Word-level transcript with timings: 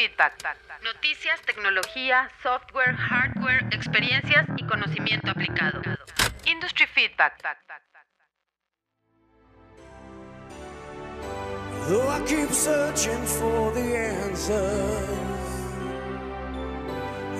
Feedback. 0.00 0.32
Noticias, 0.82 1.42
tecnología, 1.42 2.30
software, 2.42 2.94
hardware, 2.94 3.66
experiencias 3.70 4.46
y 4.56 4.64
conocimiento 4.66 5.30
aplicado. 5.30 5.82
Industry 6.46 6.86
Feedback. 6.86 7.34
Though 11.86 12.08
I 12.08 12.20
keep 12.26 12.50
searching 12.50 13.22
for 13.26 13.72
the 13.72 13.94
answers, 13.94 15.10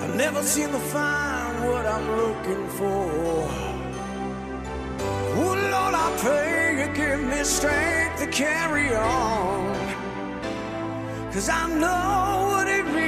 I 0.03 0.17
never 0.19 0.43
seem 0.43 0.71
to 0.71 0.81
find 0.93 1.65
what 1.67 1.87
I'm 1.87 2.07
looking 2.15 2.69
for. 2.77 3.49
Oh 5.33 5.55
Lord, 5.73 5.95
I 5.95 6.15
pray 6.19 6.85
you 6.85 6.93
give 6.93 7.21
me 7.21 7.43
strength 7.43 8.19
to 8.21 8.27
carry 8.27 8.95
on. 8.95 10.00
Cause 11.33 11.49
I 11.49 11.69
know 11.69 12.49
what 12.51 12.67
it 12.67 12.85
means 12.87 12.99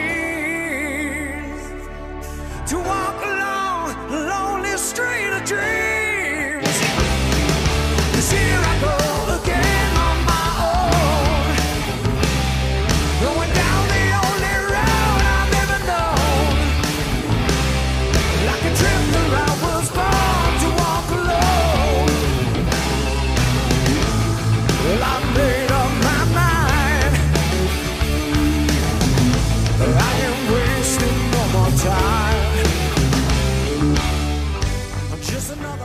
to 2.71 2.77
walk 2.79 3.25
along 3.25 3.91
a 4.13 4.19
lonely 4.29 4.77
street 4.79 5.33
of 5.33 5.45
dreams. 5.45 5.92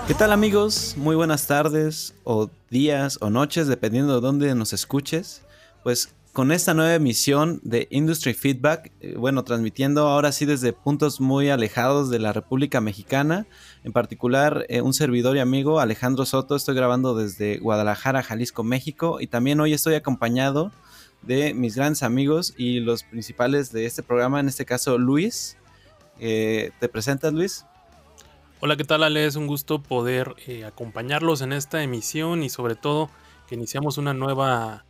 ¿Qué 0.07 0.13
tal 0.13 0.31
amigos? 0.31 0.95
Muy 0.95 1.17
buenas 1.17 1.47
tardes 1.47 2.15
o 2.23 2.49
días 2.69 3.17
o 3.19 3.29
noches, 3.29 3.67
dependiendo 3.67 4.15
de 4.15 4.21
dónde 4.21 4.55
nos 4.55 4.71
escuches. 4.71 5.41
Pues 5.83 6.15
con 6.31 6.53
esta 6.53 6.73
nueva 6.73 6.95
emisión 6.95 7.59
de 7.61 7.89
Industry 7.91 8.33
Feedback, 8.33 8.93
eh, 9.01 9.15
bueno, 9.17 9.43
transmitiendo 9.43 10.07
ahora 10.07 10.31
sí 10.31 10.45
desde 10.45 10.71
puntos 10.71 11.19
muy 11.19 11.49
alejados 11.49 12.09
de 12.09 12.19
la 12.19 12.31
República 12.31 12.79
Mexicana, 12.79 13.47
en 13.83 13.91
particular 13.91 14.65
eh, 14.69 14.79
un 14.79 14.93
servidor 14.93 15.35
y 15.35 15.41
amigo 15.41 15.81
Alejandro 15.81 16.25
Soto, 16.25 16.55
estoy 16.55 16.75
grabando 16.75 17.13
desde 17.13 17.57
Guadalajara, 17.57 18.23
Jalisco, 18.23 18.63
México, 18.63 19.19
y 19.19 19.27
también 19.27 19.59
hoy 19.59 19.73
estoy 19.73 19.95
acompañado 19.95 20.71
de 21.21 21.53
mis 21.53 21.75
grandes 21.75 22.01
amigos 22.01 22.53
y 22.57 22.79
los 22.79 23.03
principales 23.03 23.73
de 23.73 23.85
este 23.85 24.03
programa, 24.03 24.39
en 24.39 24.47
este 24.47 24.63
caso 24.63 24.97
Luis. 24.97 25.57
Eh, 26.17 26.71
¿Te 26.79 26.87
presentas 26.87 27.33
Luis? 27.33 27.65
Hola, 28.59 28.75
¿qué 28.75 28.83
tal 28.83 29.03
Ale? 29.03 29.23
Es 29.23 29.35
un 29.35 29.45
gusto 29.45 29.83
poder 29.83 30.35
eh, 30.47 30.65
acompañarlos 30.65 31.41
en 31.41 31.53
esta 31.53 31.83
emisión 31.83 32.41
y 32.41 32.49
sobre 32.49 32.73
todo 32.73 33.11
que 33.47 33.53
iniciamos 33.53 33.99
una 33.99 34.15
nueva, 34.15 34.83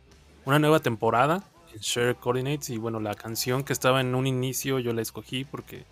una 0.46 0.58
nueva 0.58 0.80
temporada 0.80 1.44
en 1.74 1.80
Share 1.80 2.16
Coordinates. 2.16 2.70
Y 2.70 2.78
bueno, 2.78 2.98
la 2.98 3.14
canción 3.14 3.64
que 3.64 3.74
estaba 3.74 4.00
en 4.00 4.14
un 4.14 4.26
inicio 4.26 4.78
yo 4.78 4.94
la 4.94 5.02
escogí 5.02 5.44
porque 5.44 5.84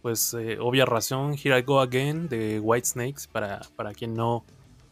pues 0.00 0.32
eh, 0.32 0.56
obvia 0.58 0.86
razón, 0.86 1.34
Here 1.34 1.58
I 1.58 1.62
Go 1.64 1.80
Again 1.80 2.30
de 2.30 2.60
White 2.60 2.86
Snakes, 2.86 3.28
para, 3.30 3.60
para 3.76 3.92
quien 3.92 4.14
no, 4.14 4.46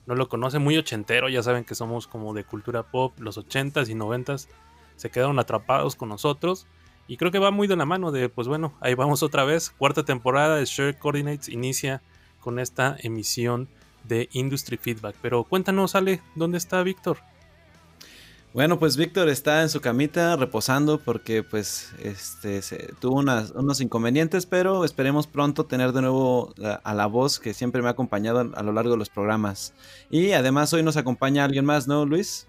no 0.04 0.14
lo 0.14 0.28
conoce, 0.28 0.58
muy 0.58 0.76
ochentero, 0.76 1.30
ya 1.30 1.42
saben 1.42 1.64
que 1.64 1.74
somos 1.74 2.06
como 2.06 2.34
de 2.34 2.44
cultura 2.44 2.82
pop, 2.82 3.18
los 3.18 3.38
ochentas 3.38 3.88
y 3.88 3.94
noventas 3.94 4.50
se 4.96 5.08
quedaron 5.08 5.38
atrapados 5.38 5.96
con 5.96 6.10
nosotros. 6.10 6.66
Y 7.08 7.16
creo 7.16 7.30
que 7.30 7.38
va 7.38 7.50
muy 7.50 7.66
de 7.66 7.76
la 7.76 7.86
mano 7.86 8.12
de, 8.12 8.28
pues 8.28 8.46
bueno, 8.46 8.74
ahí 8.82 8.92
vamos 8.92 9.22
otra 9.22 9.44
vez, 9.44 9.70
cuarta 9.70 10.04
temporada 10.04 10.56
de 10.56 10.66
Share 10.66 10.98
Coordinates 10.98 11.48
inicia 11.48 12.02
con 12.46 12.60
esta 12.60 12.96
emisión 13.00 13.68
de 14.04 14.28
Industry 14.30 14.76
Feedback. 14.76 15.16
Pero 15.20 15.42
cuéntanos, 15.42 15.96
Ale, 15.96 16.22
¿dónde 16.36 16.58
está 16.58 16.80
Víctor? 16.84 17.18
Bueno, 18.54 18.78
pues 18.78 18.96
Víctor 18.96 19.28
está 19.28 19.62
en 19.62 19.68
su 19.68 19.80
camita 19.80 20.36
reposando 20.36 21.00
porque 21.00 21.42
pues 21.42 21.92
este 22.00 22.62
se, 22.62 22.92
tuvo 23.00 23.16
unas, 23.18 23.50
unos 23.50 23.80
inconvenientes, 23.80 24.46
pero 24.46 24.84
esperemos 24.84 25.26
pronto 25.26 25.66
tener 25.66 25.90
de 25.90 26.02
nuevo 26.02 26.54
a, 26.62 26.74
a, 26.74 26.94
la 26.94 27.06
voz 27.06 27.40
que 27.40 27.52
siempre 27.52 27.82
me 27.82 27.88
ha 27.88 27.90
acompañado 27.90 28.38
a, 28.38 28.60
a 28.60 28.62
lo 28.62 28.72
largo 28.72 28.92
de 28.92 28.98
los 28.98 29.10
programas. 29.10 29.74
Y 30.08 30.30
además 30.30 30.72
hoy 30.72 30.84
nos 30.84 30.96
acompaña 30.96 31.44
alguien 31.44 31.64
más, 31.64 31.88
¿no, 31.88 32.06
Luis? 32.06 32.46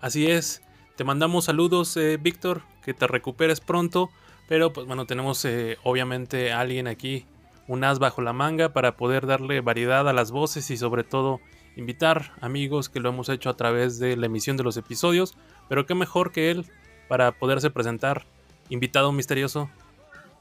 Así 0.00 0.30
es. 0.30 0.62
Te 0.94 1.02
mandamos 1.02 1.46
saludos, 1.46 1.96
eh, 1.96 2.18
Víctor, 2.22 2.62
que 2.84 2.94
te 2.94 3.08
recuperes 3.08 3.58
pronto. 3.58 4.10
Pero 4.48 4.72
pues 4.72 4.86
bueno, 4.86 5.06
tenemos 5.06 5.44
eh, 5.44 5.76
obviamente 5.82 6.52
a 6.52 6.60
alguien 6.60 6.86
aquí, 6.86 7.26
un 7.68 7.84
as 7.84 7.98
bajo 7.98 8.22
la 8.22 8.32
manga, 8.32 8.72
para 8.72 8.96
poder 8.96 9.26
darle 9.26 9.60
variedad 9.60 10.08
a 10.08 10.12
las 10.12 10.30
voces 10.30 10.70
y 10.70 10.76
sobre 10.76 11.04
todo 11.04 11.40
invitar 11.76 12.32
amigos 12.40 12.88
que 12.88 13.00
lo 13.00 13.08
hemos 13.08 13.28
hecho 13.28 13.50
a 13.50 13.56
través 13.56 13.98
de 13.98 14.16
la 14.16 14.26
emisión 14.26 14.56
de 14.56 14.64
los 14.64 14.76
episodios. 14.76 15.36
Pero 15.68 15.86
qué 15.86 15.94
mejor 15.94 16.32
que 16.32 16.50
él 16.50 16.66
para 17.08 17.32
poderse 17.32 17.70
presentar. 17.70 18.24
Invitado 18.68 19.12
misterioso. 19.12 19.70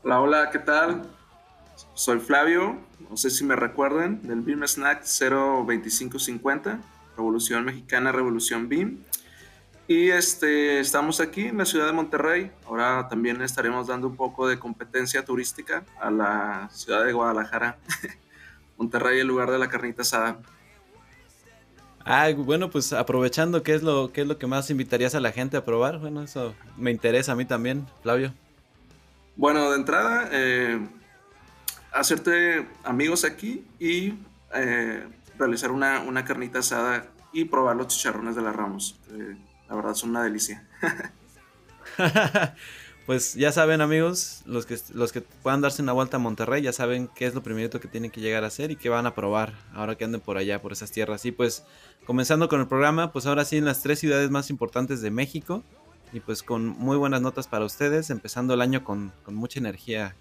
Hola, 0.03 0.21
hola, 0.21 0.49
¿qué 0.51 0.59
tal? 0.59 1.03
Soy 1.93 2.19
Flavio, 2.19 2.77
no 3.09 3.17
sé 3.17 3.29
si 3.29 3.43
me 3.43 3.55
recuerden, 3.55 4.21
del 4.23 4.41
BIM 4.41 4.63
Snack 4.65 5.03
02550, 5.03 6.79
Revolución 7.17 7.65
Mexicana, 7.65 8.11
Revolución 8.11 8.69
BIM. 8.69 9.03
Y 9.87 10.09
este, 10.09 10.79
estamos 10.79 11.19
aquí 11.19 11.47
en 11.47 11.57
la 11.57 11.65
ciudad 11.65 11.87
de 11.87 11.93
Monterrey. 11.93 12.51
Ahora 12.65 13.07
también 13.09 13.41
estaremos 13.41 13.87
dando 13.87 14.07
un 14.07 14.15
poco 14.15 14.47
de 14.47 14.57
competencia 14.57 15.25
turística 15.25 15.83
a 15.99 16.09
la 16.09 16.69
ciudad 16.71 17.05
de 17.05 17.11
Guadalajara. 17.11 17.77
Monterrey, 18.77 19.19
el 19.19 19.27
lugar 19.27 19.51
de 19.51 19.59
la 19.59 19.69
carnita 19.69 20.03
asada. 20.03 20.37
Ah, 22.05 22.29
bueno, 22.35 22.69
pues 22.69 22.91
aprovechando, 22.93 23.63
¿qué 23.63 23.73
es 23.73 23.83
lo, 23.83 24.11
qué 24.11 24.21
es 24.21 24.27
lo 24.27 24.37
que 24.37 24.47
más 24.47 24.69
invitarías 24.69 25.15
a 25.15 25.19
la 25.19 25.31
gente 25.31 25.57
a 25.57 25.65
probar? 25.65 25.99
Bueno, 25.99 26.21
eso 26.21 26.53
me 26.77 26.91
interesa 26.91 27.33
a 27.33 27.35
mí 27.35 27.45
también, 27.45 27.85
Flavio. 28.01 28.33
Bueno, 29.35 29.69
de 29.71 29.77
entrada, 29.77 30.29
eh, 30.31 30.79
hacerte 31.91 32.67
amigos 32.83 33.23
aquí 33.23 33.65
y 33.79 34.15
eh, 34.53 35.07
realizar 35.37 35.71
una, 35.71 36.01
una, 36.01 36.25
carnita 36.25 36.59
asada 36.59 37.07
y 37.31 37.45
probar 37.45 37.77
los 37.77 37.87
chicharrones 37.87 38.35
de 38.35 38.41
la 38.41 38.51
Ramos. 38.51 38.99
Eh, 39.11 39.35
la 39.73 39.77
verdad 39.77 39.95
son 39.95 40.11
una 40.11 40.23
delicia. 40.23 40.63
pues 43.07 43.33
ya 43.33 43.51
saben 43.51 43.81
amigos, 43.81 44.43
los 44.45 44.67
que, 44.67 44.77
los 44.93 45.11
que 45.11 45.21
puedan 45.21 45.61
darse 45.61 45.81
una 45.81 45.93
vuelta 45.93 46.17
a 46.17 46.19
Monterrey 46.19 46.61
ya 46.61 46.71
saben 46.71 47.09
qué 47.15 47.25
es 47.25 47.33
lo 47.33 47.41
primerito 47.41 47.79
que 47.79 47.87
tienen 47.87 48.11
que 48.11 48.21
llegar 48.21 48.43
a 48.43 48.47
hacer 48.47 48.69
y 48.69 48.75
qué 48.75 48.89
van 48.89 49.07
a 49.07 49.15
probar 49.15 49.53
ahora 49.73 49.95
que 49.95 50.05
anden 50.05 50.21
por 50.21 50.37
allá, 50.37 50.61
por 50.61 50.73
esas 50.73 50.91
tierras. 50.91 51.25
Y 51.25 51.31
pues 51.31 51.63
comenzando 52.05 52.49
con 52.49 52.61
el 52.61 52.67
programa, 52.67 53.11
pues 53.11 53.25
ahora 53.25 53.45
sí 53.45 53.57
en 53.57 53.65
las 53.65 53.81
tres 53.81 53.97
ciudades 53.97 54.29
más 54.29 54.51
importantes 54.51 55.01
de 55.01 55.09
México 55.09 55.63
y 56.11 56.19
pues 56.19 56.43
con 56.43 56.67
muy 56.67 56.95
buenas 56.95 57.23
notas 57.23 57.47
para 57.47 57.65
ustedes, 57.65 58.11
empezando 58.11 58.53
el 58.53 58.61
año 58.61 58.83
con, 58.83 59.11
con 59.23 59.33
mucha 59.33 59.57
energía. 59.57 60.15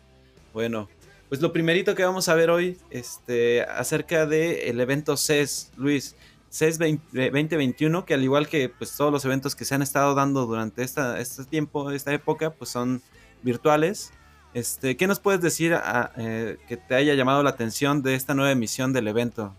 Bueno, 0.54 0.88
pues 1.28 1.42
lo 1.42 1.52
primerito 1.52 1.94
que 1.94 2.04
vamos 2.04 2.30
a 2.30 2.34
ver 2.34 2.48
hoy, 2.48 2.78
este, 2.88 3.64
acerca 3.64 4.24
del 4.24 4.56
el 4.60 4.80
evento 4.80 5.19
CES, 5.19 5.72
Luis. 5.76 6.16
CES 6.52 6.78
2021, 6.78 8.04
que 8.04 8.12
al 8.12 8.22
igual 8.22 8.46
que 8.46 8.68
pues, 8.68 8.94
todos 8.94 9.10
los 9.10 9.24
eventos 9.24 9.56
que 9.56 9.64
se 9.64 9.74
han 9.74 9.80
estado 9.80 10.14
dando 10.14 10.44
durante 10.44 10.82
esta, 10.82 11.18
este 11.18 11.44
tiempo, 11.46 11.90
esta 11.90 12.12
época, 12.12 12.50
pues 12.50 12.70
son 12.70 13.00
virtuales. 13.42 14.12
Este, 14.52 14.98
¿Qué 14.98 15.06
nos 15.06 15.18
puedes 15.18 15.40
decir 15.40 15.74
eh, 16.18 16.58
que 16.68 16.76
te 16.76 16.94
haya 16.94 17.14
llamado 17.14 17.42
la 17.42 17.50
atención 17.50 18.02
de 18.02 18.14
esta 18.14 18.34
nueva 18.34 18.52
emisión 18.52 18.92
del 18.92 19.08
evento? 19.08 19.54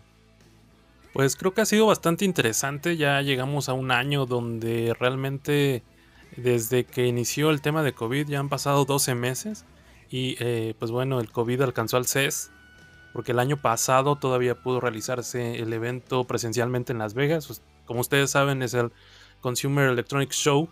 Pues 1.13 1.35
creo 1.35 1.55
que 1.55 1.61
ha 1.61 1.65
sido 1.65 1.87
bastante 1.87 2.25
interesante. 2.25 2.95
Ya 2.95 3.19
llegamos 3.23 3.69
a 3.69 3.73
un 3.73 3.89
año 3.89 4.27
donde 4.27 4.95
realmente 4.99 5.81
desde 6.37 6.83
que 6.83 7.07
inició 7.07 7.49
el 7.49 7.61
tema 7.61 7.81
de 7.81 7.93
COVID 7.93 8.27
ya 8.27 8.39
han 8.39 8.49
pasado 8.49 8.85
12 8.85 9.15
meses. 9.15 9.65
Y 10.11 10.35
eh, 10.39 10.75
pues 10.77 10.91
bueno, 10.91 11.19
el 11.19 11.31
COVID 11.31 11.61
alcanzó 11.61 11.97
al 11.97 12.05
CES 12.05 12.51
porque 13.13 13.31
el 13.31 13.39
año 13.39 13.61
pasado 13.61 14.17
todavía 14.17 14.61
pudo 14.61 14.79
realizarse 14.79 15.57
el 15.57 15.71
evento 15.71 16.25
presencialmente 16.25 16.91
en 16.91 16.99
Las 16.99 17.13
Vegas. 17.13 17.47
Pues, 17.47 17.61
como 17.85 18.01
ustedes 18.01 18.31
saben, 18.31 18.61
es 18.63 18.73
el 18.73 18.91
Consumer 19.39 19.89
Electronics 19.89 20.35
Show, 20.35 20.69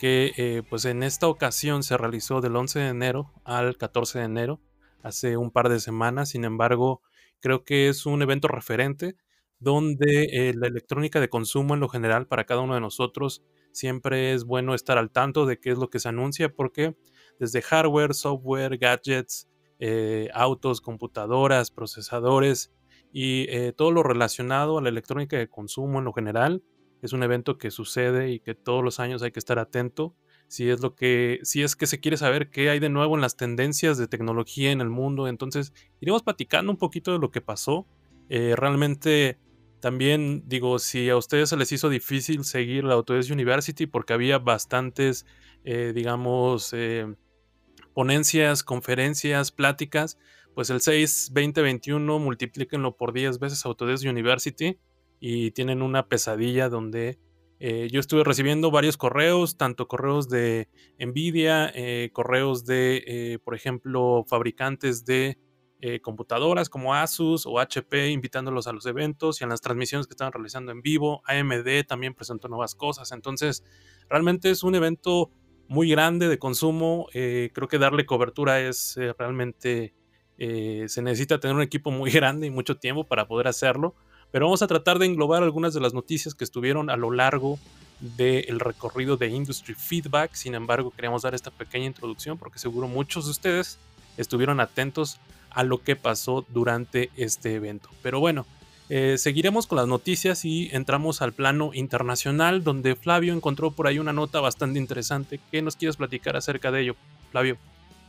que 0.00 0.32
eh, 0.36 0.62
pues 0.68 0.86
en 0.86 1.02
esta 1.02 1.28
ocasión 1.28 1.82
se 1.82 1.96
realizó 1.96 2.40
del 2.40 2.56
11 2.56 2.78
de 2.78 2.88
enero 2.88 3.32
al 3.44 3.76
14 3.76 4.20
de 4.20 4.24
enero, 4.24 4.60
hace 5.02 5.36
un 5.36 5.50
par 5.50 5.68
de 5.68 5.78
semanas. 5.78 6.30
Sin 6.30 6.44
embargo, 6.44 7.02
creo 7.40 7.64
que 7.64 7.88
es 7.88 8.06
un 8.06 8.22
evento 8.22 8.48
referente 8.48 9.16
donde 9.58 10.24
eh, 10.32 10.54
la 10.54 10.66
electrónica 10.66 11.20
de 11.20 11.28
consumo 11.28 11.74
en 11.74 11.80
lo 11.80 11.88
general 11.88 12.26
para 12.26 12.44
cada 12.44 12.60
uno 12.60 12.74
de 12.74 12.80
nosotros 12.80 13.42
siempre 13.72 14.32
es 14.32 14.44
bueno 14.44 14.74
estar 14.74 14.98
al 14.98 15.10
tanto 15.10 15.46
de 15.46 15.58
qué 15.58 15.70
es 15.70 15.78
lo 15.78 15.90
que 15.90 15.98
se 15.98 16.08
anuncia, 16.08 16.48
porque 16.48 16.96
desde 17.38 17.62
hardware, 17.62 18.14
software, 18.14 18.78
gadgets, 18.78 19.48
eh, 19.80 20.28
autos, 20.32 20.80
computadoras, 20.80 21.70
procesadores 21.70 22.72
y 23.12 23.46
eh, 23.48 23.72
todo 23.76 23.90
lo 23.90 24.02
relacionado 24.02 24.78
a 24.78 24.82
la 24.82 24.88
electrónica 24.88 25.36
de 25.36 25.48
consumo 25.48 25.98
en 25.98 26.04
lo 26.04 26.12
general. 26.12 26.62
Es 27.02 27.12
un 27.12 27.22
evento 27.22 27.58
que 27.58 27.70
sucede 27.70 28.30
y 28.30 28.40
que 28.40 28.54
todos 28.54 28.82
los 28.82 29.00
años 29.00 29.22
hay 29.22 29.32
que 29.32 29.38
estar 29.38 29.58
atento 29.58 30.14
si 30.46 30.70
es 30.70 30.80
lo 30.80 30.94
que, 30.94 31.40
si 31.42 31.62
es 31.62 31.74
que 31.74 31.86
se 31.86 32.00
quiere 32.00 32.16
saber 32.16 32.50
qué 32.50 32.70
hay 32.70 32.78
de 32.78 32.88
nuevo 32.88 33.14
en 33.14 33.20
las 33.20 33.36
tendencias 33.36 33.98
de 33.98 34.06
tecnología 34.06 34.70
en 34.70 34.80
el 34.80 34.90
mundo. 34.90 35.26
Entonces, 35.26 35.72
iremos 36.00 36.22
platicando 36.22 36.70
un 36.70 36.78
poquito 36.78 37.12
de 37.12 37.18
lo 37.18 37.30
que 37.30 37.40
pasó. 37.40 37.86
Eh, 38.28 38.54
realmente, 38.56 39.38
también 39.80 40.44
digo, 40.46 40.78
si 40.78 41.08
a 41.08 41.16
ustedes 41.16 41.48
se 41.48 41.56
les 41.56 41.72
hizo 41.72 41.88
difícil 41.88 42.44
seguir 42.44 42.84
la 42.84 42.94
Autodesk 42.94 43.32
University 43.32 43.86
porque 43.86 44.12
había 44.12 44.38
bastantes, 44.38 45.26
digamos, 45.64 46.72
ponencias, 47.94 48.62
conferencias, 48.62 49.52
pláticas, 49.52 50.18
pues 50.54 50.70
el 50.70 50.80
6, 50.80 51.30
20, 51.32 51.62
21, 51.62 52.18
multiplíquenlo 52.18 52.96
por 52.96 53.12
10 53.12 53.38
veces 53.38 53.64
Autodesk 53.64 54.04
University 54.06 54.78
y 55.20 55.52
tienen 55.52 55.82
una 55.82 56.08
pesadilla 56.08 56.68
donde 56.68 57.18
eh, 57.60 57.88
yo 57.90 58.00
estuve 58.00 58.24
recibiendo 58.24 58.70
varios 58.70 58.96
correos, 58.96 59.56
tanto 59.56 59.88
correos 59.88 60.28
de 60.28 60.68
Nvidia, 60.98 61.70
eh, 61.74 62.10
correos 62.12 62.64
de, 62.64 63.02
eh, 63.06 63.38
por 63.42 63.54
ejemplo, 63.54 64.24
fabricantes 64.28 65.04
de 65.04 65.38
computadoras 66.00 66.70
como 66.70 66.94
Asus 66.94 67.44
o 67.44 67.58
HP, 67.60 68.08
invitándolos 68.08 68.66
a 68.66 68.72
los 68.72 68.86
eventos 68.86 69.42
y 69.42 69.44
a 69.44 69.46
las 69.46 69.60
transmisiones 69.60 70.06
que 70.06 70.12
estaban 70.12 70.32
realizando 70.32 70.72
en 70.72 70.80
vivo. 70.80 71.20
AMD 71.26 71.84
también 71.86 72.14
presentó 72.14 72.48
nuevas 72.48 72.74
cosas. 72.74 73.12
Entonces, 73.12 73.62
realmente 74.08 74.48
es 74.48 74.62
un 74.62 74.74
evento 74.76 75.30
muy 75.68 75.88
grande 75.88 76.28
de 76.28 76.38
consumo. 76.38 77.08
creo 77.12 77.68
que 77.68 77.78
darle 77.78 78.06
cobertura 78.06 78.60
es 78.60 78.98
realmente... 79.18 79.94
se 80.36 81.02
necesita 81.02 81.38
tener 81.38 81.56
un 81.56 81.62
equipo 81.62 81.90
muy 81.90 82.10
grande 82.12 82.46
y 82.46 82.50
mucho 82.50 82.76
tiempo 82.76 83.04
para 83.04 83.26
poder 83.26 83.48
hacerlo 83.48 83.94
pero 84.34 84.46
vamos 84.46 84.62
a 84.62 84.66
tratar 84.66 84.98
de 84.98 85.06
englobar 85.06 85.44
algunas 85.44 85.74
de 85.74 85.80
las 85.80 85.94
noticias 85.94 86.34
que 86.34 86.42
estuvieron 86.42 86.90
a 86.90 86.96
lo 86.96 87.12
largo 87.12 87.56
del 88.00 88.58
recorrido 88.58 89.16
de 89.16 89.28
Industry 89.28 89.74
Feedback. 89.74 90.34
Sin 90.34 90.56
embargo, 90.56 90.90
queríamos 90.90 91.22
dar 91.22 91.36
esta 91.36 91.52
pequeña 91.52 91.86
introducción 91.86 92.36
porque 92.36 92.58
seguro 92.58 92.88
muchos 92.88 93.26
de 93.26 93.30
ustedes 93.30 93.78
estuvieron 94.16 94.58
atentos 94.58 95.20
a 95.50 95.62
lo 95.62 95.84
que 95.84 95.94
pasó 95.94 96.44
durante 96.48 97.10
este 97.14 97.54
evento. 97.54 97.88
Pero 98.02 98.18
bueno, 98.18 98.44
eh, 98.90 99.16
seguiremos 99.18 99.66
con 99.66 99.76
las 99.76 99.86
noticias 99.86 100.44
y 100.44 100.68
entramos 100.72 101.22
al 101.22 101.32
plano 101.32 101.70
internacional 101.72 102.62
donde 102.62 102.96
Flavio 102.96 103.32
encontró 103.32 103.70
por 103.70 103.86
ahí 103.86 103.98
una 103.98 104.12
nota 104.12 104.40
bastante 104.40 104.78
interesante. 104.78 105.40
¿Qué 105.50 105.62
nos 105.62 105.76
quieres 105.76 105.96
platicar 105.96 106.36
acerca 106.36 106.70
de 106.70 106.82
ello, 106.82 106.96
Flavio? 107.30 107.56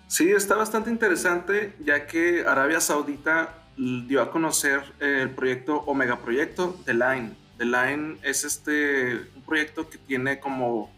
Sí, 0.08 0.32
está 0.32 0.56
bastante 0.56 0.90
interesante 0.90 1.76
ya 1.84 2.06
que 2.08 2.46
Arabia 2.46 2.80
Saudita 2.82 3.66
dio 3.78 4.22
a 4.22 4.32
conocer 4.32 4.82
el 5.00 5.30
proyecto 5.32 5.78
Omega 5.86 6.20
Proyecto 6.20 6.78
The 6.86 6.94
Line. 6.94 7.32
The 7.58 7.66
Line 7.66 8.18
es 8.24 8.44
este, 8.44 9.16
un 9.36 9.42
proyecto 9.46 9.90
que 9.90 9.98
tiene 9.98 10.40
como, 10.40 10.92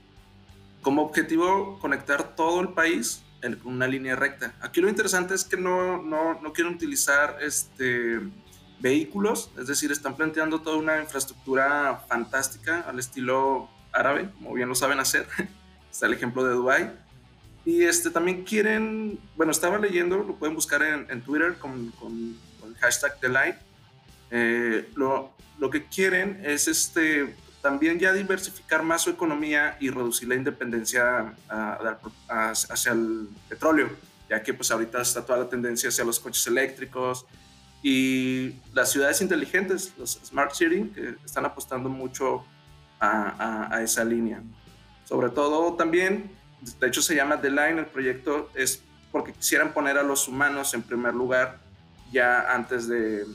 como 0.82 1.04
objetivo 1.04 1.80
conectar 1.80 2.36
todo 2.36 2.62
el 2.62 2.70
país 2.70 3.24
en 3.42 3.60
una 3.64 3.88
línea 3.88 4.16
recta. 4.16 4.56
Aquí 4.62 4.82
lo 4.82 4.90
interesante 4.90 5.36
es 5.36 5.44
que 5.44 5.58
no, 5.58 6.02
no, 6.02 6.42
no 6.42 6.54
quieren 6.54 6.74
utilizar 6.74 7.38
este, 7.42 8.20
vehículos, 8.80 9.52
es 9.58 9.68
decir, 9.68 9.92
están 9.92 10.16
planteando 10.16 10.62
toda 10.62 10.78
una 10.78 11.02
infraestructura 11.02 12.04
fantástica 12.08 12.82
al 12.82 13.00
estilo 13.00 13.70
árabe, 13.92 14.30
como 14.36 14.54
bien 14.54 14.70
lo 14.70 14.76
saben 14.76 15.00
hacer. 15.00 15.28
Está 15.92 16.06
el 16.06 16.14
ejemplo 16.14 16.44
de 16.44 16.54
Dubai. 16.54 16.92
Y 17.66 17.84
este, 17.84 18.10
también 18.12 18.44
quieren, 18.44 19.20
bueno, 19.36 19.52
estaba 19.52 19.78
leyendo, 19.78 20.18
lo 20.18 20.36
pueden 20.36 20.56
buscar 20.56 20.82
en, 20.84 21.08
en 21.10 21.22
Twitter 21.22 21.58
con, 21.58 21.92
con 21.92 22.38
hashtag 22.80 23.20
The 23.20 23.28
Line, 23.28 23.58
eh, 24.30 24.90
lo, 24.96 25.34
lo, 25.60 25.70
que 25.70 25.86
quieren 25.86 26.42
es 26.44 26.68
este, 26.68 27.36
también 27.62 28.00
ya 28.00 28.14
diversificar 28.14 28.84
más 28.84 29.04
su 29.04 29.10
economía 29.10 29.78
y 29.80 29.90
reducir 29.90 30.28
la 30.28 30.36
independencia 30.36 31.34
hacia 32.30 32.92
el 32.92 33.30
petróleo, 33.48 33.90
ya 34.30 34.44
que 34.44 34.54
pues 34.54 34.72
ahorita 34.72 35.02
está 35.02 35.26
toda 35.26 35.40
la 35.40 35.50
tendencia 35.50 35.90
hacia 35.90 36.04
los 36.04 36.20
coches 36.20 36.46
eléctricos 36.48 37.26
y 37.84 38.56
las 38.74 38.92
ciudades 38.92 39.22
inteligentes, 39.22 39.94
los 39.98 40.20
smart 40.26 40.54
cities, 40.54 40.94
que 40.94 41.16
están 41.24 41.46
apostando 41.46 41.90
mucho 41.90 42.44
a, 43.00 43.74
a 43.74 43.84
esa 43.84 44.04
línea. 44.04 44.42
Sobre 45.06 45.30
todo 45.30 45.74
también, 45.76 46.32
de 46.80 46.88
hecho 46.88 47.02
se 47.02 47.16
llama 47.16 47.40
The 47.40 47.50
Line, 47.50 47.80
el 47.80 47.86
proyecto 47.86 48.50
es 48.56 48.84
porque 49.12 49.34
quisieran 49.34 49.74
poner 49.74 49.98
a 49.98 50.04
los 50.04 50.28
humanos 50.28 50.74
en 50.74 50.82
primer 50.82 51.14
lugar 51.14 51.60
ya 52.12 52.54
antes 52.54 52.88
de, 52.88 53.26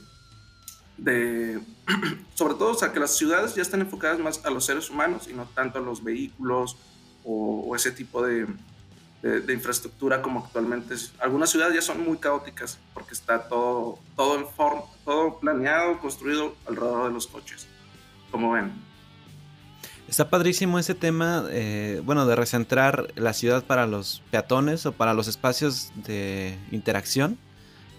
de 0.97 1.59
sobre 2.35 2.55
todo, 2.55 2.71
o 2.71 2.75
sea, 2.75 2.91
que 2.91 2.99
las 2.99 3.15
ciudades 3.15 3.55
ya 3.55 3.61
están 3.61 3.81
enfocadas 3.81 4.19
más 4.19 4.45
a 4.45 4.49
los 4.49 4.65
seres 4.65 4.89
humanos 4.89 5.27
y 5.27 5.33
no 5.33 5.45
tanto 5.53 5.79
a 5.79 5.81
los 5.81 6.03
vehículos 6.03 6.77
o, 7.23 7.75
ese 7.75 7.91
tipo 7.91 8.25
de, 8.25 8.47
de, 9.23 9.53
infraestructura 9.53 10.21
como 10.21 10.41
actualmente. 10.45 10.95
Algunas 11.19 11.49
ciudades 11.49 11.75
ya 11.75 11.81
son 11.81 12.03
muy 12.03 12.17
caóticas 12.17 12.77
porque 12.93 13.13
está 13.13 13.47
todo, 13.47 13.97
todo 14.15 14.37
en 14.37 14.47
forma, 14.47 14.83
todo 15.03 15.39
planeado, 15.39 15.99
construido 15.99 16.55
alrededor 16.67 17.07
de 17.07 17.13
los 17.13 17.27
coches, 17.27 17.67
como 18.29 18.51
ven. 18.51 18.71
Está 20.07 20.29
padrísimo 20.29 20.77
ese 20.77 20.93
tema, 20.93 21.45
eh, 21.49 22.01
bueno, 22.03 22.27
de 22.27 22.35
recentrar 22.35 23.07
la 23.15 23.33
ciudad 23.33 23.63
para 23.63 23.87
los 23.87 24.21
peatones 24.29 24.85
o 24.85 24.91
para 24.91 25.13
los 25.13 25.27
espacios 25.27 25.91
de 25.95 26.57
interacción 26.71 27.39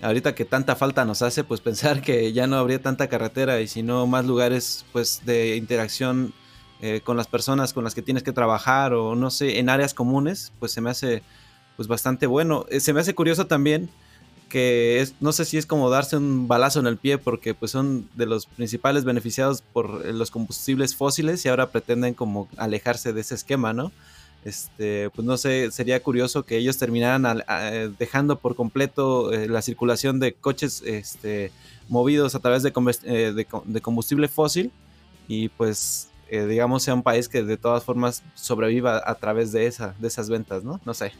ahorita 0.04 0.34
que 0.34 0.44
tanta 0.44 0.76
falta 0.76 1.04
nos 1.04 1.22
hace, 1.22 1.44
pues 1.44 1.60
pensar 1.62 2.02
que 2.02 2.32
ya 2.32 2.46
no 2.46 2.56
habría 2.56 2.80
tanta 2.80 3.08
carretera 3.08 3.60
y 3.60 3.68
sino 3.68 4.06
más 4.06 4.24
lugares 4.24 4.84
pues 4.92 5.22
de 5.24 5.56
interacción 5.56 6.32
eh, 6.84 7.00
con 7.00 7.16
las 7.16 7.26
personas 7.26 7.72
con 7.72 7.84
las 7.84 7.94
que 7.94 8.02
tienes 8.02 8.22
que 8.22 8.32
trabajar 8.32 8.92
o 8.92 9.14
no 9.14 9.30
sé, 9.30 9.58
en 9.58 9.68
áreas 9.68 9.94
comunes, 9.94 10.52
pues 10.58 10.72
se 10.72 10.80
me 10.80 10.90
hace 10.90 11.22
pues 11.76 11.88
bastante 11.88 12.26
bueno. 12.26 12.66
Eh, 12.70 12.80
se 12.80 12.92
me 12.92 13.00
hace 13.00 13.14
curioso 13.14 13.46
también 13.46 13.88
que 14.48 15.00
es, 15.00 15.14
no 15.20 15.32
sé 15.32 15.44
si 15.44 15.56
es 15.56 15.66
como 15.66 15.90
darse 15.90 16.16
un 16.16 16.46
balazo 16.46 16.78
en 16.78 16.86
el 16.86 16.96
pie 16.96 17.18
porque 17.18 17.54
pues 17.54 17.72
son 17.72 18.08
de 18.14 18.26
los 18.26 18.46
principales 18.46 19.04
beneficiados 19.04 19.62
por 19.62 20.04
los 20.04 20.30
combustibles 20.30 20.94
fósiles 20.94 21.44
y 21.44 21.48
ahora 21.48 21.70
pretenden 21.70 22.14
como 22.14 22.48
alejarse 22.56 23.12
de 23.12 23.20
ese 23.22 23.34
esquema, 23.34 23.72
¿no? 23.72 23.90
este, 24.44 25.08
pues 25.10 25.26
no 25.26 25.36
sé, 25.36 25.70
sería 25.70 26.02
curioso 26.02 26.44
que 26.44 26.58
ellos 26.58 26.76
terminaran 26.76 27.42
dejando 27.98 28.38
por 28.38 28.54
completo 28.54 29.32
eh, 29.32 29.48
la 29.48 29.62
circulación 29.62 30.20
de 30.20 30.34
coches 30.34 30.82
este, 30.84 31.50
movidos 31.88 32.34
a 32.34 32.40
través 32.40 32.62
de, 32.62 32.72
eh, 33.04 33.80
combustible 33.80 34.28
fósil 34.28 34.70
y 35.28 35.48
pues 35.48 36.08
eh, 36.28 36.46
digamos 36.46 36.82
sea 36.82 36.94
un 36.94 37.02
país 37.02 37.28
que 37.28 37.42
de 37.42 37.56
todas 37.56 37.84
formas 37.84 38.22
sobreviva 38.34 39.02
a 39.04 39.14
través 39.16 39.52
de, 39.52 39.66
esa, 39.66 39.94
de 39.98 40.08
esas 40.08 40.28
ventas, 40.28 40.64
¿no? 40.64 40.80
No 40.84 40.94
sé. 40.94 41.12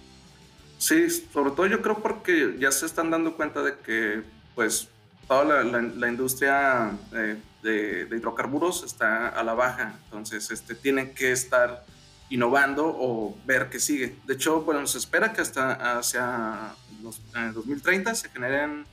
Sí, 0.79 1.09
sobre 1.11 1.51
todo 1.53 1.67
yo 1.67 1.81
creo 1.81 1.99
porque 1.99 2.57
ya 2.59 2.71
se 2.71 2.87
están 2.87 3.11
dando 3.11 3.37
cuenta 3.37 3.63
de 3.63 3.77
que 3.79 4.23
pues 4.55 4.89
toda 5.27 5.65
la, 5.65 6.09
industria 6.09 6.93
de, 7.11 7.39
de, 7.63 8.17
hidrocarburos 8.17 8.85
está 8.85 9.29
a 9.29 9.43
la 9.43 9.55
baja, 9.55 9.99
entonces 10.05 10.51
este, 10.51 10.75
tienen 10.75 11.15
que 11.15 11.33
estar 11.33 11.85
innovando 12.31 12.87
o 12.87 13.37
ver 13.47 13.71
qué 13.71 13.79
sigue. 13.79 14.17
De 14.27 14.35
hecho, 14.35 14.63
bueno, 14.63 14.87
se 14.87 14.99
espera 14.99 15.33
que 15.33 15.41
hasta 15.41 15.99
hacia 15.99 16.75
los, 17.03 17.21
2030 17.33 18.15
se 18.15 18.29
generen 18.29 18.85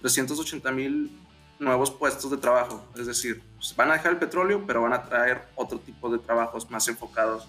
380 0.00 0.70
mil 0.72 1.10
nuevos 1.58 1.90
puestos 1.90 2.30
de 2.30 2.36
trabajo. 2.36 2.84
Es 2.96 3.06
decir, 3.06 3.42
pues, 3.56 3.74
van 3.76 3.90
a 3.90 3.94
dejar 3.94 4.12
el 4.12 4.18
petróleo, 4.18 4.64
pero 4.66 4.82
van 4.82 4.92
a 4.92 5.02
traer 5.02 5.42
otro 5.54 5.78
tipo 5.78 6.10
de 6.10 6.18
trabajos 6.18 6.70
más 6.70 6.86
enfocados 6.88 7.46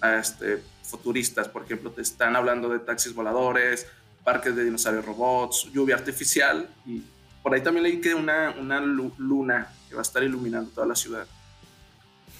a 0.00 0.16
este, 0.16 0.62
futuristas. 0.82 1.48
Por 1.48 1.64
ejemplo, 1.64 1.90
te 1.90 2.02
están 2.02 2.36
hablando 2.36 2.68
de 2.68 2.78
taxis 2.78 3.14
voladores, 3.14 3.86
parques 4.24 4.54
de 4.54 4.64
dinosaurios 4.64 5.04
robots, 5.04 5.70
lluvia 5.72 5.96
artificial 5.96 6.68
y 6.86 7.02
por 7.42 7.54
ahí 7.54 7.62
también 7.62 7.84
leí 7.84 8.00
que 8.00 8.14
una, 8.14 8.54
una 8.58 8.80
luna 8.80 9.72
que 9.88 9.94
va 9.94 10.00
a 10.00 10.02
estar 10.02 10.22
iluminando 10.22 10.70
toda 10.70 10.86
la 10.86 10.94
ciudad. 10.94 11.26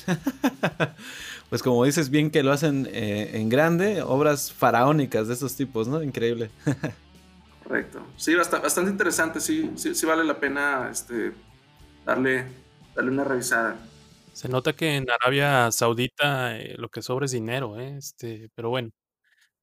pues 1.48 1.62
como 1.62 1.84
dices 1.84 2.10
bien 2.10 2.30
que 2.30 2.42
lo 2.42 2.52
hacen 2.52 2.88
eh, 2.92 3.30
en 3.34 3.48
grande, 3.48 4.02
obras 4.02 4.52
faraónicas 4.52 5.28
de 5.28 5.34
esos 5.34 5.56
tipos, 5.56 5.88
¿no? 5.88 6.02
Increíble. 6.02 6.50
Correcto. 7.68 8.06
Sí, 8.16 8.34
bastante, 8.34 8.90
interesante, 8.90 9.40
sí, 9.40 9.72
sí, 9.76 10.06
vale 10.06 10.24
la 10.24 10.40
pena 10.40 10.88
este, 10.90 11.34
darle, 12.06 12.46
darle 12.94 13.10
una 13.10 13.24
revisada. 13.24 13.76
Se 14.32 14.48
nota 14.48 14.72
que 14.72 14.96
en 14.96 15.04
Arabia 15.10 15.70
Saudita 15.70 16.56
eh, 16.56 16.76
lo 16.78 16.88
que 16.88 17.02
sobra 17.02 17.26
es 17.26 17.32
dinero, 17.32 17.78
¿eh? 17.78 17.96
este, 17.98 18.48
pero 18.54 18.70
bueno, 18.70 18.90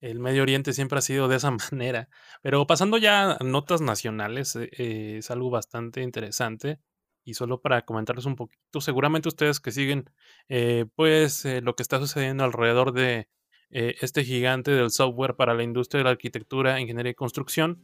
el 0.02 0.20
Medio 0.20 0.44
Oriente 0.44 0.72
siempre 0.74 1.00
ha 1.00 1.02
sido 1.02 1.28
de 1.28 1.38
esa 1.38 1.50
manera. 1.72 2.10
Pero 2.44 2.68
pasando 2.68 2.98
ya 3.00 3.32
a 3.32 3.44
notas 3.44 3.82
nacionales, 3.82 4.56
eh, 4.56 5.18
es 5.18 5.32
algo 5.32 5.50
bastante 5.50 6.04
interesante 6.04 6.80
y 7.24 7.34
solo 7.34 7.60
para 7.60 7.84
comentarles 7.86 8.26
un 8.26 8.36
poquito, 8.36 8.82
seguramente 8.82 9.30
ustedes 9.30 9.60
que 9.60 9.72
siguen 9.72 10.12
eh, 10.48 10.86
pues 10.96 11.44
eh, 11.46 11.62
lo 11.62 11.76
que 11.76 11.82
está 11.82 11.98
sucediendo 12.00 12.44
alrededor 12.44 12.94
de 12.94 13.30
eh, 13.72 13.96
este 14.00 14.24
gigante 14.24 14.72
del 14.72 14.92
software 14.92 15.36
para 15.36 15.54
la 15.54 15.64
industria 15.64 16.00
de 16.00 16.04
la 16.06 16.12
arquitectura, 16.12 16.80
ingeniería 16.80 17.12
y 17.12 17.16
construcción, 17.16 17.84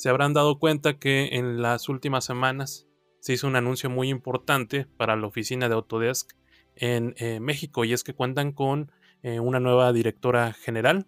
se 0.00 0.08
habrán 0.08 0.32
dado 0.32 0.58
cuenta 0.58 0.98
que 0.98 1.28
en 1.32 1.60
las 1.60 1.90
últimas 1.90 2.24
semanas 2.24 2.88
se 3.18 3.34
hizo 3.34 3.46
un 3.46 3.54
anuncio 3.54 3.90
muy 3.90 4.08
importante 4.08 4.86
para 4.96 5.14
la 5.14 5.26
oficina 5.26 5.68
de 5.68 5.74
Autodesk 5.74 6.32
en 6.74 7.14
México 7.42 7.84
y 7.84 7.92
es 7.92 8.02
que 8.02 8.14
cuentan 8.14 8.52
con 8.52 8.90
eh, 9.22 9.40
una 9.40 9.60
nueva 9.60 9.92
directora 9.92 10.54
general. 10.54 11.06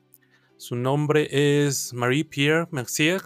Su 0.59 0.77
nombre 0.77 1.27
es 1.31 1.95
Marie-Pierre 1.95 2.69
Mercier, 2.71 3.23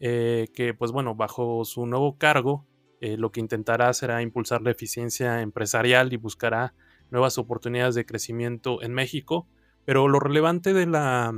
eh, 0.00 0.48
que 0.52 0.74
pues 0.74 0.90
bueno, 0.90 1.14
bajo 1.14 1.64
su 1.64 1.86
nuevo 1.86 2.18
cargo, 2.18 2.66
eh, 3.00 3.16
lo 3.16 3.30
que 3.30 3.38
intentará 3.38 3.92
será 3.92 4.20
impulsar 4.20 4.62
la 4.62 4.72
eficiencia 4.72 5.42
empresarial 5.42 6.12
y 6.12 6.16
buscará 6.16 6.74
nuevas 7.12 7.38
oportunidades 7.38 7.94
de 7.94 8.04
crecimiento 8.04 8.82
en 8.82 8.92
México. 8.92 9.46
Pero 9.84 10.08
lo 10.08 10.18
relevante 10.18 10.72
de 10.72 10.86
la, 10.86 11.32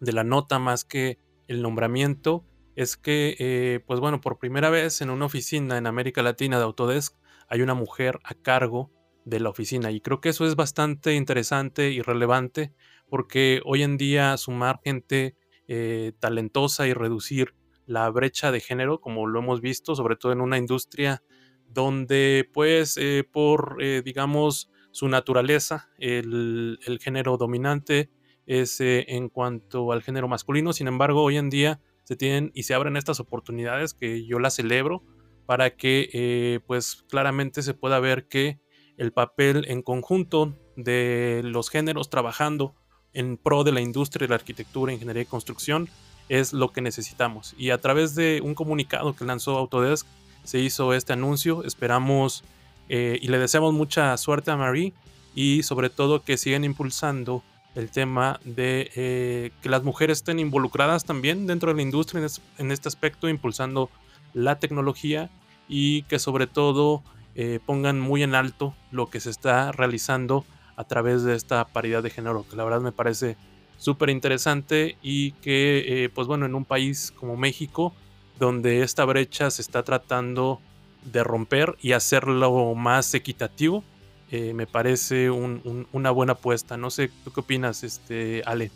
de 0.00 0.12
la 0.14 0.24
nota 0.24 0.58
más 0.58 0.86
que 0.86 1.18
el 1.48 1.60
nombramiento 1.60 2.46
es 2.76 2.96
que, 2.96 3.36
eh, 3.38 3.80
pues 3.86 4.00
bueno, 4.00 4.20
por 4.20 4.38
primera 4.38 4.70
vez 4.70 5.00
en 5.00 5.10
una 5.10 5.26
oficina 5.26 5.78
en 5.78 5.86
América 5.86 6.22
Latina 6.22 6.58
de 6.58 6.64
Autodesk 6.64 7.14
hay 7.48 7.62
una 7.62 7.74
mujer 7.74 8.18
a 8.24 8.34
cargo 8.34 8.90
de 9.24 9.40
la 9.40 9.50
oficina 9.50 9.90
y 9.90 10.00
creo 10.00 10.20
que 10.20 10.30
eso 10.30 10.46
es 10.46 10.56
bastante 10.56 11.14
interesante 11.14 11.90
y 11.90 12.02
relevante 12.02 12.72
porque 13.08 13.60
hoy 13.64 13.82
en 13.82 13.96
día 13.96 14.36
sumar 14.36 14.80
gente 14.82 15.36
eh, 15.68 16.12
talentosa 16.18 16.86
y 16.86 16.92
reducir 16.92 17.54
la 17.86 18.08
brecha 18.10 18.50
de 18.50 18.60
género, 18.60 19.00
como 19.00 19.26
lo 19.26 19.38
hemos 19.38 19.60
visto, 19.60 19.94
sobre 19.94 20.16
todo 20.16 20.32
en 20.32 20.40
una 20.40 20.58
industria 20.58 21.22
donde 21.68 22.48
pues 22.52 22.96
eh, 22.96 23.24
por, 23.30 23.76
digamos, 24.04 24.70
su 24.90 25.08
naturaleza, 25.08 25.90
el, 25.98 26.78
el 26.86 26.98
género 26.98 27.36
dominante 27.36 28.10
es 28.46 28.76
en 28.80 29.28
cuanto 29.28 29.90
al 29.92 30.02
género 30.02 30.28
masculino, 30.28 30.72
sin 30.72 30.86
embargo, 30.86 31.22
hoy 31.22 31.36
en 31.36 31.50
día 31.50 31.80
se 32.04 32.16
tienen 32.16 32.50
y 32.54 32.62
se 32.62 32.74
abren 32.74 32.96
estas 32.96 33.20
oportunidades 33.20 33.94
que 33.94 34.24
yo 34.24 34.38
las 34.38 34.54
celebro 34.54 35.02
para 35.46 35.76
que 35.76 36.08
eh, 36.12 36.60
pues 36.66 37.04
claramente 37.08 37.62
se 37.62 37.74
pueda 37.74 38.00
ver 38.00 38.28
que 38.28 38.60
el 38.96 39.12
papel 39.12 39.64
en 39.68 39.82
conjunto 39.82 40.56
de 40.76 41.42
los 41.44 41.68
géneros 41.68 42.10
trabajando 42.10 42.74
en 43.12 43.36
pro 43.36 43.64
de 43.64 43.72
la 43.72 43.80
industria 43.80 44.26
de 44.26 44.30
la 44.30 44.36
arquitectura, 44.36 44.92
ingeniería 44.92 45.22
y 45.22 45.26
construcción 45.26 45.88
es 46.28 46.52
lo 46.52 46.72
que 46.72 46.80
necesitamos. 46.80 47.54
Y 47.58 47.70
a 47.70 47.78
través 47.78 48.14
de 48.14 48.40
un 48.42 48.54
comunicado 48.54 49.14
que 49.14 49.24
lanzó 49.24 49.56
Autodesk 49.58 50.06
se 50.42 50.58
hizo 50.58 50.94
este 50.94 51.12
anuncio. 51.12 51.64
Esperamos 51.64 52.44
eh, 52.88 53.18
y 53.20 53.28
le 53.28 53.38
deseamos 53.38 53.72
mucha 53.72 54.16
suerte 54.16 54.50
a 54.50 54.56
Marie 54.56 54.92
y 55.34 55.62
sobre 55.62 55.90
todo 55.90 56.22
que 56.22 56.36
sigan 56.36 56.64
impulsando 56.64 57.42
el 57.74 57.90
tema 57.90 58.40
de 58.44 58.90
eh, 58.94 59.50
que 59.62 59.68
las 59.68 59.82
mujeres 59.82 60.18
estén 60.18 60.38
involucradas 60.38 61.04
también 61.04 61.46
dentro 61.46 61.70
de 61.70 61.76
la 61.76 61.82
industria 61.82 62.26
en, 62.58 62.70
este 62.70 62.88
aspecto, 62.88 63.28
impulsando 63.28 63.90
la 64.32 64.58
tecnología 64.58 65.30
y 65.68 66.02
que 66.02 66.18
sobre 66.18 66.46
todo 66.46 67.02
eh, 67.34 67.58
pongan 67.64 68.00
muy 68.00 68.22
en 68.22 68.34
alto 68.34 68.74
lo 68.90 69.10
que 69.10 69.20
se 69.20 69.30
está 69.30 69.72
realizando 69.72 70.44
a 70.76 70.84
través 70.84 71.22
de 71.24 71.34
esta 71.34 71.64
paridad 71.66 72.02
de 72.02 72.10
género, 72.10 72.44
que 72.48 72.56
la 72.56 72.64
verdad 72.64 72.80
me 72.80 72.92
parece 72.92 73.36
súper 73.76 74.10
interesante 74.10 74.96
y 75.02 75.32
que, 75.32 76.04
eh, 76.04 76.08
pues 76.08 76.26
bueno, 76.26 76.46
en 76.46 76.54
un 76.54 76.64
país 76.64 77.12
como 77.16 77.36
México, 77.36 77.92
donde 78.38 78.82
esta 78.82 79.04
brecha 79.04 79.50
se 79.50 79.62
está 79.62 79.82
tratando 79.82 80.60
de 81.04 81.22
romper 81.22 81.76
y 81.80 81.92
hacerlo 81.92 82.74
más 82.74 83.14
equitativo, 83.14 83.84
eh, 84.34 84.52
me 84.52 84.66
parece 84.66 85.30
una 85.30 86.10
buena 86.10 86.32
apuesta. 86.32 86.76
No 86.76 86.90
sé, 86.90 87.08
¿tú 87.22 87.30
qué 87.30 87.38
opinas, 87.38 87.84
este, 87.84 88.42
Ale? 88.46 88.72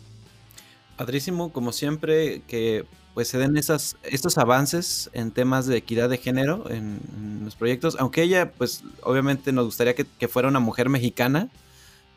Padrísimo, 0.95 1.51
como 1.51 1.73
siempre, 1.73 2.43
que 2.47 2.85
pues 3.13 3.27
se 3.27 3.37
den 3.39 3.57
esas, 3.57 3.97
estos 4.03 4.37
avances 4.37 5.09
en 5.11 5.31
temas 5.31 5.65
de 5.65 5.75
equidad 5.75 6.07
de 6.07 6.17
género 6.17 6.69
en, 6.69 7.41
los 7.43 7.57
proyectos, 7.57 7.97
aunque 7.99 8.21
ella, 8.21 8.53
pues 8.53 8.83
obviamente 9.03 9.51
nos 9.51 9.65
gustaría 9.65 9.95
que, 9.95 10.27
fuera 10.29 10.47
una 10.47 10.61
mujer 10.61 10.87
mexicana, 10.87 11.49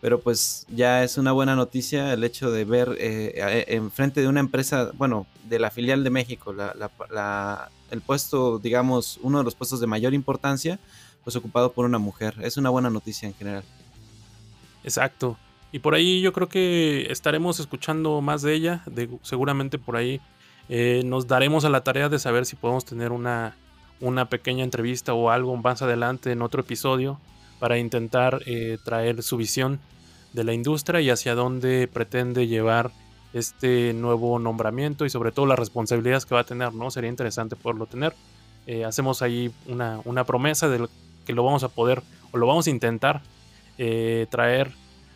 pero 0.00 0.20
pues 0.20 0.64
ya 0.68 1.02
es 1.02 1.18
una 1.18 1.32
buena 1.32 1.56
noticia 1.56 2.12
el 2.12 2.22
hecho 2.22 2.52
de 2.52 2.64
ver 2.64 2.96
eh, 3.00 3.64
enfrente 3.68 4.20
de 4.20 4.28
una 4.28 4.38
empresa, 4.38 4.92
bueno, 4.94 5.26
de 5.48 5.58
la 5.58 5.72
filial 5.72 6.04
de 6.04 6.10
México, 6.10 6.54
el 7.90 8.00
puesto, 8.02 8.60
digamos, 8.60 9.18
uno 9.20 9.38
de 9.38 9.44
los 9.44 9.56
puestos 9.56 9.80
de 9.80 9.88
mayor 9.88 10.14
importancia, 10.14 10.78
pues 11.24 11.36
ocupado 11.36 11.72
por 11.72 11.84
una 11.84 11.98
mujer. 11.98 12.34
Es 12.42 12.56
una 12.56 12.70
buena 12.70 12.90
noticia 12.90 13.28
en 13.28 13.34
general. 13.34 13.64
Exacto. 14.84 15.36
Y 15.72 15.78
por 15.78 15.94
ahí 15.94 16.20
yo 16.20 16.32
creo 16.32 16.48
que 16.48 17.06
estaremos 17.10 17.58
escuchando 17.60 18.20
más 18.20 18.42
de 18.42 18.54
ella. 18.54 18.82
De, 18.86 19.08
seguramente 19.22 19.78
por 19.78 19.96
ahí 19.96 20.20
eh, 20.68 21.02
nos 21.04 21.26
daremos 21.26 21.64
a 21.64 21.70
la 21.70 21.82
tarea 21.82 22.08
de 22.08 22.18
saber 22.18 22.46
si 22.46 22.56
podemos 22.56 22.84
tener 22.84 23.12
una, 23.12 23.56
una 24.00 24.28
pequeña 24.28 24.64
entrevista 24.64 25.14
o 25.14 25.30
algo 25.30 25.56
más 25.56 25.82
adelante 25.82 26.32
en 26.32 26.42
otro 26.42 26.60
episodio 26.60 27.18
para 27.58 27.78
intentar 27.78 28.40
eh, 28.46 28.78
traer 28.84 29.22
su 29.22 29.36
visión 29.36 29.80
de 30.32 30.44
la 30.44 30.52
industria 30.52 31.00
y 31.00 31.10
hacia 31.10 31.34
dónde 31.34 31.88
pretende 31.88 32.46
llevar 32.46 32.90
este 33.32 33.92
nuevo 33.94 34.38
nombramiento 34.38 35.06
y 35.06 35.10
sobre 35.10 35.32
todo 35.32 35.46
las 35.46 35.58
responsabilidades 35.58 36.26
que 36.26 36.34
va 36.34 36.42
a 36.42 36.44
tener, 36.44 36.74
¿no? 36.74 36.90
Sería 36.90 37.08
interesante 37.08 37.56
poderlo 37.56 37.86
tener. 37.86 38.14
Eh, 38.66 38.84
hacemos 38.84 39.22
ahí 39.22 39.50
una, 39.66 40.00
una 40.04 40.24
promesa 40.24 40.68
de 40.68 40.88
que 41.24 41.32
lo 41.32 41.44
vamos 41.44 41.64
a 41.64 41.68
poder 41.68 42.02
o 42.30 42.38
lo 42.38 42.46
vamos 42.46 42.66
a 42.66 42.70
intentar 42.70 43.22
eh, 43.78 44.26
traer 44.30 44.70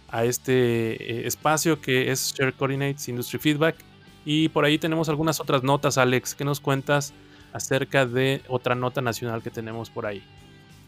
a 0.09 0.25
este 0.25 1.23
eh, 1.23 1.27
espacio 1.27 1.81
que 1.81 2.11
es 2.11 2.35
Share 2.35 2.55
Coordinates 2.55 3.09
Industry 3.09 3.39
Feedback. 3.39 3.77
Y 4.25 4.49
por 4.49 4.65
ahí 4.65 4.79
tenemos 4.79 5.09
algunas 5.09 5.41
otras 5.41 5.63
notas, 5.63 5.99
Alex. 5.99 6.35
¿Qué 6.35 6.45
nos 6.45 6.61
cuentas 6.61 7.13
acerca 7.53 8.07
de 8.07 8.43
otra 8.49 8.75
nota 8.75 9.01
nacional 9.01 9.43
que 9.43 9.51
tenemos 9.51 9.91
por 9.91 10.07
ahí? 10.07 10.23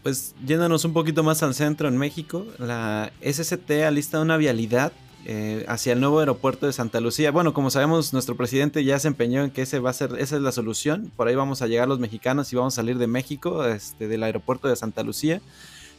Pues 0.03 0.35
yéndonos 0.45 0.85
un 0.85 0.93
poquito 0.93 1.23
más 1.23 1.43
al 1.43 1.53
centro 1.53 1.87
en 1.87 1.97
México, 1.97 2.45
la 2.57 3.11
SST 3.21 3.69
alista 3.85 4.21
una 4.21 4.37
vialidad 4.37 4.93
eh, 5.25 5.65
hacia 5.67 5.93
el 5.93 5.99
nuevo 5.99 6.19
aeropuerto 6.19 6.65
de 6.65 6.73
Santa 6.73 6.99
Lucía. 6.99 7.31
Bueno, 7.31 7.53
como 7.53 7.69
sabemos, 7.69 8.13
nuestro 8.13 8.35
presidente 8.35 8.83
ya 8.83 8.97
se 8.99 9.07
empeñó 9.07 9.43
en 9.43 9.51
que 9.51 9.63
ese 9.63 9.79
va 9.79 9.89
a 9.89 9.93
ser, 9.93 10.11
esa 10.17 10.37
es 10.37 10.41
la 10.41 10.51
solución. 10.51 11.11
Por 11.15 11.27
ahí 11.27 11.35
vamos 11.35 11.61
a 11.61 11.67
llegar 11.67 11.87
los 11.87 11.99
mexicanos 11.99 12.51
y 12.51 12.55
vamos 12.55 12.73
a 12.73 12.77
salir 12.77 12.97
de 12.97 13.07
México, 13.07 13.65
este, 13.65 14.07
del 14.07 14.23
aeropuerto 14.23 14.67
de 14.67 14.75
Santa 14.75 15.03
Lucía. 15.03 15.41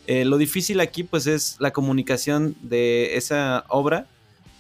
Eh, 0.07 0.25
lo 0.25 0.39
difícil 0.39 0.81
aquí, 0.81 1.05
pues, 1.05 1.27
es 1.27 1.57
la 1.61 1.73
comunicación 1.73 2.57
de 2.63 3.17
esa 3.17 3.65
obra 3.69 4.07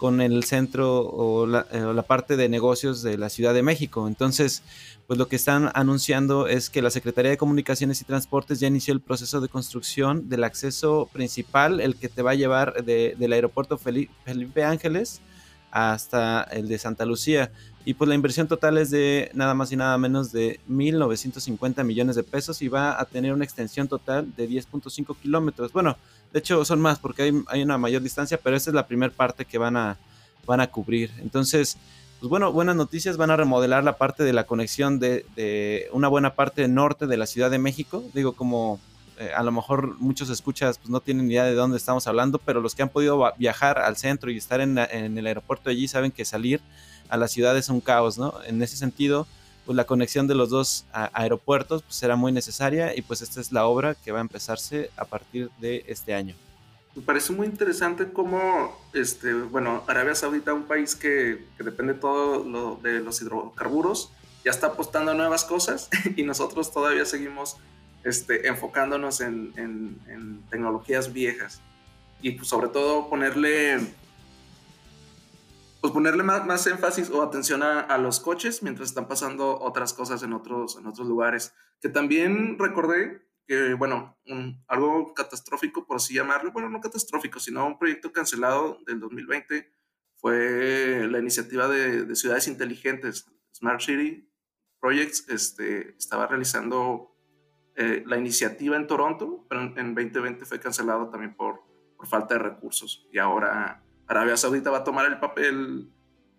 con 0.00 0.22
el 0.22 0.44
centro 0.44 1.02
o 1.02 1.46
la, 1.46 1.66
eh, 1.72 1.82
o 1.82 1.92
la 1.92 2.02
parte 2.02 2.38
de 2.38 2.48
negocios 2.48 3.02
de 3.02 3.18
la 3.18 3.28
Ciudad 3.28 3.52
de 3.52 3.62
México. 3.62 4.08
Entonces, 4.08 4.62
pues 5.06 5.18
lo 5.18 5.28
que 5.28 5.36
están 5.36 5.70
anunciando 5.74 6.46
es 6.46 6.70
que 6.70 6.80
la 6.80 6.88
Secretaría 6.88 7.30
de 7.30 7.36
Comunicaciones 7.36 8.00
y 8.00 8.04
Transportes 8.04 8.60
ya 8.60 8.68
inició 8.68 8.94
el 8.94 9.00
proceso 9.00 9.42
de 9.42 9.50
construcción 9.50 10.30
del 10.30 10.44
acceso 10.44 11.10
principal, 11.12 11.82
el 11.82 11.96
que 11.96 12.08
te 12.08 12.22
va 12.22 12.30
a 12.30 12.34
llevar 12.34 12.82
del 12.82 13.32
aeropuerto 13.34 13.76
Felipe 13.76 14.64
Ángeles 14.64 15.20
hasta 15.70 16.44
el 16.44 16.66
de 16.66 16.78
Santa 16.78 17.04
Lucía. 17.04 17.52
Y 17.84 17.92
pues 17.92 18.08
la 18.08 18.14
inversión 18.14 18.48
total 18.48 18.78
es 18.78 18.90
de 18.90 19.30
nada 19.34 19.52
más 19.52 19.70
y 19.70 19.76
nada 19.76 19.98
menos 19.98 20.32
de 20.32 20.60
1.950 20.70 21.84
millones 21.84 22.16
de 22.16 22.22
pesos 22.22 22.62
y 22.62 22.68
va 22.68 22.98
a 22.98 23.04
tener 23.04 23.34
una 23.34 23.44
extensión 23.44 23.86
total 23.86 24.34
de 24.34 24.48
10.5 24.48 25.14
kilómetros. 25.20 25.74
Bueno, 25.74 25.98
de 26.32 26.38
hecho 26.38 26.64
son 26.64 26.80
más 26.80 26.98
porque 26.98 27.32
hay, 27.46 27.62
una 27.62 27.78
mayor 27.78 28.02
distancia, 28.02 28.38
pero 28.42 28.56
esta 28.56 28.70
es 28.70 28.74
la 28.74 28.86
primera 28.86 29.12
parte 29.12 29.44
que 29.44 29.58
van 29.58 29.76
a, 29.76 29.96
van 30.46 30.60
a 30.60 30.70
cubrir. 30.70 31.10
Entonces, 31.18 31.76
pues 32.20 32.28
bueno, 32.28 32.52
buenas 32.52 32.76
noticias, 32.76 33.16
van 33.16 33.30
a 33.30 33.36
remodelar 33.36 33.82
la 33.82 33.96
parte 33.96 34.24
de 34.24 34.32
la 34.32 34.44
conexión 34.44 34.98
de, 34.98 35.88
una 35.92 36.08
buena 36.08 36.34
parte 36.34 36.66
norte 36.68 37.06
de 37.06 37.16
la 37.16 37.26
Ciudad 37.26 37.50
de 37.50 37.58
México. 37.58 38.04
Digo, 38.14 38.34
como 38.34 38.78
eh, 39.18 39.30
a 39.34 39.42
lo 39.42 39.52
mejor 39.52 39.98
muchos 39.98 40.28
escuchas 40.30 40.78
pues 40.78 40.90
no 40.90 41.00
tienen 41.00 41.30
idea 41.30 41.44
de 41.44 41.54
dónde 41.54 41.76
estamos 41.76 42.06
hablando, 42.06 42.38
pero 42.38 42.60
los 42.60 42.74
que 42.74 42.82
han 42.82 42.90
podido 42.90 43.32
viajar 43.38 43.78
al 43.78 43.96
centro 43.96 44.30
y 44.30 44.36
estar 44.36 44.60
en, 44.60 44.78
el 44.78 45.26
aeropuerto 45.26 45.70
allí 45.70 45.88
saben 45.88 46.12
que 46.12 46.24
salir 46.24 46.60
a 47.08 47.16
la 47.16 47.26
ciudad 47.26 47.56
es 47.56 47.68
un 47.68 47.80
caos, 47.80 48.18
¿no? 48.18 48.34
En 48.46 48.62
ese 48.62 48.76
sentido, 48.76 49.26
pues 49.70 49.76
la 49.76 49.84
conexión 49.84 50.26
de 50.26 50.34
los 50.34 50.50
dos 50.50 50.84
aeropuertos 50.92 51.84
pues, 51.84 51.94
será 51.94 52.16
muy 52.16 52.32
necesaria 52.32 52.92
y 52.96 53.02
pues 53.02 53.22
esta 53.22 53.40
es 53.40 53.52
la 53.52 53.66
obra 53.66 53.94
que 53.94 54.10
va 54.10 54.18
a 54.18 54.20
empezarse 54.20 54.90
a 54.96 55.04
partir 55.04 55.48
de 55.60 55.84
este 55.86 56.12
año. 56.12 56.34
Me 56.96 57.02
parece 57.02 57.32
muy 57.32 57.46
interesante 57.46 58.12
cómo, 58.12 58.76
este, 58.94 59.32
bueno, 59.32 59.84
Arabia 59.86 60.16
Saudita, 60.16 60.52
un 60.54 60.64
país 60.64 60.96
que, 60.96 61.46
que 61.56 61.62
depende 61.62 61.94
todo 61.94 62.42
lo 62.42 62.80
de 62.82 62.98
los 62.98 63.22
hidrocarburos, 63.22 64.10
ya 64.44 64.50
está 64.50 64.66
apostando 64.66 65.12
a 65.12 65.14
nuevas 65.14 65.44
cosas 65.44 65.88
y 66.16 66.24
nosotros 66.24 66.72
todavía 66.72 67.04
seguimos 67.04 67.56
este, 68.02 68.48
enfocándonos 68.48 69.20
en, 69.20 69.52
en, 69.56 70.42
tecnologías 70.50 71.12
viejas. 71.12 71.60
Y 72.20 72.32
pues, 72.32 72.48
sobre 72.48 72.70
todo 72.70 73.08
ponerle 73.08 73.78
pues 75.80 75.92
ponerle 75.92 76.22
más, 76.22 76.46
más 76.46 76.66
énfasis 76.66 77.10
o 77.10 77.22
atención 77.22 77.62
a, 77.62 77.80
a, 77.80 77.98
los 77.98 78.20
coches 78.20 78.62
mientras 78.62 78.88
están 78.88 79.08
pasando 79.08 79.58
otras 79.60 79.92
cosas 79.92 80.22
en 80.22 80.32
otros, 80.32 80.76
en 80.76 80.86
otros 80.86 81.06
lugares. 81.06 81.54
Que 81.80 81.88
también 81.88 82.58
recordé 82.58 83.26
que, 83.46 83.74
bueno, 83.74 84.16
algo 84.68 85.12
catastrófico, 85.12 85.84
por 85.84 85.96
así 85.96 86.14
llamarlo, 86.14 86.52
bueno, 86.52 86.68
no 86.68 86.80
catastrófico, 86.80 87.40
sino 87.40 87.66
un 87.66 87.78
proyecto 87.78 88.12
cancelado 88.12 88.78
del 88.86 89.00
2020 89.00 89.72
fue 90.20 91.08
la 91.10 91.18
iniciativa 91.18 91.66
de, 91.66 92.14
ciudades 92.14 92.46
inteligentes, 92.46 93.26
Smart 93.52 93.80
City 93.80 94.30
Projects, 94.78 95.28
este, 95.30 95.96
estaba 95.96 96.26
realizando 96.26 97.16
eh, 97.74 98.04
la 98.06 98.18
iniciativa 98.18 98.76
en 98.76 98.86
Toronto, 98.86 99.46
pero 99.48 99.62
en, 99.62 99.94
2020 99.94 100.44
fue 100.44 100.60
cancelado 100.60 101.08
también 101.08 101.34
por, 101.34 101.62
por 101.96 102.06
falta 102.06 102.34
de 102.34 102.40
recursos 102.40 103.08
y 103.12 103.18
ahora 103.18 103.82
Arabia 104.10 104.36
Saudita 104.36 104.70
va 104.70 104.78
a 104.78 104.84
tomar 104.84 105.06
el 105.06 105.20
papel, 105.20 105.88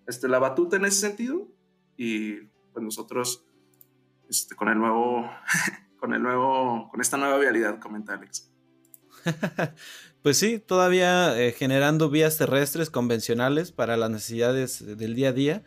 este, 0.06 0.28
la 0.28 0.40
batuta 0.40 0.75
en 0.75 0.84
ese 0.84 1.00
sentido 1.00 1.48
y 1.96 2.34
pues 2.74 2.84
nosotros 2.84 3.46
este, 4.30 4.56
con 4.56 4.68
el 4.68 4.78
nuevo, 4.78 5.32
con 5.98 6.13
el 6.13 6.22
nuevo, 6.22 6.90
con 6.92 7.00
esta 7.00 7.16
nueva 7.16 7.38
vialidad, 7.38 7.80
comenta 7.80 8.16
Alex. 8.16 8.51
pues 10.22 10.38
sí, 10.38 10.60
todavía 10.60 11.40
eh, 11.40 11.54
generando 11.54 12.10
vías 12.10 12.38
terrestres 12.38 12.90
convencionales 12.90 13.72
para 13.72 13.96
las 13.96 14.10
necesidades 14.10 14.98
del 14.98 15.16
día 15.16 15.30
a 15.30 15.34
día 15.34 15.63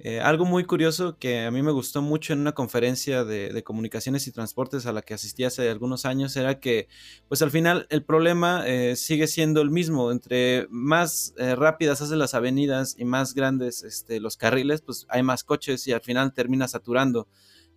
eh, 0.00 0.20
algo 0.20 0.44
muy 0.44 0.64
curioso 0.64 1.18
que 1.18 1.44
a 1.44 1.50
mí 1.52 1.62
me 1.62 1.70
gustó 1.70 2.02
mucho 2.02 2.32
en 2.32 2.40
una 2.40 2.52
conferencia 2.52 3.24
de, 3.24 3.62
comunicaciones 3.62 4.26
y 4.26 4.32
transportes 4.32 4.86
a 4.86 4.92
la 4.92 5.02
que 5.02 5.14
asistí 5.14 5.44
hace 5.44 5.70
algunos 5.70 6.04
años 6.04 6.36
era 6.36 6.58
que, 6.58 6.88
pues 7.28 7.42
al 7.42 7.52
final 7.52 7.86
el 7.90 8.04
problema 8.04 8.64
eh, 8.66 8.96
sigue 8.96 9.28
siendo 9.28 9.60
el 9.60 9.70
mismo. 9.70 10.10
Entre 10.10 10.66
más 10.68 11.32
eh, 11.38 11.54
rápidas 11.54 12.02
hacen 12.02 12.18
las 12.18 12.34
avenidas 12.34 12.96
y 12.98 13.04
más 13.04 13.34
grandes 13.34 13.84
este, 13.84 14.18
los 14.18 14.36
carriles, 14.36 14.82
pues 14.82 15.06
hay 15.08 15.22
más 15.22 15.44
coches 15.44 15.86
y 15.86 15.92
al 15.92 16.02
final 16.02 16.34
termina 16.34 16.66
saturando. 16.68 17.28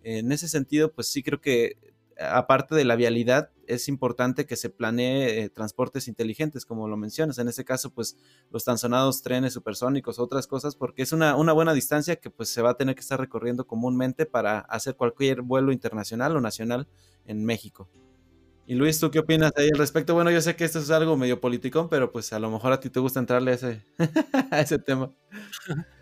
en 0.02 0.32
ese 0.32 0.48
sentido, 0.48 0.92
pues 0.92 1.08
sí 1.08 1.22
creo 1.22 1.40
que 1.40 1.76
aparte 2.18 2.74
de 2.74 2.84
la 2.84 2.96
vialidad, 2.96 3.50
es 3.66 3.88
importante 3.88 4.46
que 4.46 4.56
se 4.56 4.70
planee 4.70 5.42
eh, 5.42 5.50
transportes 5.50 6.08
inteligentes, 6.08 6.64
como 6.64 6.88
lo 6.88 6.96
mencionas. 6.96 7.38
En 7.38 7.48
este 7.48 7.64
caso, 7.64 7.90
pues 7.90 8.16
los 8.50 8.64
tan 8.64 8.78
sonados 8.78 9.22
trenes 9.22 9.52
supersónicos, 9.52 10.18
otras 10.18 10.46
cosas, 10.46 10.74
porque 10.74 11.02
es 11.02 11.12
una, 11.12 11.36
una, 11.36 11.52
buena 11.52 11.74
distancia 11.74 12.16
que 12.16 12.30
pues 12.30 12.48
se 12.48 12.62
va 12.62 12.70
a 12.70 12.76
tener 12.76 12.94
que 12.94 13.02
estar 13.02 13.20
recorriendo 13.20 13.66
comúnmente 13.66 14.26
para 14.26 14.60
hacer 14.60 14.96
cualquier 14.96 15.42
vuelo 15.42 15.72
internacional 15.72 16.36
o 16.36 16.40
nacional 16.40 16.88
en 17.24 17.44
México. 17.44 17.88
Y 18.66 18.74
Luis, 18.74 19.00
¿tú 19.00 19.10
qué 19.10 19.20
opinas 19.20 19.52
ahí 19.56 19.70
al 19.72 19.78
respecto? 19.78 20.12
Bueno, 20.14 20.30
yo 20.30 20.42
sé 20.42 20.54
que 20.54 20.64
esto 20.64 20.78
es 20.78 20.90
algo 20.90 21.16
medio 21.16 21.40
politicón, 21.40 21.88
pero 21.88 22.12
pues 22.12 22.32
a 22.32 22.38
lo 22.38 22.50
mejor 22.50 22.72
a 22.72 22.80
ti 22.80 22.90
te 22.90 23.00
gusta 23.00 23.18
entrarle 23.18 23.52
ese, 23.52 23.82
a 24.50 24.60
ese 24.60 24.78
tema. 24.78 25.10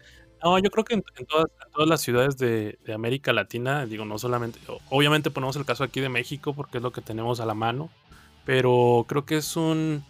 No, 0.47 0.61
yo 0.61 0.71
creo 0.71 0.85
que 0.85 0.95
en, 0.95 1.03
todas, 1.27 1.89
las 1.89 2.01
ciudades 2.01 2.37
de, 2.37 2.79
América 2.95 3.33
Latina, 3.33 3.85
digo, 3.85 4.05
no 4.05 4.17
solamente, 4.17 4.61
obviamente 4.91 5.33
ponemos 5.33 5.57
el 5.57 5.65
caso 5.65 5.83
aquí 5.83 5.99
de 5.99 6.09
México 6.09 6.55
porque 6.55 6.77
es 6.77 6.85
lo 6.85 6.93
que 6.93 7.01
tenemos 7.01 7.41
a 7.41 7.47
la 7.47 7.55
mano, 7.55 7.91
pero 8.45 9.07
creo 9.09 9.27
que 9.27 9.39
es 9.39 9.57
un, 9.57 10.05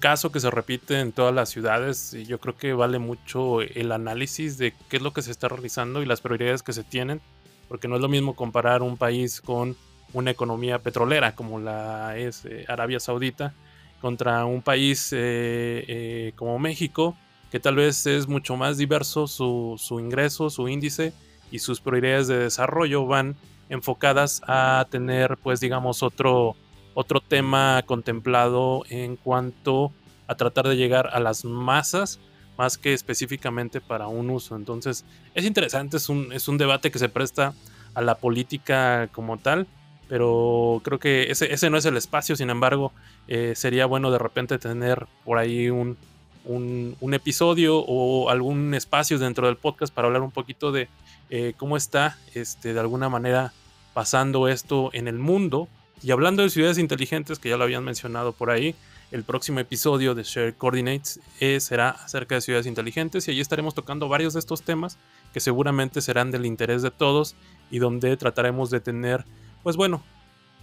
caso 0.00 0.32
que 0.32 0.40
se 0.40 0.50
repite 0.50 1.00
en 1.00 1.12
todas 1.12 1.34
las 1.34 1.50
ciudades 1.50 2.14
y 2.14 2.24
yo 2.24 2.40
creo 2.40 2.56
que 2.56 2.72
vale 2.72 2.98
mucho 2.98 3.60
el 3.60 3.92
análisis 3.92 4.56
de 4.56 4.72
qué 4.88 4.96
es 4.96 5.02
lo 5.02 5.12
que 5.12 5.20
se 5.20 5.30
está 5.30 5.48
realizando 5.48 6.00
y 6.00 6.06
las 6.06 6.22
prioridades 6.22 6.62
que 6.62 6.72
se 6.72 6.82
tienen, 6.82 7.20
porque 7.68 7.86
no 7.86 7.96
es 7.96 8.00
lo 8.00 8.08
mismo 8.08 8.34
comparar 8.34 8.80
un 8.80 8.96
país 8.96 9.42
con 9.42 9.76
una 10.14 10.30
economía 10.30 10.78
petrolera 10.78 11.34
como 11.34 11.60
la 11.60 12.16
es 12.16 12.46
eh, 12.46 12.64
Arabia 12.68 13.00
Saudita 13.00 13.52
contra 14.00 14.46
un 14.46 14.62
país 14.62 15.12
eh, 15.12 15.84
eh, 15.86 16.32
como 16.36 16.58
México 16.58 17.18
que 17.54 17.60
tal 17.60 17.76
vez 17.76 18.04
es 18.08 18.26
mucho 18.26 18.56
más 18.56 18.78
diverso 18.78 19.28
su, 19.28 19.78
ingreso, 20.00 20.50
su 20.50 20.66
índice 20.66 21.12
y 21.52 21.60
sus 21.60 21.80
prioridades 21.80 22.26
de 22.26 22.36
desarrollo 22.36 23.06
van 23.06 23.36
enfocadas 23.68 24.42
a 24.48 24.84
tener, 24.90 25.36
pues 25.40 25.60
digamos, 25.60 26.02
otro, 26.02 26.56
otro 26.94 27.20
tema 27.20 27.84
contemplado 27.86 28.82
en 28.90 29.14
cuanto 29.14 29.92
a 30.26 30.34
tratar 30.34 30.66
de 30.66 30.76
llegar 30.76 31.10
a 31.12 31.20
las 31.20 31.44
masas 31.44 32.18
más 32.58 32.76
que 32.76 32.92
específicamente 32.92 33.80
para 33.80 34.08
un 34.08 34.30
uso. 34.30 34.56
Entonces, 34.56 35.04
es 35.32 35.44
interesante, 35.44 35.98
es 35.98 36.08
un, 36.08 36.32
es 36.32 36.48
un 36.48 36.58
debate 36.58 36.90
que 36.90 36.98
se 36.98 37.08
presta 37.08 37.54
a 37.94 38.02
la 38.02 38.16
política 38.16 39.08
como 39.12 39.38
tal, 39.38 39.68
pero 40.08 40.80
creo 40.82 40.98
que 40.98 41.30
ese, 41.30 41.54
ese 41.54 41.70
no 41.70 41.78
es 41.78 41.84
el 41.84 41.96
espacio, 41.96 42.34
sin 42.34 42.50
embargo, 42.50 42.92
eh, 43.28 43.52
sería 43.54 43.86
bueno 43.86 44.10
de 44.10 44.18
repente 44.18 44.58
tener 44.58 45.06
por 45.24 45.38
ahí 45.38 45.70
un, 45.70 45.96
un, 46.44 47.14
episodio 47.14 47.78
o 47.78 48.30
algún 48.30 48.74
espacio 48.74 49.18
dentro 49.18 49.46
del 49.46 49.56
podcast 49.56 49.92
para 49.94 50.08
hablar 50.08 50.22
un 50.22 50.30
poquito 50.30 50.72
de 50.72 50.88
eh, 51.30 51.54
cómo 51.56 51.76
está 51.76 52.18
este, 52.34 52.74
de 52.74 52.80
alguna 52.80 53.08
manera 53.08 53.52
pasando 53.92 54.48
esto 54.48 54.90
en 54.92 55.08
el 55.08 55.18
mundo. 55.18 55.68
Y 56.02 56.10
hablando 56.10 56.42
de 56.42 56.50
ciudades 56.50 56.78
inteligentes, 56.78 57.38
que 57.38 57.48
ya 57.48 57.56
lo 57.56 57.64
habían 57.64 57.84
mencionado 57.84 58.32
por 58.32 58.50
ahí, 58.50 58.74
el 59.10 59.22
próximo 59.22 59.60
episodio 59.60 60.14
de 60.14 60.24
Share 60.24 60.54
Coordinates 60.56 61.20
eh, 61.38 61.60
será 61.60 61.90
acerca 61.90 62.34
de 62.34 62.40
ciudades 62.40 62.66
inteligentes 62.66 63.28
y 63.28 63.30
allí 63.30 63.40
estaremos 63.40 63.74
tocando 63.74 64.08
varios 64.08 64.32
de 64.32 64.40
estos 64.40 64.62
temas 64.62 64.98
que 65.32 65.40
seguramente 65.40 66.00
serán 66.00 66.30
del 66.30 66.46
interés 66.46 66.82
de 66.82 66.90
todos 66.90 67.36
y 67.70 67.78
donde 67.78 68.16
trataremos 68.16 68.70
de 68.70 68.80
tener, 68.80 69.24
pues 69.62 69.76
bueno, 69.76 70.02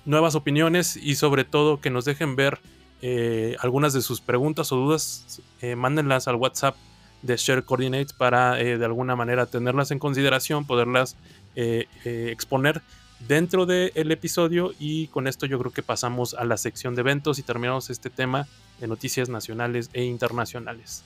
nuevas 0.05 0.35
opiniones 0.35 0.97
y 0.97 1.15
sobre 1.15 1.45
todo 1.45 1.79
que 1.79 1.89
nos 1.89 2.05
dejen 2.05 2.35
ver 2.35 2.59
eh, 3.03 3.55
algunas 3.59 3.93
de 3.93 4.01
sus 4.01 4.21
preguntas 4.21 4.71
o 4.71 4.75
dudas, 4.75 5.41
eh, 5.61 5.75
mándenlas 5.75 6.27
al 6.27 6.35
WhatsApp 6.35 6.75
de 7.23 7.35
Share 7.35 7.63
Coordinates 7.63 8.13
para 8.13 8.59
eh, 8.61 8.77
de 8.77 8.85
alguna 8.85 9.15
manera 9.15 9.47
tenerlas 9.47 9.89
en 9.91 9.99
consideración, 9.99 10.65
poderlas 10.65 11.17
exponer 11.53 12.81
dentro 13.27 13.65
del 13.65 14.09
episodio 14.09 14.73
y 14.79 15.07
con 15.07 15.27
esto 15.27 15.45
yo 15.45 15.59
creo 15.59 15.73
que 15.73 15.83
pasamos 15.83 16.33
a 16.33 16.45
la 16.45 16.55
sección 16.55 16.95
de 16.95 17.01
eventos 17.01 17.39
y 17.39 17.43
terminamos 17.43 17.89
este 17.89 18.09
tema 18.09 18.47
de 18.79 18.87
noticias 18.87 19.27
nacionales 19.27 19.89
e 19.91 20.05
internacionales. 20.05 21.03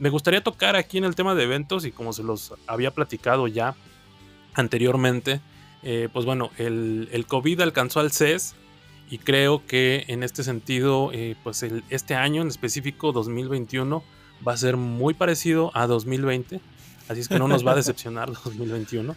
me 0.00 0.10
gustaría 0.10 0.42
tocar 0.42 0.74
aquí 0.74 0.98
en 0.98 1.04
el 1.04 1.14
tema 1.14 1.36
de 1.36 1.44
eventos 1.44 1.84
y 1.84 1.92
como 1.92 2.12
se 2.12 2.24
los 2.24 2.54
había 2.66 2.90
platicado 2.90 3.46
ya 3.46 3.76
anteriormente, 4.54 5.40
pues 6.12 6.24
bueno, 6.24 6.50
el, 6.58 7.08
el 7.12 7.26
COVID 7.26 7.60
alcanzó 7.60 8.00
al 8.00 8.10
CES 8.10 8.56
y 9.08 9.18
creo 9.18 9.64
que 9.66 10.04
en 10.08 10.22
este 10.22 10.42
sentido, 10.42 11.10
eh, 11.12 11.36
pues 11.42 11.64
este 11.90 12.14
año 12.14 12.42
en 12.42 12.48
específico, 12.48 13.12
2021, 13.12 14.02
va 14.46 14.52
a 14.52 14.56
ser 14.56 14.76
muy 14.76 15.14
parecido 15.14 15.70
a 15.74 15.86
2020. 15.86 16.60
Así 17.08 17.20
es 17.20 17.28
que 17.28 17.38
no 17.38 17.46
nos 17.46 17.64
va 17.66 17.72
a 17.72 17.76
decepcionar 17.76 18.32
2021. 18.44 19.14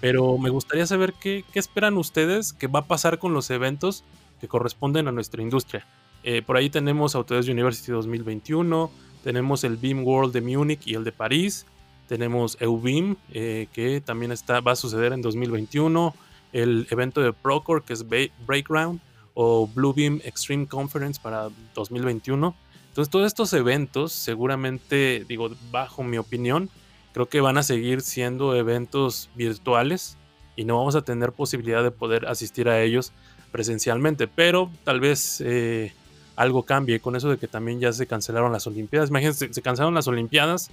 Pero 0.00 0.38
me 0.38 0.50
gustaría 0.50 0.86
saber 0.86 1.14
qué, 1.20 1.44
esperan 1.54 1.96
ustedes 1.96 2.52
que 2.52 2.66
va 2.66 2.80
a 2.80 2.86
pasar 2.86 3.18
con 3.18 3.34
los 3.34 3.50
eventos 3.50 4.04
que 4.40 4.48
corresponden 4.48 5.08
a 5.08 5.12
nuestra 5.12 5.42
industria. 5.42 5.86
Eh, 6.24 6.42
por 6.42 6.56
ahí 6.56 6.70
tenemos 6.70 7.14
Autodesk 7.14 7.50
University 7.50 7.92
2021, 7.92 8.90
tenemos 9.24 9.64
el 9.64 9.76
BIM 9.76 10.04
World 10.04 10.32
de 10.32 10.40
Múnich 10.40 10.86
y 10.86 10.94
el 10.94 11.04
de 11.04 11.12
París, 11.12 11.66
tenemos 12.08 12.56
EUBIM, 12.60 13.16
eh, 13.32 13.68
que 13.72 14.00
también 14.00 14.30
está, 14.32 14.60
va 14.60 14.72
a 14.72 14.76
suceder 14.76 15.12
en 15.12 15.22
2021, 15.22 16.14
el 16.52 16.86
evento 16.90 17.20
de 17.20 17.32
Procore, 17.32 17.82
que 17.84 17.92
es 17.92 18.04
Breakground, 18.46 19.00
o 19.34 19.66
Bluebeam 19.66 20.20
Extreme 20.24 20.66
Conference 20.66 21.20
para 21.20 21.48
2021. 21.74 22.54
Entonces 22.88 23.10
todos 23.10 23.26
estos 23.26 23.52
eventos 23.52 24.12
seguramente, 24.12 25.24
digo, 25.28 25.50
bajo 25.70 26.02
mi 26.02 26.18
opinión, 26.18 26.68
creo 27.12 27.28
que 27.28 27.40
van 27.40 27.58
a 27.58 27.62
seguir 27.62 28.00
siendo 28.00 28.54
eventos 28.56 29.30
virtuales 29.34 30.16
y 30.56 30.64
no 30.64 30.76
vamos 30.76 30.94
a 30.96 31.02
tener 31.02 31.32
posibilidad 31.32 31.82
de 31.82 31.90
poder 31.90 32.26
asistir 32.26 32.68
a 32.68 32.82
ellos 32.82 33.12
presencialmente, 33.50 34.28
pero 34.28 34.70
tal 34.84 35.00
vez 35.00 35.40
eh, 35.40 35.92
algo 36.36 36.64
cambie 36.64 37.00
con 37.00 37.16
eso 37.16 37.28
de 37.30 37.38
que 37.38 37.48
también 37.48 37.80
ya 37.80 37.92
se 37.92 38.06
cancelaron 38.06 38.52
las 38.52 38.66
Olimpiadas. 38.66 39.10
Imagínense, 39.10 39.52
se 39.52 39.62
cancelaron 39.62 39.94
las 39.94 40.08
Olimpiadas, 40.08 40.70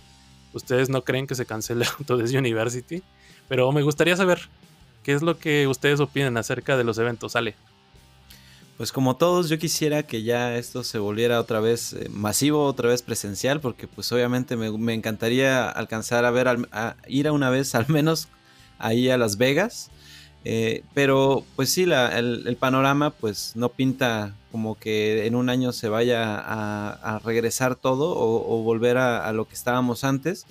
ustedes 0.53 0.89
no 0.89 1.03
creen 1.03 1.27
que 1.27 1.35
se 1.35 1.45
cancele 1.45 1.85
Autodesk 1.99 2.35
University, 2.35 3.03
pero 3.47 3.71
me 3.71 3.81
gustaría 3.81 4.15
saber 4.15 4.49
qué 5.03 5.13
es 5.13 5.21
lo 5.21 5.37
que 5.37 5.67
ustedes 5.67 5.99
opinan 5.99 6.37
acerca 6.37 6.77
de 6.77 6.83
los 6.83 6.97
eventos, 6.97 7.35
Ale. 7.35 7.55
Pues 8.79 8.93
como 8.93 9.17
todos, 9.17 9.49
yo 9.49 9.59
quisiera 9.59 10.03
que 10.03 10.23
ya 10.23 10.55
esto 10.55 10.85
se 10.85 10.99
volviera 10.99 11.41
otra 11.41 11.59
vez 11.59 11.91
eh, 11.91 12.07
masivo, 12.07 12.63
otra 12.63 12.87
vez 12.87 13.01
presencial, 13.01 13.59
porque 13.59 13.89
pues 13.89 14.09
obviamente 14.13 14.55
me, 14.55 14.93
encantaría 14.93 15.67
alcanzar 15.67 16.23
a 16.23 16.31
ver, 16.31 16.47
a 16.47 16.95
ir 17.05 17.27
a 17.27 17.33
una 17.33 17.49
vez 17.49 17.75
al 17.75 17.89
menos 17.89 18.29
ahí 18.77 19.09
a 19.09 19.17
Las 19.17 19.35
Vegas. 19.35 19.91
Eh, 20.45 20.83
pero 20.93 21.43
pues 21.57 21.71
sí, 21.71 21.83
el, 21.83 22.55
panorama 22.57 23.09
pues 23.09 23.51
no 23.55 23.67
pinta 23.67 24.33
como 24.49 24.79
que 24.79 25.25
en 25.27 25.35
un 25.35 25.49
año 25.49 25.73
se 25.73 25.89
vaya 25.89 26.37
a, 26.39 27.19
regresar 27.19 27.75
todo 27.75 28.15
o, 28.17 28.63
volver 28.63 28.95
a, 28.95 29.29
lo 29.33 29.45
que 29.45 29.55
estábamos 29.55 30.05
antes. 30.05 30.45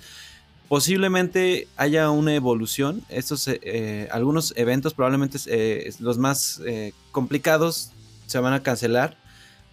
Posiblemente 0.67 1.67
haya 1.77 2.11
una 2.11 2.35
evolución. 2.35 3.01
Estos 3.09 3.47
eh, 3.47 4.07
algunos 4.11 4.53
eventos 4.55 4.93
probablemente 4.93 5.39
los 5.99 6.19
más 6.19 6.61
complicados 7.11 7.91
se 8.29 8.39
van 8.39 8.53
a 8.53 8.61
cancelar, 8.63 9.17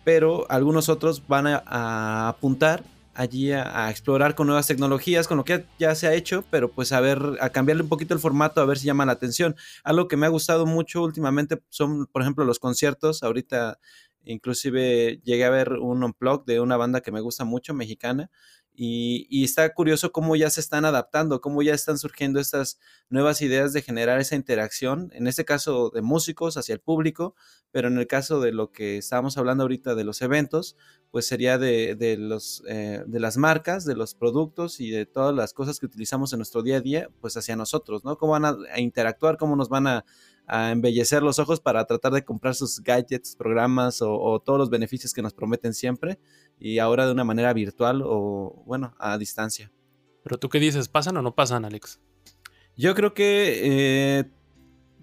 pero 0.02 0.46
algunos 0.50 0.88
otros 0.88 1.26
van 1.28 1.46
a, 1.46 2.28
apuntar 2.28 2.82
allí 3.14 3.52
a, 3.52 3.90
explorar 3.90 4.34
con 4.34 4.46
nuevas 4.46 4.66
tecnologías, 4.66 5.28
con 5.28 5.36
lo 5.36 5.44
que 5.44 5.66
ya 5.78 5.94
se 5.94 6.06
ha 6.06 6.14
hecho, 6.14 6.42
pero 6.50 6.70
pues 6.70 6.92
a 6.92 7.00
ver, 7.00 7.20
a 7.40 7.50
cambiarle 7.50 7.82
un 7.82 7.88
poquito 7.88 8.14
el 8.14 8.20
formato, 8.20 8.60
a 8.60 8.64
ver 8.64 8.78
si 8.78 8.86
llama 8.86 9.04
la 9.04 9.12
atención. 9.12 9.56
Algo 9.84 10.08
que 10.08 10.16
me 10.16 10.26
ha 10.26 10.30
gustado 10.30 10.64
mucho 10.64 11.02
últimamente 11.02 11.62
son, 11.68 12.06
por 12.06 12.22
ejemplo, 12.22 12.44
los 12.44 12.58
conciertos. 12.58 13.22
Ahorita 13.22 13.78
inclusive 14.24 15.20
llegué 15.22 15.44
a 15.44 15.50
ver 15.50 15.74
un 15.74 16.02
unplug 16.02 16.44
de 16.46 16.60
una 16.60 16.76
banda 16.76 17.00
que 17.00 17.12
me 17.12 17.20
gusta 17.20 17.44
mucho, 17.44 17.74
mexicana, 17.74 18.30
y, 18.76 19.44
está 19.44 19.72
curioso 19.72 20.12
cómo 20.12 20.36
ya 20.36 20.50
se 20.50 20.60
están 20.60 20.84
adaptando, 20.84 21.40
cómo 21.40 21.62
ya 21.62 21.74
están 21.74 21.98
surgiendo 21.98 22.40
estas 22.40 22.78
nuevas 23.08 23.40
ideas 23.42 23.72
de 23.72 23.82
generar 23.82 24.20
esa 24.20 24.36
interacción, 24.36 25.10
en 25.14 25.26
este 25.26 25.44
caso 25.44 25.90
de 25.90 26.02
músicos 26.02 26.56
hacia 26.56 26.74
el 26.74 26.80
público, 26.80 27.34
pero 27.72 27.88
en 27.88 27.98
el 27.98 28.06
caso 28.06 28.40
de 28.40 28.52
lo 28.52 28.72
que 28.72 28.98
estábamos 28.98 29.38
hablando 29.38 29.64
ahorita 29.64 29.94
de 29.94 30.04
los 30.04 30.22
eventos, 30.22 30.76
pues 31.10 31.26
sería 31.26 31.58
de, 31.58 31.94
de 31.94 32.16
los, 32.16 32.62
eh, 32.68 33.02
de 33.06 33.20
las 33.20 33.36
marcas, 33.36 33.84
de 33.84 33.96
los 33.96 34.14
productos 34.14 34.80
y 34.80 34.90
de 34.90 35.06
todas 35.06 35.34
las 35.34 35.54
cosas 35.54 35.80
que 35.80 35.86
utilizamos 35.86 36.32
en 36.32 36.40
nuestro 36.40 36.62
día 36.62 36.76
a 36.76 36.80
día, 36.80 37.08
pues 37.20 37.36
hacia 37.36 37.56
nosotros, 37.56 38.04
¿no? 38.04 38.18
Cómo 38.18 38.32
van 38.32 38.44
a, 38.44 38.56
a 38.72 38.80
interactuar, 38.80 39.36
cómo 39.36 39.56
nos 39.56 39.68
van 39.68 39.86
a, 39.86 40.04
a, 40.46 40.70
embellecer 40.70 41.22
los 41.22 41.38
ojos 41.38 41.60
para 41.60 41.84
tratar 41.84 42.12
de 42.12 42.24
comprar 42.24 42.54
sus 42.54 42.80
gadgets, 42.82 43.36
programas 43.36 44.02
o, 44.02 44.18
o, 44.18 44.40
todos 44.40 44.58
los 44.58 44.70
beneficios 44.70 45.12
que 45.12 45.22
nos 45.22 45.34
prometen 45.34 45.74
siempre 45.74 46.18
y 46.58 46.78
ahora 46.78 47.06
de 47.06 47.12
una 47.12 47.24
manera 47.24 47.52
virtual 47.52 48.02
o, 48.04 48.62
bueno, 48.66 48.94
a 48.98 49.18
distancia. 49.18 49.70
Pero 50.22 50.38
tú 50.38 50.48
qué 50.48 50.58
dices, 50.58 50.88
¿pasan 50.88 51.16
o 51.16 51.22
no 51.22 51.34
pasan, 51.34 51.64
Alex? 51.64 52.00
Yo 52.76 52.94
creo 52.94 53.14
que 53.14 53.60
eh, 54.18 54.24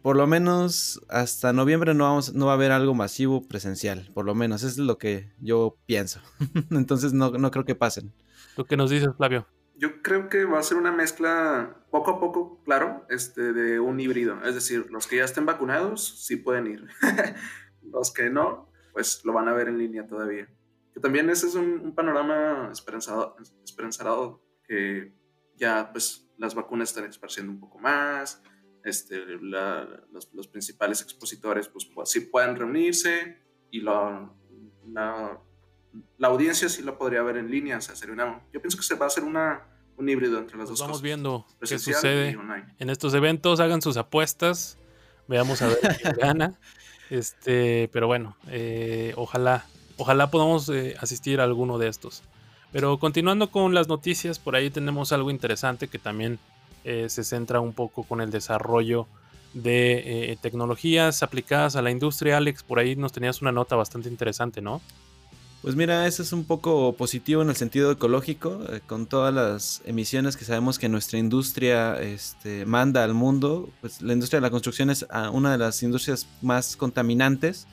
por 0.04 0.18
lo 0.18 0.28
menos 0.28 1.02
hasta 1.08 1.54
noviembre 1.54 1.94
no, 1.94 2.04
vamos, 2.04 2.34
no 2.34 2.48
va 2.48 2.52
a 2.52 2.56
haber 2.56 2.72
algo 2.72 2.94
masivo 2.94 3.48
presencial, 3.48 4.12
por 4.14 4.26
lo 4.26 4.36
menos, 4.36 4.64
es 4.64 4.78
lo 4.78 4.98
que 4.98 5.32
yo 5.40 5.78
pienso. 5.86 6.20
Entonces 6.72 7.14
no, 7.14 7.32
no 7.32 7.52
creo 7.52 7.64
que 7.64 7.74
pasen. 7.74 8.14
¿Tú 8.56 8.66
qué 8.66 8.76
nos 8.76 8.90
dices, 8.90 9.10
Flavio? 9.16 9.48
Yo 9.76 10.02
creo 10.02 10.30
que 10.30 10.46
va 10.46 10.60
a 10.60 10.64
ser 10.64 10.78
una 10.78 10.92
mezcla 10.92 11.84
poco 11.90 12.12
a 12.12 12.20
poco, 12.20 12.62
claro, 12.64 13.06
este, 13.10 13.54
de 13.54 13.80
un 13.80 14.00
híbrido. 14.00 14.44
Es 14.44 14.56
decir, 14.56 14.90
los 14.92 15.08
que 15.08 15.18
ya 15.18 15.24
estén 15.24 15.46
vacunados 15.46 16.26
sí 16.26 16.36
pueden 16.36 16.68
ir. 16.68 16.88
los 17.82 18.14
que 18.14 18.30
no, 18.30 18.72
pues 18.92 19.24
lo 19.26 19.34
van 19.34 19.48
a 19.48 19.54
ver 19.54 19.68
en 19.68 19.78
línea 19.78 20.06
todavía. 20.06 20.48
Que 20.94 21.00
también 21.00 21.30
ese 21.30 21.48
es 21.48 21.56
un, 21.56 21.80
un 21.80 21.96
panorama 21.96 22.70
esperanzado, 22.72 23.36
esperanzado 23.64 24.44
que 24.68 25.14
ya 25.56 25.92
pues 25.92 26.30
las 26.38 26.56
vacunas 26.56 26.90
están 26.90 27.06
esparciendo 27.06 27.52
un 27.52 27.60
poco 27.60 27.80
más, 27.80 28.42
este, 28.84 29.26
la, 29.42 29.86
los, 30.12 30.34
los, 30.34 30.48
principales 30.48 31.02
expositores 31.02 31.70
pues, 31.70 31.86
pues 31.86 32.10
sí 32.10 32.22
pueden 32.22 32.56
reunirse 32.56 33.38
y 33.72 33.82
la, 33.82 34.32
la, 34.92 35.40
la, 36.18 36.28
audiencia 36.28 36.70
sí 36.70 36.82
lo 36.82 36.98
podría 36.98 37.22
ver 37.24 37.38
en 37.38 37.50
línea. 37.50 37.78
O 37.78 37.82
sea, 37.82 37.96
sería 37.96 38.14
una, 38.14 38.42
yo 38.52 38.62
pienso 38.62 38.78
que 38.78 38.84
se 38.84 38.96
va 38.96 39.06
a 39.06 39.08
hacer 39.08 39.24
una, 39.24 39.62
un 39.98 40.10
híbrido 40.10 40.40
entre 40.40 40.58
las 40.58 40.70
dos 40.70 40.80
vamos 40.80 40.94
cosas. 40.94 41.04
viendo 41.04 41.46
qué 41.60 41.80
sucede 41.80 42.38
en 42.80 42.90
estos 42.90 43.14
eventos. 43.14 43.60
Hagan 43.60 43.82
sus 43.82 43.98
apuestas. 43.98 44.78
Veamos 45.28 45.62
a 45.62 45.68
ver 45.68 45.80
quién 46.02 46.16
gana. 46.20 46.60
Este, 47.10 47.90
pero 47.94 48.08
bueno, 48.08 48.36
eh, 48.48 49.14
ojalá, 49.18 49.66
ojalá 49.98 50.32
podamos 50.32 50.70
eh, 50.70 50.96
asistir 51.00 51.40
a 51.40 51.44
alguno 51.44 51.78
de 51.78 51.88
estos. 51.88 52.24
Pero 52.72 52.98
continuando 52.98 53.52
con 53.52 53.76
las 53.76 53.88
noticias, 53.88 54.40
por 54.40 54.56
ahí 54.56 54.72
tenemos 54.72 55.12
algo 55.12 55.30
interesante 55.30 55.88
que 55.88 56.00
también 56.00 56.40
eh, 56.84 57.08
se 57.08 57.24
centra 57.24 57.60
un 57.62 57.74
poco 57.74 58.04
con 58.04 58.20
el 58.20 58.32
desarrollo 58.32 59.08
de 59.54 60.32
eh, 60.32 60.38
tecnologías 60.42 61.24
aplicadas 61.24 61.76
a 61.76 61.82
la 61.82 61.92
industria. 61.92 62.38
Alex, 62.38 62.64
por 62.64 62.80
ahí 62.80 62.96
nos 62.96 63.14
tenías 63.14 63.42
una 63.42 63.52
nota 63.52 63.76
bastante 63.76 64.10
interesante, 64.10 64.62
¿no? 64.62 64.82
Pues 65.64 65.78
mira, 65.78 66.06
eso 66.08 66.24
es 66.24 66.34
un 66.34 66.44
poco 66.44 66.92
positivo 66.98 67.42
en 67.42 67.48
el 67.48 67.56
sentido 67.56 67.90
ecológico, 67.90 68.60
eh, 68.70 68.82
con 68.86 69.06
todas 69.06 69.34
las 69.34 69.82
emisiones 69.86 70.36
que 70.36 70.44
sabemos 70.44 70.78
que 70.78 70.90
nuestra 70.90 71.20
industria 71.20 72.02
este, 72.02 72.66
manda 72.66 73.02
al 73.06 73.14
mundo. 73.14 73.70
Pues 73.80 74.02
la 74.02 74.12
industria 74.12 74.40
de 74.40 74.42
la 74.42 74.50
construcción 74.50 74.90
es 74.90 75.06
ah, 75.10 75.30
una 75.30 75.54
de 75.54 75.58
las 75.58 75.82
industrias 75.82 76.28
más 76.42 76.76
contaminantes. 76.76 77.66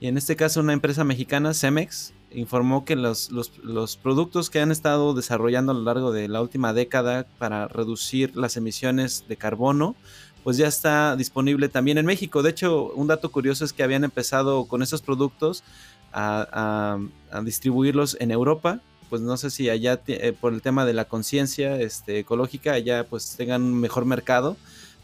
Y 0.00 0.08
en 0.08 0.18
este 0.18 0.34
caso 0.34 0.58
una 0.58 0.72
empresa 0.72 1.04
mexicana, 1.04 1.54
Cemex, 1.54 2.12
informó 2.32 2.84
que 2.84 2.96
los, 2.96 3.30
los, 3.30 3.56
los, 3.58 3.96
productos 3.96 4.50
que 4.50 4.58
han 4.58 4.72
estado 4.72 5.14
desarrollando 5.14 5.70
a 5.70 5.76
lo 5.76 5.82
largo 5.82 6.10
de 6.10 6.26
la 6.26 6.42
última 6.42 6.72
década 6.72 7.24
para 7.38 7.68
reducir 7.68 8.36
las 8.36 8.56
emisiones 8.56 9.26
de 9.28 9.36
carbono, 9.36 9.94
pues 10.42 10.56
ya 10.56 10.66
está 10.66 11.14
disponible 11.14 11.68
también 11.68 11.98
en 11.98 12.06
México. 12.06 12.42
De 12.42 12.50
hecho, 12.50 12.90
un 12.94 13.06
dato 13.06 13.30
curioso 13.30 13.64
es 13.64 13.72
que 13.72 13.84
habían 13.84 14.02
empezado 14.02 14.64
con 14.64 14.82
esos 14.82 15.02
productos 15.02 15.62
a, 16.12 16.98
distribuirlos 17.44 18.16
en 18.20 18.30
Europa. 18.30 18.80
Pues 19.10 19.22
no 19.22 19.36
sé 19.36 19.50
si 19.50 19.70
allá, 19.70 20.00
eh, 20.06 20.34
por 20.38 20.52
el 20.52 20.60
tema 20.60 20.84
de 20.84 20.92
la 20.92 21.06
conciencia 21.06 21.80
este, 21.80 22.18
ecológica, 22.18 22.72
allá 22.72 23.04
pues 23.04 23.36
tengan 23.36 23.62
un 23.62 23.80
mejor 23.80 24.04
mercado. 24.04 24.56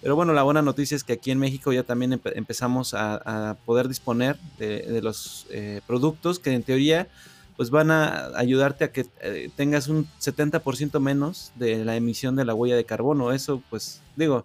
Pero 0.02 0.16
bueno, 0.16 0.34
la 0.34 0.42
buena 0.42 0.60
noticia 0.60 0.94
es 0.94 1.04
que 1.04 1.14
aquí 1.14 1.30
en 1.30 1.38
México 1.38 1.72
ya 1.72 1.82
también 1.82 2.12
empe 2.12 2.36
empezamos 2.36 2.92
a, 2.92 3.56
poder 3.64 3.88
disponer 3.88 4.36
de, 4.58 4.82
de 4.82 5.00
los 5.00 5.46
eh, 5.50 5.80
productos 5.86 6.38
que 6.38 6.52
en 6.52 6.62
teoría 6.62 7.08
pues 7.56 7.70
van 7.70 7.90
a 7.90 8.36
ayudarte 8.36 8.84
a 8.84 8.92
que 8.92 9.06
eh, 9.20 9.50
tengas 9.56 9.88
un 9.88 10.06
70% 10.20 10.98
menos 11.00 11.52
de 11.54 11.84
la 11.84 11.96
emisión 11.96 12.36
de 12.36 12.44
la 12.44 12.54
huella 12.54 12.76
de 12.76 12.84
carbono. 12.84 13.32
Eso 13.32 13.62
pues 13.70 14.00
digo, 14.16 14.44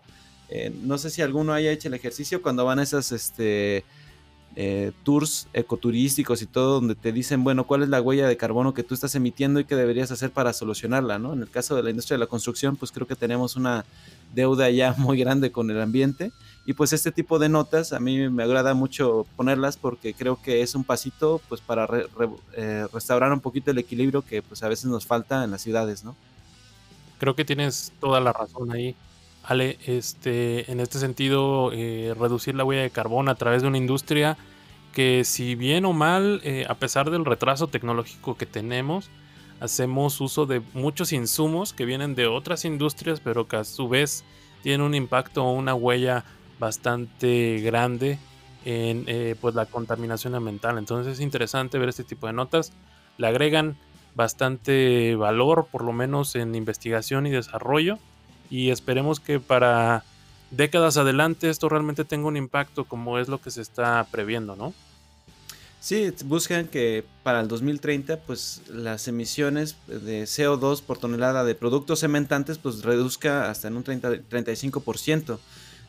eh, 0.49 0.71
no 0.81 0.97
sé 0.97 1.09
si 1.09 1.21
alguno 1.21 1.53
haya 1.53 1.71
hecho 1.71 1.87
el 1.87 1.95
ejercicio 1.95 2.41
cuando 2.41 2.65
van 2.65 2.79
a 2.79 2.83
esas 2.83 3.11
este, 3.11 3.83
eh, 4.61 4.91
tours 5.03 5.47
ecoturísticos 5.53 6.41
y 6.41 6.45
todo, 6.45 6.81
donde 6.81 6.93
te 6.93 7.13
dicen, 7.13 7.45
bueno, 7.45 7.65
cuál 7.65 7.81
es 7.81 7.87
la 7.87 8.01
huella 8.01 8.27
de 8.27 8.35
carbono 8.35 8.73
que 8.73 8.83
tú 8.83 8.93
estás 8.93 9.15
emitiendo 9.15 9.61
y 9.61 9.63
qué 9.63 9.73
deberías 9.73 10.11
hacer 10.11 10.31
para 10.31 10.51
solucionarla, 10.51 11.17
¿no? 11.17 11.31
En 11.31 11.39
el 11.43 11.49
caso 11.49 11.77
de 11.77 11.83
la 11.83 11.91
industria 11.91 12.15
de 12.15 12.19
la 12.19 12.27
construcción, 12.27 12.75
pues 12.75 12.91
creo 12.91 13.07
que 13.07 13.15
tenemos 13.15 13.55
una 13.55 13.85
deuda 14.35 14.69
ya 14.69 14.93
muy 14.97 15.17
grande 15.17 15.53
con 15.53 15.71
el 15.71 15.79
ambiente. 15.79 16.33
Y 16.65 16.73
pues 16.73 16.91
este 16.91 17.13
tipo 17.13 17.39
de 17.39 17.47
notas 17.47 17.93
a 17.93 18.01
mí 18.01 18.29
me 18.29 18.43
agrada 18.43 18.73
mucho 18.73 19.25
ponerlas 19.37 19.77
porque 19.77 20.13
creo 20.13 20.41
que 20.41 20.61
es 20.61 20.75
un 20.75 20.83
pasito 20.83 21.39
pues 21.47 21.61
para 21.61 21.87
re, 21.87 22.07
eh, 22.57 22.85
restaurar 22.91 23.31
un 23.31 23.39
poquito 23.39 23.71
el 23.71 23.77
equilibrio 23.77 24.23
que 24.23 24.41
pues 24.41 24.61
a 24.61 24.67
veces 24.67 24.87
nos 24.87 25.05
falta 25.05 25.45
en 25.45 25.51
las 25.51 25.61
ciudades, 25.61 26.03
¿no? 26.03 26.17
Creo 27.17 27.33
que 27.33 27.45
tienes 27.45 27.93
toda 28.01 28.19
la 28.19 28.33
razón 28.33 28.73
ahí. 28.73 28.93
Ale, 29.41 29.77
este, 29.87 30.69
en 30.69 30.81
este 30.81 30.99
sentido, 30.99 31.71
eh, 31.71 32.13
reducir 32.19 32.55
la 32.55 32.65
huella 32.65 32.81
de 32.81 32.89
carbono 32.89 33.31
a 33.31 33.35
través 33.35 33.61
de 33.61 33.69
una 33.69 33.77
industria 33.77 34.37
que 34.93 35.23
si 35.23 35.56
bien 35.56 35.86
o 35.86 35.93
mal, 35.93 36.41
eh, 36.43 36.65
a 36.67 36.75
pesar 36.75 37.12
del 37.12 37.25
retraso 37.25 37.67
tecnológico 37.67 38.36
que 38.36 38.45
tenemos, 38.45 39.10
hacemos 39.60 40.19
uso 40.21 40.45
de 40.45 40.62
muchos 40.73 41.13
insumos 41.13 41.73
que 41.73 41.86
vienen 41.86 42.15
de 42.15 42.28
otras 42.28 42.65
industrias, 42.65 43.19
pero 43.19 43.47
que 43.47 43.58
a 43.58 43.63
su 43.63 43.88
vez 43.88 44.23
tienen 44.63 44.82
un 44.82 44.95
impacto 44.95 45.45
o 45.45 45.52
una 45.52 45.73
huella 45.73 46.25
bastante 46.60 47.60
grande 47.62 48.19
en 48.65 49.06
eh, 49.08 49.36
pues 49.39 49.56
la 49.56 49.65
contaminación 49.65 50.36
ambiental. 50.36 50.78
Entonces 50.78 51.13
es 51.13 51.19
interesante 51.19 51.78
ver 51.78 51.89
este 51.89 52.04
tipo 52.04 52.28
de 52.28 52.34
notas. 52.34 52.73
Le 53.17 53.28
agregan 53.28 53.78
bastante 54.15 55.15
valor, 55.15 55.67
por 55.71 55.84
lo 55.84 55.93
menos 55.93 56.36
en 56.36 56.56
investigación 56.56 57.25
y 57.25 57.32
desarrollo 57.32 57.99
y 58.49 58.71
esperemos 58.71 59.19
que 59.19 59.39
para 59.39 60.04
décadas 60.51 60.97
adelante 60.97 61.49
esto 61.49 61.69
realmente 61.69 62.05
tenga 62.05 62.27
un 62.27 62.38
impacto 62.38 62.85
como 62.85 63.19
es 63.19 63.27
lo 63.27 63.41
que 63.41 63.51
se 63.51 63.62
está 63.62 64.05
previendo, 64.12 64.55
¿no? 64.55 64.73
Sí, 65.81 66.12
buscan 66.25 66.67
que 66.67 67.05
para 67.23 67.39
el 67.39 67.47
2030 67.47 68.17
pues 68.21 68.62
las 68.69 69.07
emisiones 69.07 69.77
de 69.88 70.23
CO2 70.23 70.81
por 70.81 70.97
tonelada 70.97 71.45
de 71.45 71.55
productos 71.55 72.01
cementantes 72.01 72.57
pues 72.57 72.83
reduzca 72.83 73.49
hasta 73.49 73.69
en 73.69 73.77
un 73.77 73.83
30, 73.83 74.12
35%. 74.29 75.39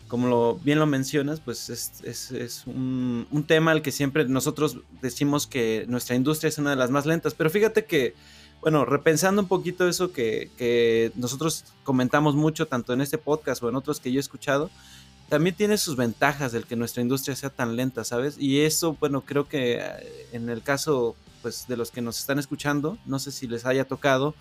Como 0.07 0.57
bien 0.57 0.81
lo 0.81 0.87
mencionas, 0.87 1.41
pues 1.41 1.71
es, 1.71 2.65
un, 2.67 3.45
tema 3.47 3.71
al 3.71 3.83
que 3.83 3.93
siempre 3.93 4.25
nosotros 4.27 4.79
decimos 5.03 5.47
que 5.47 5.85
nuestra 5.89 6.17
industria 6.17 6.49
es 6.49 6.59
una 6.59 6.71
de 6.71 6.77
las 6.77 6.91
más 6.91 7.07
lentas, 7.07 7.35
pero 7.35 7.49
fíjate 7.49 7.85
que 7.85 8.15
bueno, 8.61 8.85
repensando 8.85 9.43
un 9.43 9.49
poquito 9.49 9.89
eso 9.89 10.13
que, 10.13 10.51
que, 10.57 11.13
nosotros 11.15 11.65
comentamos 11.83 12.35
mucho, 12.35 12.67
tanto 12.67 12.93
en 12.93 13.01
este 13.01 13.19
podcast 13.19 13.63
o 13.63 13.69
en 13.69 13.77
otros 13.77 14.01
que 14.01 14.13
yo 14.13 14.19
he 14.19 14.21
escuchado, 14.21 14.71
también 15.29 15.55
tiene 15.55 15.79
sus 15.79 15.97
ventajas 15.97 16.53
del 16.53 16.67
que 16.67 16.77
nuestra 16.77 17.03
industria 17.03 17.37
sea 17.37 17.51
tan 17.51 17.77
lenta, 17.77 18.05
¿sabes? 18.05 18.37
Y 18.39 18.61
eso, 18.63 18.97
bueno, 18.99 19.23
creo 19.23 19.49
que 19.49 19.79
eh, 19.79 20.27
en 20.33 20.51
el 20.51 20.63
caso 20.63 21.15
pues, 21.41 21.67
de 21.69 21.77
los 21.77 21.91
que 21.91 22.03
nos 22.03 22.19
están 22.19 22.39
escuchando, 22.39 22.99
no 23.07 23.19
sé 23.19 23.31
si 23.31 23.47
les 23.47 23.65
haya 23.65 23.85
tocado, 23.85 24.35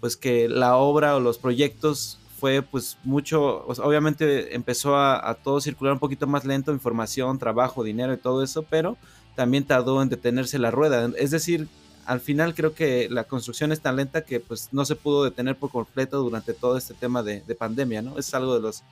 pues 0.00 0.16
que 0.16 0.48
la 0.48 0.76
obra 0.76 1.16
o 1.16 1.20
los 1.20 1.38
proyectos 1.38 2.18
fue 2.40 2.60
pues 2.60 2.98
mucho, 3.04 3.64
obviamente 3.66 4.56
empezó 4.56 4.96
a 4.96 5.38
todo 5.44 5.60
circular 5.60 5.92
un 5.92 6.00
poquito 6.00 6.26
más 6.26 6.44
lento, 6.44 6.72
información, 6.72 7.38
trabajo, 7.38 7.84
dinero 7.84 8.12
y 8.12 8.16
todo 8.16 8.42
eso, 8.42 8.64
pero 8.64 8.96
también 9.36 9.64
tardó 9.64 10.02
en 10.02 10.08
detenerse 10.08 10.58
la 10.58 10.70
rueda. 10.70 11.10
Es 11.16 11.30
decir, 11.30 11.68
al 12.04 12.20
final 12.20 12.54
creo 12.54 12.74
que 12.74 13.08
la 13.10 13.24
construcción 13.24 13.72
es 13.72 13.80
tan 13.80 13.96
lenta 13.96 14.24
que 14.24 14.40
pues 14.40 14.68
no 14.72 14.84
se 14.84 14.96
pudo 14.96 15.24
detener 15.24 15.56
por 15.56 15.70
completo 15.70 16.22
durante 16.22 16.52
todo 16.52 16.76
este 16.76 16.94
tema 16.94 17.22
de, 17.22 17.42
de 17.42 17.54
pandemia, 17.54 18.02
¿no? 18.02 18.18
Es 18.18 18.32
algo 18.34 18.54
de 18.54 18.60
los, 18.60 18.82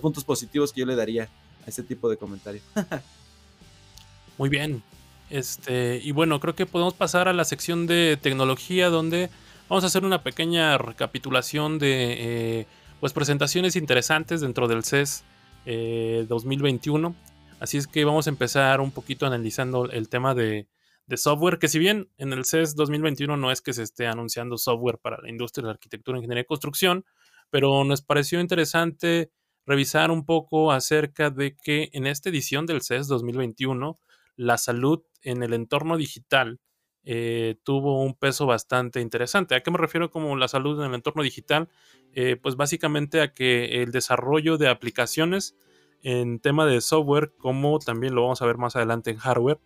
puntos 0.00 0.24
positivos 0.24 0.72
que 0.72 0.80
yo 0.80 0.86
le 0.86 0.96
daría 0.96 1.24
a 1.24 1.68
este 1.68 1.82
tipo 1.82 2.08
de 2.08 2.16
comentario. 2.16 2.60
Muy 4.38 4.48
bien. 4.48 4.82
Este, 5.30 6.00
y 6.02 6.12
bueno, 6.12 6.40
creo 6.40 6.54
que 6.54 6.66
podemos 6.66 6.94
pasar 6.94 7.28
a 7.28 7.32
la 7.32 7.44
sección 7.44 7.86
de 7.86 8.18
tecnología 8.20 8.88
donde 8.88 9.30
vamos 9.68 9.84
a 9.84 9.88
hacer 9.88 10.04
una 10.04 10.22
pequeña 10.22 10.76
recapitulación 10.78 11.78
de 11.78 12.16
eh, 12.60 12.66
pues 12.98 13.12
presentaciones 13.12 13.76
interesantes 13.76 14.40
dentro 14.40 14.66
del 14.66 14.84
CES 14.84 15.22
eh, 15.66 16.26
2021. 16.28 17.14
Así 17.60 17.76
es 17.76 17.86
que 17.86 18.04
vamos 18.04 18.26
a 18.26 18.30
empezar 18.30 18.80
un 18.80 18.90
poquito 18.90 19.26
analizando 19.26 19.90
el 19.90 20.08
tema 20.08 20.34
de, 20.34 20.66
de 21.10 21.16
software, 21.16 21.58
que 21.58 21.66
si 21.66 21.80
bien 21.80 22.08
en 22.18 22.32
el 22.32 22.44
CES 22.44 22.76
2021 22.76 23.36
no 23.36 23.50
es 23.50 23.60
que 23.60 23.72
se 23.72 23.82
esté 23.82 24.06
anunciando 24.06 24.56
software 24.56 24.98
para 24.98 25.20
la 25.20 25.28
industria 25.28 25.62
de 25.62 25.66
la 25.66 25.72
arquitectura, 25.72 26.16
ingeniería 26.18 26.42
y 26.42 26.46
construcción, 26.46 27.04
pero 27.50 27.82
nos 27.82 28.00
pareció 28.00 28.38
interesante 28.40 29.32
revisar 29.66 30.12
un 30.12 30.24
poco 30.24 30.70
acerca 30.70 31.30
de 31.30 31.56
que 31.56 31.90
en 31.94 32.06
esta 32.06 32.28
edición 32.28 32.64
del 32.64 32.82
CES 32.82 33.08
2021 33.08 33.98
la 34.36 34.56
salud 34.56 35.02
en 35.22 35.42
el 35.42 35.52
entorno 35.52 35.96
digital 35.96 36.60
eh, 37.02 37.56
tuvo 37.64 38.04
un 38.04 38.14
peso 38.14 38.46
bastante 38.46 39.00
interesante. 39.00 39.56
¿A 39.56 39.64
qué 39.64 39.72
me 39.72 39.78
refiero 39.78 40.12
como 40.12 40.36
la 40.36 40.46
salud 40.46 40.80
en 40.80 40.90
el 40.90 40.94
entorno 40.94 41.24
digital? 41.24 41.68
Eh, 42.12 42.36
pues 42.40 42.54
básicamente 42.54 43.20
a 43.20 43.34
que 43.34 43.82
el 43.82 43.90
desarrollo 43.90 44.58
de 44.58 44.68
aplicaciones 44.68 45.56
en 46.02 46.38
tema 46.38 46.66
de 46.66 46.80
software, 46.80 47.32
como 47.36 47.80
también 47.80 48.14
lo 48.14 48.22
vamos 48.22 48.42
a 48.42 48.46
ver 48.46 48.58
más 48.58 48.76
adelante 48.76 49.10
en 49.10 49.16
hardware, 49.16 49.58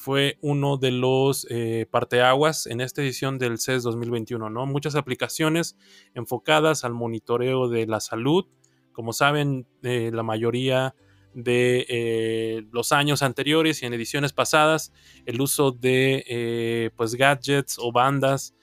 fue 0.00 0.38
uno 0.40 0.78
de 0.78 0.92
los 0.92 1.46
eh, 1.50 1.86
parteaguas 1.90 2.66
en 2.66 2.80
esta 2.80 3.02
edición 3.02 3.38
del 3.38 3.58
CES 3.58 3.82
2021, 3.82 4.48
¿no? 4.48 4.64
Muchas 4.64 4.94
aplicaciones 4.94 5.76
enfocadas 6.14 6.84
al 6.84 6.94
monitoreo 6.94 7.68
de 7.68 7.86
la 7.86 8.00
salud. 8.00 8.46
Como 8.92 9.12
saben, 9.12 9.66
eh, 9.82 10.10
la 10.10 10.22
mayoría 10.22 10.94
de 11.34 11.84
eh, 11.90 12.62
los 12.72 12.92
años 12.92 13.22
anteriores 13.22 13.82
y 13.82 13.86
en 13.86 13.92
ediciones 13.92 14.32
pasadas, 14.32 14.90
el 15.26 15.38
uso 15.38 15.70
de 15.70 16.90
pues 16.96 17.14
gadgets 17.14 17.76
o 17.78 17.92
bandas 17.92 18.54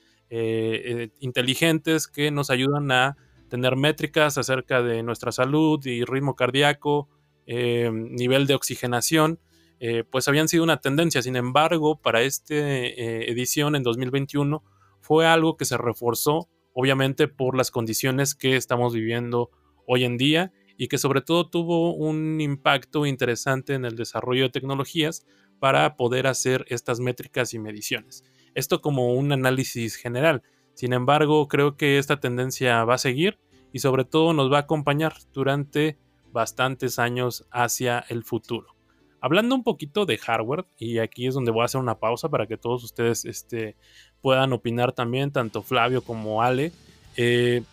inteligentes 1.20 2.08
que 2.08 2.32
nos 2.32 2.50
ayudan 2.50 2.92
a 2.92 3.16
tener 3.48 3.76
métricas 3.76 4.40
acerca 4.40 4.82
de 4.82 5.04
nuestra 5.04 5.32
salud 5.32 5.86
y 5.86 6.04
ritmo 6.04 6.36
cardíaco, 6.36 7.10
nivel 7.46 8.48
de 8.48 8.56
oxigenación 8.56 9.40
eh, 9.80 10.04
pues 10.10 10.28
habían 10.28 10.48
sido 10.48 10.64
una 10.64 10.78
tendencia. 10.78 11.22
Sin 11.22 11.36
embargo, 11.36 12.00
para 12.02 12.22
esta 12.22 12.54
eh, 12.56 13.30
edición 13.30 13.76
en 13.76 13.84
2021 13.84 14.64
fue 15.02 15.26
algo 15.26 15.58
que 15.58 15.66
se 15.66 15.78
reforzó, 15.78 16.50
obviamente, 16.74 17.28
por 17.28 17.56
las 17.56 17.72
condiciones 17.72 18.36
que 18.36 18.56
estamos 18.56 18.94
viviendo 18.94 19.52
hoy 19.86 20.04
en 20.04 20.18
día 20.18 20.52
y 20.78 20.88
que 20.88 20.98
sobre 20.98 21.22
todo 21.22 21.50
tuvo 21.50 21.96
un 21.96 22.40
impacto 22.40 23.06
interesante 23.06 23.74
en 23.74 23.86
el 23.86 23.96
desarrollo 23.96 24.44
de 24.44 24.50
tecnologías 24.50 25.26
para 25.60 25.96
poder 25.96 26.28
hacer 26.28 26.66
estas 26.70 27.00
métricas 27.00 27.54
y 27.54 27.60
mediciones. 27.60 28.24
Esto 28.54 28.82
como 28.82 29.14
un 29.14 29.32
análisis 29.32 29.96
general. 29.96 30.44
Sin 30.74 30.94
embargo, 30.94 31.48
creo 31.48 31.78
que 31.78 31.98
esta 31.98 32.20
tendencia 32.20 32.84
va 32.84 32.96
a 32.96 33.00
seguir 33.00 33.40
y 33.74 33.80
sobre 33.80 34.06
todo 34.06 34.34
nos 34.34 34.52
va 34.52 34.58
a 34.58 34.62
acompañar 34.62 35.16
durante 35.34 35.98
bastantes 36.32 37.00
años 37.00 37.48
hacia 37.52 38.06
el 38.10 38.24
futuro. 38.24 38.77
Hablando 39.20 39.56
un 39.56 39.64
poquito 39.64 40.06
de 40.06 40.18
hardware, 40.18 40.66
y 40.78 41.00
aquí 41.00 41.28
es 41.28 41.34
donde 41.34 41.52
voy 41.52 41.64
a 41.64 41.66
hacer 41.66 41.82
una 41.82 41.96
pausa 41.96 42.30
para 42.30 42.46
que 42.46 42.58
todos 42.58 42.84
ustedes 42.84 43.26
este, 43.26 43.76
puedan 44.22 44.54
opinar 44.54 44.92
también, 44.92 45.32
tanto 45.32 45.64
Flavio 45.64 46.04
como 46.04 46.44
Ale. 46.44 46.72
Eh, 47.16 47.64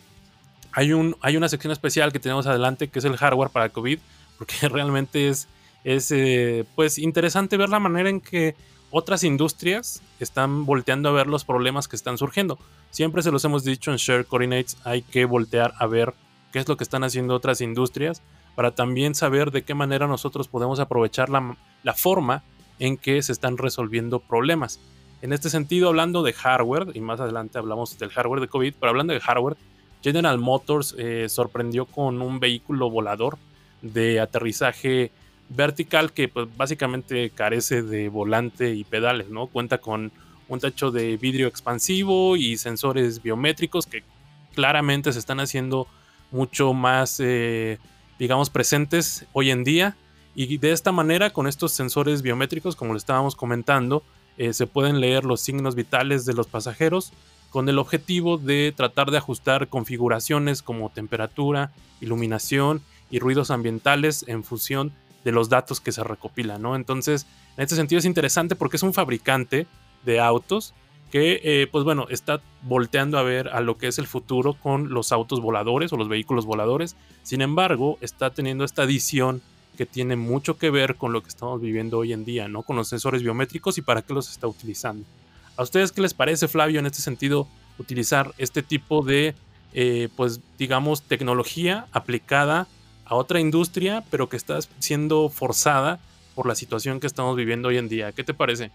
hay, 0.73 0.93
un, 0.93 1.17
hay 1.21 1.37
una 1.37 1.49
sección 1.49 1.73
especial 1.73 2.13
que 2.13 2.19
tenemos 2.19 2.47
adelante 2.47 2.89
que 2.89 2.99
es 2.99 3.05
el 3.05 3.17
hardware 3.17 3.51
para 3.51 3.69
COVID, 3.69 3.99
porque 4.39 4.55
realmente 4.69 5.29
es, 5.29 5.49
es 5.85 6.11
eh, 6.13 6.65
pues 6.75 6.99
interesante 6.99 7.57
ver 7.57 7.69
la 7.69 7.79
manera 7.79 8.09
en 8.09 8.21
que 8.21 8.55
otras 8.91 9.25
industrias 9.25 10.03
están 10.21 10.67
volteando 10.67 11.09
a 11.09 11.13
ver 11.13 11.27
los 11.27 11.45
problemas 11.45 11.89
que 11.89 11.97
están 11.97 12.17
surgiendo. 12.17 12.59
Siempre 12.91 13.23
se 13.23 13.33
los 13.33 13.45
hemos 13.45 13.65
dicho 13.65 13.91
en 13.91 13.97
Share 13.97 14.25
Coordinates, 14.25 14.79
hay 14.85 15.03
que 15.03 15.25
voltear 15.25 15.75
a 15.79 15.87
ver 15.87 16.15
qué 16.53 16.61
es 16.61 16.69
lo 16.69 16.77
que 16.77 16.85
están 16.85 17.03
haciendo 17.03 17.35
otras 17.35 17.61
industrias 17.61 18.23
para 18.55 18.75
también 18.75 19.15
saber 19.15 19.51
de 19.51 19.63
qué 19.63 19.75
manera 19.75 20.07
nosotros 20.07 20.49
podemos 20.49 20.81
aprovechar 20.81 21.29
la, 21.29 21.95
forma 21.95 22.43
en 22.79 22.97
que 22.97 23.23
se 23.23 23.33
están 23.33 23.59
resolviendo 23.59 24.21
problemas. 24.21 24.81
En 25.23 25.33
este 25.33 25.51
sentido, 25.51 25.89
hablando 25.89 26.23
de 26.23 26.33
hardware, 26.33 26.89
y 26.95 27.01
más 27.01 27.21
adelante 27.21 27.59
hablamos 27.59 27.99
del 27.99 28.11
hardware 28.11 28.41
de 28.41 28.49
COVID, 28.49 28.75
pero 28.79 28.91
hablando 28.91 29.13
de 29.13 29.21
hardware, 29.21 29.57
General 30.03 30.39
Motors 30.39 30.95
eh, 30.99 31.27
sorprendió 31.29 31.87
con 31.87 32.21
un 32.21 32.39
vehículo 32.39 32.91
volador 32.91 33.39
de 33.81 34.21
aterrizaje 34.21 35.11
vertical 35.49 36.13
que 36.13 36.29
pues, 36.29 36.55
básicamente 36.57 37.31
carece 37.31 37.83
de 37.83 38.09
volante 38.09 38.75
y 38.75 38.85
pedales, 38.85 39.31
¿no? 39.31 39.47
Cuenta 39.47 39.79
con 39.79 40.13
un 40.49 40.61
techo 40.61 40.91
de 40.91 41.17
vidrio 41.17 41.49
expansivo 41.49 42.37
y 42.37 42.57
sensores 42.59 43.23
biométricos 43.23 43.87
que 43.87 44.03
claramente 44.55 45.13
se 45.13 45.19
están 45.19 45.41
haciendo 45.41 45.87
mucho 46.31 46.73
más 46.73 47.21
eh, 47.21 47.79
digamos, 48.19 48.51
presentes 48.51 49.27
hoy 49.33 49.51
en 49.51 49.65
día. 49.65 49.97
Y 50.35 50.59
de 50.59 50.73
esta 50.73 50.93
manera, 50.93 51.31
con 51.31 51.47
estos 51.47 51.73
sensores 51.73 52.23
biométricos, 52.23 52.77
como 52.77 52.93
lo 52.93 52.99
estábamos 52.99 53.37
comentando, 53.37 54.03
eh, 54.37 54.53
se 54.53 54.67
pueden 54.67 55.01
leer 55.01 55.25
los 55.25 55.41
signos 55.41 55.75
vitales 55.75 56.25
de 56.25 56.35
los 56.35 56.47
pasajeros 56.47 57.13
con 57.51 57.69
el 57.69 57.79
objetivo 57.79 58.37
de 58.37 58.75
tratar 58.77 59.13
de 59.13 59.19
ajustar 59.19 59.69
configuraciones 59.69 60.61
como 60.61 60.91
temperatura, 60.91 61.71
iluminación 62.01 62.83
y 63.11 63.21
ruidos 63.21 63.53
ambientales 63.53 64.25
en 64.27 64.43
función 64.43 64.93
de 65.25 65.31
los 65.31 65.49
datos 65.49 65.81
que 65.81 65.93
se 65.93 66.03
recopilan, 66.03 66.61
¿no? 66.61 66.75
Entonces, 66.75 67.27
en 67.57 67.63
este 67.63 67.77
sentido 67.77 68.01
es 68.01 68.05
interesante 68.07 68.57
porque 68.57 68.77
es 68.77 68.83
un 68.83 68.93
fabricante 68.93 69.69
de 70.05 70.19
autos 70.19 70.75
que, 71.15 71.41
eh, 71.45 71.69
pues 71.71 71.85
bueno, 71.85 72.09
está 72.11 72.41
volteando 72.63 73.19
a 73.19 73.23
ver 73.23 73.47
a 73.51 73.61
lo 73.61 73.79
que 73.79 73.87
es 73.87 74.01
el 74.01 74.09
futuro 74.09 74.55
con 74.55 74.93
los 74.93 75.13
autos 75.13 75.41
voladores 75.41 75.93
o 75.93 75.97
los 75.97 76.09
vehículos 76.09 76.45
voladores. 76.45 76.97
Sin 77.23 77.41
embargo, 77.41 77.99
está 78.01 78.31
teniendo 78.31 78.65
esta 78.65 78.83
adición 78.83 79.41
que 79.79 79.87
tiene 79.87 80.17
mucho 80.17 80.59
que 80.59 80.71
ver 80.71 80.97
con 80.97 81.13
lo 81.13 81.23
que 81.23 81.29
estamos 81.29 81.61
viviendo 81.61 81.99
hoy 81.99 82.13
en 82.13 82.25
día, 82.25 82.49
¿no? 82.49 82.65
Con 82.65 82.75
los 82.75 82.89
sensores 82.89 83.23
biométricos 83.23 83.79
y 83.79 83.83
para 83.83 84.03
qué 84.03 84.13
los 84.13 84.29
está 84.29 84.49
utilizando. 84.49 85.05
¿A 85.57 85.63
ustedes 85.63 85.93
qué 85.93 86.01
les 86.01 86.15
parece, 86.15 86.49
Flavio, 86.49 86.81
en 86.81 86.87
este 86.87 87.01
sentido, 87.01 87.47
utilizar 87.79 88.35
este 88.37 88.65
tipo 88.65 89.05
de, 89.05 89.37
eh, 89.73 90.09
pues, 90.17 90.41
digamos, 90.59 91.03
tecnología 91.03 91.87
aplicada 91.93 92.67
a 93.05 93.15
otra 93.15 93.39
industria, 93.39 94.03
pero 94.11 94.29
que 94.29 94.37
está 94.37 94.59
siendo 94.81 95.29
forzada 95.29 96.01
por 96.35 96.49
la 96.49 96.57
situación 96.57 96.99
que 96.99 97.07
estamos 97.07 97.37
viviendo 97.37 97.69
hoy 97.69 97.77
en 97.77 97.89
día? 97.89 98.11
¿Qué 98.11 98.25
te 98.25 98.35
parece? 98.35 98.73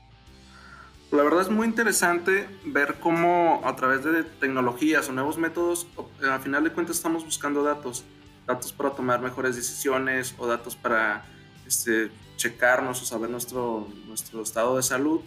La 1.11 1.23
verdad 1.23 1.41
es 1.41 1.49
muy 1.49 1.65
interesante 1.65 2.47
ver 2.65 2.99
cómo 2.99 3.61
a 3.65 3.75
través 3.75 4.03
de 4.03 4.23
tecnologías 4.23 5.09
o 5.09 5.11
nuevos 5.11 5.39
métodos, 5.39 5.87
al 6.21 6.39
final 6.39 6.63
de 6.63 6.71
cuentas 6.71 6.97
estamos 6.97 7.25
buscando 7.25 7.63
datos, 7.63 8.03
datos 8.45 8.71
para 8.71 8.91
tomar 8.91 9.19
mejores 9.19 9.55
decisiones 9.55 10.35
o 10.37 10.45
datos 10.45 10.75
para 10.75 11.25
este, 11.65 12.11
checarnos 12.37 13.01
o 13.01 13.05
saber 13.05 13.31
nuestro, 13.31 13.87
nuestro 14.05 14.43
estado 14.43 14.77
de 14.77 14.83
salud, 14.83 15.21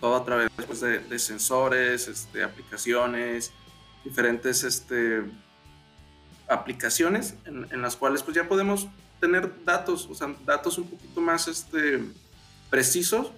todo 0.00 0.16
a 0.16 0.24
través 0.24 0.50
pues, 0.66 0.80
de, 0.80 1.18
sensores, 1.20 2.08
este, 2.08 2.42
aplicaciones, 2.42 3.52
diferentes 4.04 4.64
este, 4.64 5.22
aplicaciones 6.48 7.36
en, 7.44 7.68
en, 7.70 7.80
las 7.80 7.94
cuales 7.94 8.24
pues 8.24 8.34
ya 8.34 8.48
podemos 8.48 8.88
tener 9.20 9.64
datos, 9.64 10.08
o 10.10 10.16
sea, 10.16 10.34
datos 10.44 10.78
un 10.78 10.90
poquito 10.90 11.20
más 11.20 11.46
este, 11.46 12.02
precisos 12.70 13.30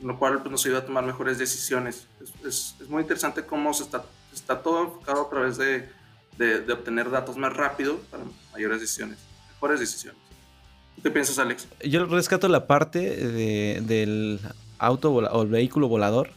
lo 0.00 0.18
cual 0.18 0.40
pues, 0.40 0.50
nos 0.50 0.64
ayuda 0.66 0.80
a 0.80 0.84
tomar 0.86 1.04
mejores 1.04 1.38
decisiones. 1.38 2.06
Es, 2.44 2.74
es, 2.80 2.88
muy 2.88 3.02
interesante 3.02 3.44
cómo 3.44 3.72
se 3.72 3.84
está, 3.84 4.04
está 4.32 4.62
todo 4.62 4.84
enfocado 4.84 5.26
a 5.26 5.30
través 5.30 5.56
de, 5.56 5.88
de, 6.38 6.72
obtener 6.72 7.10
datos 7.10 7.36
más 7.36 7.52
rápido 7.52 7.98
para 8.10 8.24
mayores 8.52 8.80
decisiones, 8.80 9.18
mejores 9.54 9.80
decisiones. 9.80 10.20
¿Qué 11.02 11.10
piensas, 11.10 11.38
Alex? 11.38 11.68
Yo 11.84 12.06
rescato 12.06 12.48
la 12.48 12.66
parte 12.66 12.98
de, 12.98 13.80
del 13.82 14.40
auto 14.78 15.12
o 15.12 15.42
el 15.42 15.48
vehículo 15.48 15.88
volador. 15.88 16.30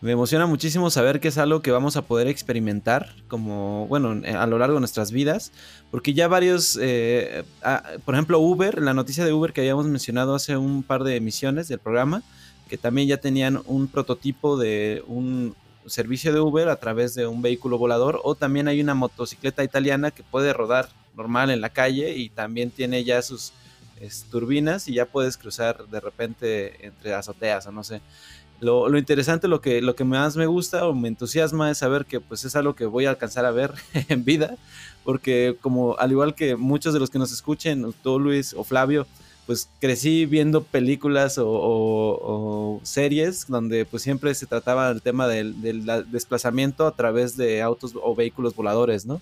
Me 0.00 0.12
emociona 0.12 0.44
muchísimo 0.44 0.90
saber 0.90 1.18
que 1.18 1.28
es 1.28 1.38
algo 1.38 1.62
que 1.62 1.70
vamos 1.70 1.96
a 1.96 2.02
poder 2.02 2.28
experimentar 2.28 3.14
como, 3.26 3.86
bueno, 3.86 4.20
a 4.38 4.46
lo 4.46 4.58
largo 4.58 4.74
de 4.74 4.80
nuestras 4.80 5.10
vidas, 5.10 5.50
porque 5.90 6.12
ya 6.12 6.28
varios, 6.28 6.78
eh, 6.78 7.42
por 8.04 8.14
ejemplo, 8.14 8.38
Uber, 8.38 8.82
la 8.82 8.92
noticia 8.92 9.24
de 9.24 9.32
Uber 9.32 9.54
que 9.54 9.62
habíamos 9.62 9.86
mencionado 9.86 10.34
hace 10.34 10.58
un 10.58 10.82
par 10.82 11.04
de 11.04 11.16
emisiones 11.16 11.68
del 11.68 11.78
programa, 11.78 12.22
que 12.68 12.78
también 12.78 13.08
ya 13.08 13.18
tenían 13.18 13.62
un 13.66 13.88
prototipo 13.88 14.56
de 14.56 15.02
un 15.06 15.54
servicio 15.86 16.32
de 16.32 16.40
Uber 16.40 16.68
a 16.68 16.76
través 16.76 17.14
de 17.14 17.26
un 17.26 17.42
vehículo 17.42 17.78
volador 17.78 18.20
o 18.24 18.34
también 18.34 18.68
hay 18.68 18.80
una 18.80 18.94
motocicleta 18.94 19.62
italiana 19.62 20.10
que 20.10 20.22
puede 20.22 20.52
rodar 20.52 20.88
normal 21.14 21.50
en 21.50 21.60
la 21.60 21.68
calle 21.68 22.16
y 22.16 22.30
también 22.30 22.70
tiene 22.70 23.04
ya 23.04 23.20
sus 23.22 23.52
turbinas 24.30 24.88
y 24.88 24.94
ya 24.94 25.06
puedes 25.06 25.36
cruzar 25.36 25.86
de 25.88 26.00
repente 26.00 26.86
entre 26.86 27.14
azoteas 27.14 27.66
o 27.66 27.72
no 27.72 27.84
sé. 27.84 28.00
Lo, 28.60 28.96
interesante, 28.96 29.46
lo 29.46 29.60
que, 29.60 29.82
lo 29.82 29.94
que 29.94 30.04
más 30.04 30.36
me 30.36 30.46
gusta 30.46 30.86
o 30.86 30.94
me 30.94 31.08
entusiasma 31.08 31.70
es 31.70 31.78
saber 31.78 32.06
que 32.06 32.20
pues 32.20 32.44
es 32.44 32.56
algo 32.56 32.74
que 32.74 32.86
voy 32.86 33.04
a 33.04 33.10
alcanzar 33.10 33.44
a 33.44 33.50
ver 33.50 33.74
en 34.08 34.24
vida, 34.24 34.56
porque 35.04 35.56
como 35.60 35.96
al 35.98 36.12
igual 36.12 36.34
que 36.34 36.56
muchos 36.56 36.94
de 36.94 37.00
los 37.00 37.10
que 37.10 37.18
nos 37.18 37.32
escuchen, 37.32 37.92
tú 38.02 38.18
Luis 38.18 38.54
o 38.54 38.64
Flavio, 38.64 39.06
pues 39.46 39.68
crecí 39.80 40.26
viendo 40.26 40.62
películas 40.64 41.38
o, 41.38 42.80
series 42.82 43.46
donde 43.46 43.84
pues 43.84 44.02
siempre 44.02 44.34
se 44.34 44.46
trataba 44.46 44.90
el 44.90 45.02
tema 45.02 45.28
del, 45.28 45.54
desplazamiento 46.10 46.86
a 46.86 46.94
través 46.94 47.36
de 47.36 47.62
autos 47.62 47.92
o 48.00 48.14
vehículos 48.14 48.54
voladores, 48.54 49.06
¿no? 49.06 49.20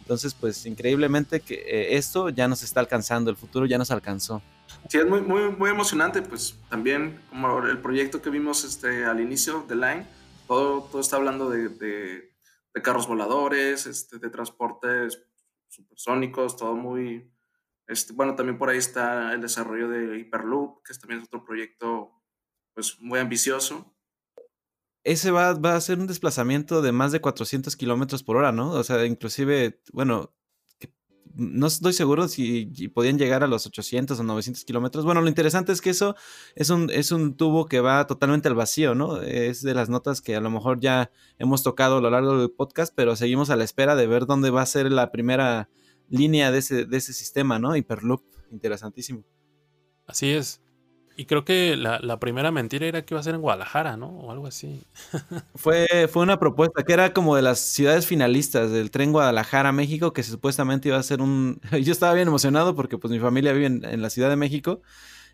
Entonces, 0.00 0.34
pues 0.34 0.66
increíblemente 0.66 1.38
que 1.40 1.54
eh, 1.54 1.96
esto 1.96 2.30
ya 2.30 2.48
nos 2.48 2.64
está 2.64 2.80
alcanzando, 2.80 3.30
el 3.30 3.36
futuro 3.36 3.64
ya 3.66 3.78
nos 3.78 3.92
alcanzó. 3.92 4.42
Sí, 4.88 4.98
es 4.98 5.06
muy, 5.06 5.20
muy, 5.20 5.50
muy 5.50 5.70
emocionante, 5.70 6.20
pues 6.22 6.56
también 6.68 7.20
como 7.30 7.60
el 7.60 7.78
proyecto 7.78 8.20
que 8.20 8.30
vimos 8.30 8.64
este, 8.64 9.04
al 9.04 9.20
inicio 9.20 9.64
de 9.68 9.76
Line, 9.76 10.06
todo, 10.48 10.82
todo 10.82 11.00
está 11.00 11.14
hablando 11.14 11.48
de, 11.48 11.68
de, 11.68 12.32
de 12.74 12.82
carros 12.82 13.06
voladores, 13.06 13.86
este, 13.86 14.18
de 14.18 14.30
transportes 14.30 15.22
supersónicos, 15.68 16.56
todo 16.56 16.74
muy, 16.74 17.30
este, 17.90 18.12
bueno, 18.12 18.36
también 18.36 18.56
por 18.56 18.70
ahí 18.70 18.78
está 18.78 19.34
el 19.34 19.40
desarrollo 19.40 19.88
de 19.88 20.20
Hyperloop, 20.20 20.84
que 20.84 20.92
es 20.92 21.00
también 21.00 21.22
otro 21.22 21.44
proyecto 21.44 22.12
pues, 22.72 22.96
muy 23.00 23.18
ambicioso. 23.18 23.92
ese 25.02 25.32
va, 25.32 25.50
a 25.50 25.80
ser 25.80 25.98
un 25.98 26.06
desplazamiento 26.06 26.82
de 26.82 26.92
más 26.92 27.10
de 27.10 27.20
400 27.20 27.74
kilómetros 27.74 28.22
por 28.22 28.36
hora, 28.36 28.52
¿no? 28.52 28.70
O 28.70 28.84
sea, 28.84 29.04
inclusive, 29.04 29.80
bueno, 29.92 30.32
no 31.34 31.66
estoy 31.66 31.92
seguro 31.92 32.28
si 32.28 32.66
podían 32.94 33.18
llegar 33.18 33.42
a 33.42 33.48
los 33.48 33.66
800 33.66 34.20
o 34.20 34.22
900 34.22 34.64
kilómetros. 34.64 35.04
Bueno, 35.04 35.20
lo 35.20 35.28
interesante 35.28 35.72
es 35.72 35.80
que 35.80 35.90
eso 35.90 36.14
es 36.54 36.70
es 36.70 37.10
un 37.10 37.36
tubo 37.36 37.66
que 37.66 37.80
va 37.80 38.06
totalmente 38.06 38.46
al 38.46 38.54
vacío, 38.54 38.94
¿no? 38.94 39.20
Es 39.20 39.62
de 39.62 39.74
las 39.74 39.88
notas 39.88 40.20
que 40.20 40.36
a 40.36 40.40
lo 40.40 40.50
mejor 40.50 40.78
ya 40.78 41.10
hemos 41.38 41.64
tocado 41.64 41.96
a 41.96 42.00
lo 42.00 42.10
largo 42.10 42.38
del 42.38 42.52
podcast, 42.52 42.92
pero 42.94 43.16
seguimos 43.16 43.50
a 43.50 43.56
la 43.56 43.64
espera 43.64 43.96
de 43.96 44.06
ver 44.06 44.26
dónde 44.26 44.50
va 44.50 44.62
a 44.62 44.66
ser 44.66 44.92
la 44.92 45.10
primera 45.10 45.68
línea 46.10 46.50
de 46.50 46.58
ese, 46.58 46.84
de 46.84 46.96
ese 46.96 47.12
sistema, 47.12 47.58
¿no? 47.58 47.74
Hyperloop, 47.74 48.22
interesantísimo. 48.50 49.24
Así 50.06 50.30
es. 50.30 50.60
Y 51.16 51.26
creo 51.26 51.44
que 51.44 51.76
la, 51.76 51.98
la 52.00 52.18
primera 52.18 52.50
mentira 52.50 52.86
era 52.86 53.02
que 53.02 53.14
iba 53.14 53.20
a 53.20 53.24
ser 53.24 53.34
en 53.34 53.42
Guadalajara, 53.42 53.96
¿no? 53.96 54.08
O 54.08 54.30
algo 54.30 54.46
así. 54.46 54.82
Fue, 55.54 56.08
fue 56.10 56.22
una 56.22 56.38
propuesta 56.38 56.82
que 56.82 56.92
era 56.92 57.12
como 57.12 57.36
de 57.36 57.42
las 57.42 57.58
ciudades 57.58 58.06
finalistas 58.06 58.70
del 58.70 58.90
tren 58.90 59.12
Guadalajara, 59.12 59.72
México, 59.72 60.12
que 60.12 60.22
supuestamente 60.22 60.88
iba 60.88 60.98
a 60.98 61.02
ser 61.02 61.20
un... 61.20 61.60
Yo 61.82 61.92
estaba 61.92 62.14
bien 62.14 62.28
emocionado 62.28 62.74
porque 62.74 62.96
pues 62.96 63.12
mi 63.12 63.18
familia 63.18 63.52
vive 63.52 63.66
en, 63.66 63.84
en 63.84 64.02
la 64.02 64.08
Ciudad 64.08 64.30
de 64.30 64.36
México 64.36 64.80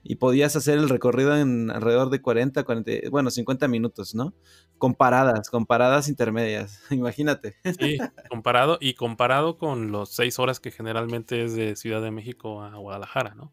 y 0.09 0.17
podías 0.17 0.55
hacer 0.55 0.79
el 0.79 0.89
recorrido 0.89 1.37
en 1.37 1.71
alrededor 1.71 2.11
de 2.11 2.23
40, 2.23 2.63
40, 2.63 3.11
bueno, 3.11 3.31
50 3.31 3.67
minutos, 3.67 4.15
¿no? 4.15 4.35
Con 4.79 4.95
paradas, 4.95 5.51
con 5.51 5.67
paradas 5.67 6.09
intermedias, 6.09 6.81
imagínate. 6.91 7.57
Sí, 7.79 7.99
comparado, 8.31 8.79
y 8.81 8.95
comparado 8.95 9.59
con 9.59 9.91
los 9.91 10.11
seis 10.15 10.39
horas 10.39 10.61
que 10.61 10.71
generalmente 10.71 11.45
es 11.45 11.57
de 11.57 11.75
Ciudad 11.75 12.03
de 12.03 12.13
México 12.13 12.63
a 12.63 12.77
Guadalajara, 12.77 13.35
¿no? 13.35 13.53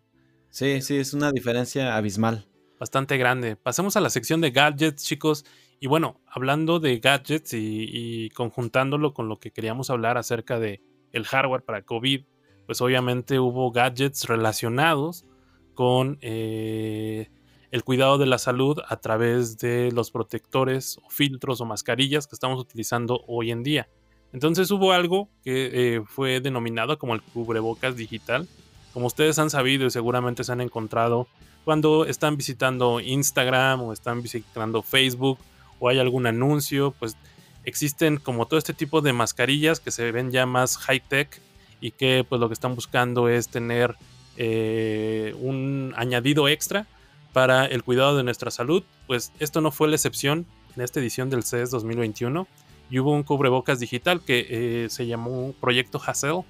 Sí, 0.50 0.82
sí, 0.82 0.98
es 0.98 1.16
una 1.16 1.32
diferencia 1.32 1.98
abismal. 1.98 2.48
Bastante 2.80 3.18
grande. 3.18 3.56
Pasemos 3.56 3.98
a 3.98 4.02
la 4.02 4.12
sección 4.12 4.40
de 4.40 4.52
gadgets, 4.52 5.04
chicos. 5.04 5.46
Y 5.80 5.88
bueno, 5.88 6.22
hablando 6.28 6.80
de 6.80 7.00
gadgets 7.00 7.54
y, 7.54 7.90
y 7.92 8.30
conjuntándolo 8.30 9.16
con 9.16 9.28
lo 9.28 9.40
que 9.40 9.52
queríamos 9.52 9.90
hablar 9.90 10.20
acerca 10.20 10.60
de 10.60 10.82
el 11.12 11.26
hardware 11.26 11.64
para 11.64 11.82
COVID, 11.82 12.26
pues 12.68 12.82
obviamente 12.82 13.40
hubo 13.40 13.72
gadgets 13.72 14.28
relacionados 14.28 15.26
con 15.74 16.18
eh, 16.22 17.30
el 17.72 17.84
cuidado 17.84 18.18
de 18.18 18.26
la 18.26 18.38
salud 18.38 18.80
a 18.88 18.98
través 18.98 19.58
de 19.58 19.92
los 19.92 20.12
protectores 20.12 21.00
o 21.04 21.10
filtros 21.10 21.60
o 21.60 21.66
mascarillas 21.66 22.28
que 22.28 22.36
estamos 22.36 22.60
utilizando 22.60 23.24
hoy 23.28 23.52
en 23.52 23.64
día. 23.64 23.88
Entonces 24.32 24.70
hubo 24.72 24.92
algo 24.92 25.30
que 25.44 25.96
eh, 25.96 26.02
fue 26.06 26.40
denominado 26.40 26.98
como 26.98 27.14
el 27.14 27.22
cubrebocas 27.22 27.96
digital. 27.96 28.48
Como 28.94 29.08
ustedes 29.08 29.40
han 29.40 29.50
sabido 29.50 29.86
y 29.86 29.92
seguramente 29.92 30.44
se 30.44 30.52
han 30.52 30.62
encontrado 30.62 31.28
cuando 31.64 32.06
están 32.06 32.36
visitando 32.38 33.00
Instagram 33.00 33.82
o 33.82 33.94
están 33.94 34.22
visitando 34.22 34.82
Facebook 34.82 35.40
o 35.80 35.90
hay 35.90 36.00
algún 36.00 36.28
anuncio, 36.28 36.94
pues 37.00 37.16
existen 37.64 38.18
como 38.18 38.48
todo 38.48 38.58
este 38.58 38.74
tipo 38.74 39.02
de 39.02 39.14
mascarillas 39.14 39.80
que 39.80 39.92
se 39.92 40.12
ven 40.12 40.32
ya 40.32 40.46
más 40.46 40.78
high 40.78 41.00
tech 41.00 41.42
y 41.80 41.92
que 41.92 42.26
pues 42.28 42.40
lo 42.40 42.48
que 42.50 42.54
están 42.54 42.76
buscando 42.76 43.30
es 43.30 43.50
tener 43.50 43.96
eh, 44.38 45.36
un 45.40 45.94
añadido 45.96 46.48
extra 46.48 46.88
para 47.34 47.66
el 47.66 47.84
cuidado 47.84 48.18
de 48.18 48.24
nuestra 48.24 48.52
salud. 48.52 48.84
Pues 49.08 49.32
esto 49.40 49.62
no 49.62 49.72
fue 49.72 49.88
la 49.88 49.96
excepción 49.96 50.46
en 50.76 50.84
esta 50.84 51.00
edición 51.00 51.30
del 51.30 51.44
CES 51.44 51.72
2021 51.72 52.48
y 52.90 53.00
hubo 53.00 53.12
un 53.12 53.24
cubrebocas 53.24 53.80
digital 53.80 54.22
que 54.22 54.48
eh, 54.50 54.90
se 54.90 55.08
llamó 55.08 55.54
Proyecto 55.60 56.02
Hassel, 56.06 56.42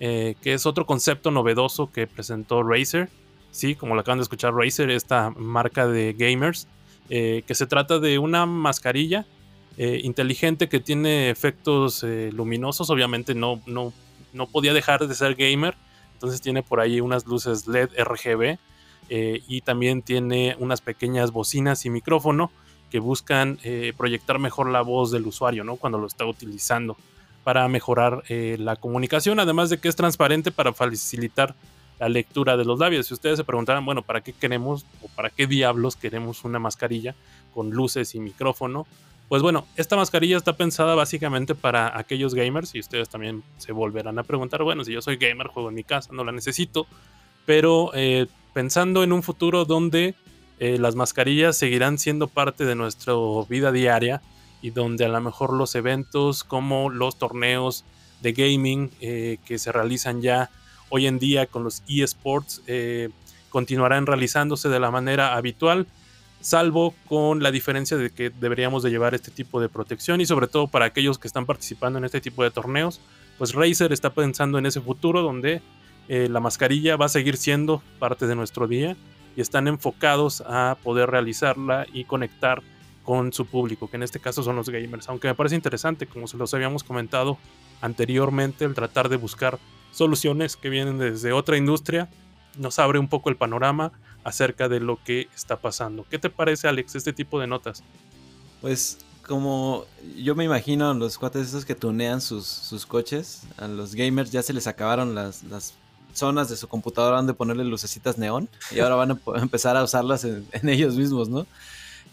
eh, 0.00 0.34
que 0.42 0.54
es 0.54 0.66
otro 0.66 0.86
concepto 0.86 1.30
novedoso 1.30 1.90
que 1.90 2.06
presentó 2.06 2.62
Razer. 2.62 3.08
Sí, 3.50 3.74
como 3.74 3.94
lo 3.94 4.02
acaban 4.02 4.18
de 4.18 4.22
escuchar, 4.22 4.54
Razer, 4.54 4.90
esta 4.90 5.30
marca 5.30 5.86
de 5.86 6.14
gamers, 6.16 6.68
que 7.08 7.54
se 7.54 7.66
trata 7.66 7.98
de 7.98 8.20
una 8.20 8.46
mascarilla 8.46 9.26
inteligente 9.76 10.68
que 10.68 10.78
tiene 10.78 11.30
efectos 11.30 12.04
luminosos. 12.04 12.88
Obviamente 12.90 13.34
no, 13.34 13.60
no, 13.66 13.92
no 14.32 14.46
podía 14.46 14.72
dejar 14.72 15.06
de 15.06 15.14
ser 15.16 15.34
gamer, 15.34 15.74
entonces 16.20 16.42
tiene 16.42 16.62
por 16.62 16.80
ahí 16.80 17.00
unas 17.00 17.24
luces 17.24 17.66
LED 17.66 17.88
RGB 17.98 18.58
eh, 19.08 19.42
y 19.48 19.62
también 19.62 20.02
tiene 20.02 20.54
unas 20.58 20.82
pequeñas 20.82 21.30
bocinas 21.30 21.86
y 21.86 21.90
micrófono 21.90 22.50
que 22.90 22.98
buscan 22.98 23.58
eh, 23.62 23.94
proyectar 23.96 24.38
mejor 24.38 24.68
la 24.68 24.82
voz 24.82 25.10
del 25.10 25.26
usuario, 25.26 25.64
¿no? 25.64 25.76
Cuando 25.76 25.96
lo 25.96 26.06
está 26.06 26.26
utilizando 26.26 26.98
para 27.42 27.66
mejorar 27.68 28.22
eh, 28.28 28.58
la 28.60 28.76
comunicación, 28.76 29.40
además 29.40 29.70
de 29.70 29.78
que 29.78 29.88
es 29.88 29.96
transparente 29.96 30.50
para 30.50 30.74
facilitar 30.74 31.54
la 31.98 32.10
lectura 32.10 32.58
de 32.58 32.66
los 32.66 32.78
labios. 32.78 33.06
Si 33.06 33.14
ustedes 33.14 33.38
se 33.38 33.44
preguntaran, 33.44 33.86
bueno, 33.86 34.02
¿para 34.02 34.20
qué 34.20 34.34
queremos 34.34 34.84
o 35.00 35.08
para 35.08 35.30
qué 35.30 35.46
diablos 35.46 35.96
queremos 35.96 36.44
una 36.44 36.58
mascarilla 36.58 37.14
con 37.54 37.70
luces 37.70 38.14
y 38.14 38.20
micrófono? 38.20 38.86
Pues 39.30 39.42
bueno, 39.42 39.64
esta 39.76 39.94
mascarilla 39.94 40.36
está 40.36 40.56
pensada 40.56 40.96
básicamente 40.96 41.54
para 41.54 41.96
aquellos 41.96 42.34
gamers 42.34 42.74
y 42.74 42.80
ustedes 42.80 43.08
también 43.08 43.44
se 43.58 43.70
volverán 43.70 44.18
a 44.18 44.24
preguntar, 44.24 44.64
bueno, 44.64 44.82
si 44.82 44.92
yo 44.92 45.00
soy 45.00 45.18
gamer, 45.18 45.46
juego 45.46 45.68
en 45.68 45.76
mi 45.76 45.84
casa, 45.84 46.10
no 46.12 46.24
la 46.24 46.32
necesito, 46.32 46.88
pero 47.46 47.92
eh, 47.94 48.26
pensando 48.54 49.04
en 49.04 49.12
un 49.12 49.22
futuro 49.22 49.64
donde 49.64 50.16
eh, 50.58 50.78
las 50.80 50.96
mascarillas 50.96 51.56
seguirán 51.56 51.96
siendo 51.98 52.26
parte 52.26 52.64
de 52.64 52.74
nuestra 52.74 53.14
vida 53.48 53.70
diaria 53.70 54.20
y 54.62 54.70
donde 54.70 55.04
a 55.04 55.08
lo 55.08 55.20
mejor 55.20 55.52
los 55.52 55.76
eventos 55.76 56.42
como 56.42 56.90
los 56.90 57.16
torneos 57.16 57.84
de 58.22 58.32
gaming 58.32 58.90
eh, 59.00 59.38
que 59.46 59.60
se 59.60 59.70
realizan 59.70 60.22
ya 60.22 60.50
hoy 60.88 61.06
en 61.06 61.20
día 61.20 61.46
con 61.46 61.62
los 61.62 61.84
eSports 61.88 62.62
continuarán 63.48 64.06
realizándose 64.06 64.68
de 64.68 64.80
la 64.80 64.90
manera 64.90 65.36
habitual, 65.36 65.86
salvo 66.40 66.94
con 67.06 67.42
la 67.42 67.50
diferencia 67.50 67.96
de 67.96 68.10
que 68.10 68.30
deberíamos 68.30 68.82
de 68.82 68.90
llevar 68.90 69.14
este 69.14 69.30
tipo 69.30 69.60
de 69.60 69.68
protección 69.68 70.20
y 70.20 70.26
sobre 70.26 70.46
todo 70.46 70.68
para 70.68 70.86
aquellos 70.86 71.18
que 71.18 71.28
están 71.28 71.46
participando 71.46 71.98
en 71.98 72.04
este 72.04 72.20
tipo 72.20 72.42
de 72.42 72.50
torneos, 72.50 73.00
pues 73.38 73.54
Razer 73.54 73.92
está 73.92 74.10
pensando 74.10 74.58
en 74.58 74.66
ese 74.66 74.80
futuro 74.80 75.22
donde 75.22 75.62
eh, 76.08 76.28
la 76.28 76.40
mascarilla 76.40 76.96
va 76.96 77.06
a 77.06 77.10
seguir 77.10 77.36
siendo 77.36 77.82
parte 77.98 78.26
de 78.26 78.34
nuestro 78.34 78.66
día 78.66 78.96
y 79.36 79.40
están 79.40 79.68
enfocados 79.68 80.42
a 80.46 80.76
poder 80.82 81.10
realizarla 81.10 81.86
y 81.92 82.04
conectar 82.04 82.62
con 83.04 83.32
su 83.32 83.46
público, 83.46 83.88
que 83.88 83.96
en 83.96 84.02
este 84.02 84.20
caso 84.20 84.42
son 84.42 84.56
los 84.56 84.68
gamers. 84.68 85.08
Aunque 85.08 85.28
me 85.28 85.34
parece 85.34 85.56
interesante, 85.56 86.06
como 86.06 86.26
se 86.26 86.36
los 86.36 86.52
habíamos 86.54 86.84
comentado 86.84 87.38
anteriormente, 87.80 88.64
el 88.64 88.74
tratar 88.74 89.08
de 89.08 89.16
buscar 89.16 89.58
soluciones 89.90 90.56
que 90.56 90.68
vienen 90.68 90.98
desde 90.98 91.32
otra 91.32 91.56
industria 91.56 92.08
nos 92.58 92.78
abre 92.78 92.98
un 92.98 93.08
poco 93.08 93.30
el 93.30 93.36
panorama 93.36 93.92
acerca 94.24 94.68
de 94.68 94.80
lo 94.80 95.02
que 95.02 95.28
está 95.34 95.56
pasando. 95.56 96.04
¿Qué 96.08 96.18
te 96.18 96.30
parece, 96.30 96.68
Alex, 96.68 96.94
este 96.94 97.12
tipo 97.12 97.40
de 97.40 97.46
notas? 97.46 97.82
Pues 98.60 98.98
como 99.26 99.84
yo 100.16 100.34
me 100.34 100.44
imagino 100.44 100.92
los 100.94 101.16
cuates 101.16 101.48
esos 101.48 101.64
que 101.64 101.74
tunean 101.74 102.20
sus, 102.20 102.46
sus 102.46 102.84
coches, 102.86 103.42
a 103.56 103.68
los 103.68 103.94
gamers 103.94 104.30
ya 104.30 104.42
se 104.42 104.52
les 104.52 104.66
acabaron 104.66 105.14
las, 105.14 105.44
las 105.44 105.74
zonas 106.12 106.48
de 106.48 106.56
su 106.56 106.66
computadora 106.68 107.18
donde 107.18 107.34
ponerle 107.34 107.64
lucecitas 107.64 108.18
neón 108.18 108.48
y 108.70 108.80
ahora 108.80 108.96
van 108.96 109.12
a 109.12 109.20
empezar 109.36 109.76
a 109.76 109.84
usarlas 109.84 110.24
en, 110.24 110.46
en 110.52 110.68
ellos 110.68 110.96
mismos, 110.96 111.28
¿no? 111.28 111.46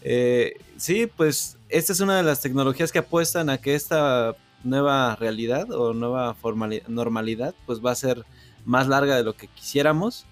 Eh, 0.02 0.58
sí, 0.76 1.06
pues 1.06 1.56
esta 1.68 1.92
es 1.92 2.00
una 2.00 2.16
de 2.16 2.22
las 2.22 2.40
tecnologías 2.40 2.92
que 2.92 3.00
apuestan 3.00 3.50
a 3.50 3.58
que 3.58 3.74
esta 3.74 4.36
nueva 4.64 5.16
realidad 5.16 5.70
o 5.72 5.94
nueva 5.94 6.36
normalidad 6.88 7.54
pues 7.66 7.84
va 7.84 7.92
a 7.92 7.96
ser 7.96 8.24
más 8.64 8.88
larga 8.88 9.16
de 9.16 9.22
lo 9.22 9.34
que 9.34 9.48
quisiéramos 9.48 10.26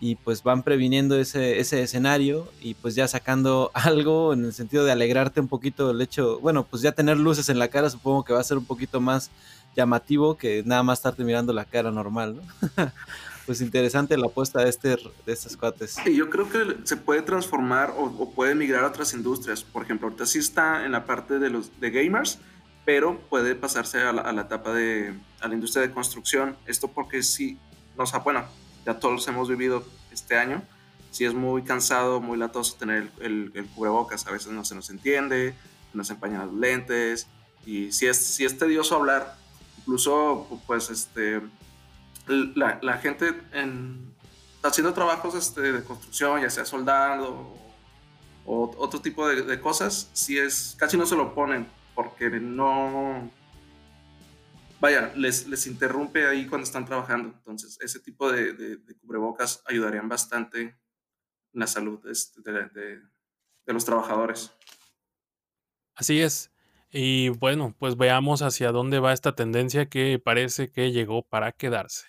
y 0.00 0.16
pues 0.16 0.42
van 0.42 0.62
previniendo 0.62 1.18
ese, 1.18 1.60
ese 1.60 1.82
escenario 1.82 2.48
y 2.60 2.74
pues 2.74 2.94
ya 2.94 3.06
sacando 3.06 3.70
algo 3.74 4.32
en 4.32 4.46
el 4.46 4.52
sentido 4.52 4.84
de 4.84 4.92
alegrarte 4.92 5.40
un 5.40 5.48
poquito 5.48 5.90
el 5.90 6.00
hecho, 6.00 6.40
bueno, 6.40 6.64
pues 6.64 6.82
ya 6.82 6.92
tener 6.92 7.18
luces 7.18 7.48
en 7.50 7.58
la 7.58 7.68
cara 7.68 7.90
supongo 7.90 8.24
que 8.24 8.32
va 8.32 8.40
a 8.40 8.44
ser 8.44 8.56
un 8.56 8.64
poquito 8.64 9.00
más 9.00 9.30
llamativo 9.76 10.36
que 10.36 10.62
nada 10.64 10.82
más 10.82 10.98
estarte 10.98 11.22
mirando 11.22 11.52
la 11.52 11.64
cara 11.64 11.90
normal, 11.90 12.36
¿no? 12.36 12.42
pues 13.46 13.60
interesante 13.60 14.16
la 14.16 14.26
apuesta 14.26 14.62
de, 14.62 14.70
este, 14.70 14.88
de 14.88 15.32
estos 15.32 15.56
cuates. 15.56 15.96
Y 16.06 16.14
yo 16.14 16.30
creo 16.30 16.48
que 16.48 16.76
se 16.84 16.96
puede 16.96 17.22
transformar 17.22 17.92
o, 17.96 18.30
puede 18.30 18.54
migrar 18.54 18.84
a 18.84 18.88
otras 18.88 19.12
industrias. 19.12 19.62
Por 19.62 19.82
ejemplo, 19.82 20.06
ahorita 20.06 20.26
sí 20.26 20.38
está 20.38 20.84
en 20.84 20.92
la 20.92 21.04
parte 21.04 21.38
de 21.38 21.50
los 21.50 21.80
de 21.80 21.90
gamers, 21.90 22.38
pero 22.84 23.18
puede 23.28 23.54
pasarse 23.54 24.00
a 24.02 24.12
la, 24.12 24.40
etapa 24.40 24.72
de 24.72 25.14
a 25.40 25.48
la 25.48 25.54
industria 25.54 25.82
de 25.82 25.92
construcción. 25.92 26.56
Esto 26.66 26.88
porque 26.88 27.22
sí, 27.22 27.58
o 27.96 28.06
sea, 28.06 28.20
bueno, 28.20 28.44
ya 28.86 28.98
todos 28.98 29.26
hemos 29.28 29.48
vivido 29.48 29.84
este 30.12 30.36
año. 30.36 30.62
Sí 31.10 31.24
es 31.24 31.34
muy 31.34 31.62
cansado, 31.62 32.20
muy 32.20 32.38
latoso 32.38 32.76
tener 32.76 33.10
el, 33.18 33.26
el- 33.26 33.52
el 33.54 33.66
cubrebocas. 33.66 34.26
A 34.26 34.30
veces 34.30 34.52
no 34.52 34.64
se 34.64 34.74
nos 34.74 34.90
entiende, 34.90 35.54
nos 35.92 36.08
empañan 36.10 36.46
los 36.46 36.54
lentes 36.54 37.26
y 37.66 37.90
sí 37.92 38.06
es, 38.06 38.16
sí 38.24 38.44
es 38.44 38.56
tedioso 38.56 38.96
hablar. 38.96 39.36
Incluso, 39.78 40.46
pues, 40.66 40.88
este, 40.90 41.40
la, 42.28 42.78
la 42.82 42.98
gente 42.98 43.34
en, 43.52 44.14
haciendo 44.62 44.92
trabajos 44.94 45.34
este, 45.34 45.60
de 45.72 45.82
construcción, 45.84 46.42
ya 46.42 46.50
sea 46.50 46.64
soldando 46.64 47.56
o, 48.44 48.54
o 48.54 48.74
otro 48.78 49.00
tipo 49.00 49.26
de, 49.26 49.42
de 49.42 49.60
cosas, 49.60 50.10
sí 50.12 50.38
es, 50.38 50.76
casi 50.78 50.96
no 50.96 51.06
se 51.06 51.16
lo 51.16 51.34
ponen 51.34 51.66
porque 51.94 52.30
no, 52.30 53.28
vaya, 54.80 55.12
les, 55.16 55.46
les 55.46 55.66
interrumpe 55.66 56.26
ahí 56.26 56.46
cuando 56.46 56.64
están 56.64 56.84
trabajando. 56.86 57.32
Entonces, 57.36 57.78
ese 57.80 58.00
tipo 58.00 58.30
de, 58.30 58.52
de- 58.52 58.96
cubrebocas 58.96 59.62
ayudarían 59.66 60.08
bastante 60.08 60.60
en 60.60 60.76
la 61.52 61.66
salud 61.66 62.00
este, 62.06 62.40
de, 62.42 63.02
los 63.66 63.84
trabajadores. 63.84 64.52
Así 65.94 66.20
es. 66.20 66.50
Y 66.90 67.28
bueno, 67.28 67.74
pues 67.78 67.96
veamos 67.96 68.42
hacia 68.42 68.72
dónde 68.72 68.98
va 68.98 69.12
esta 69.12 69.34
tendencia 69.36 69.86
que 69.88 70.18
parece 70.18 70.70
que 70.72 70.90
llegó 70.90 71.22
para 71.22 71.52
quedarse. 71.52 72.06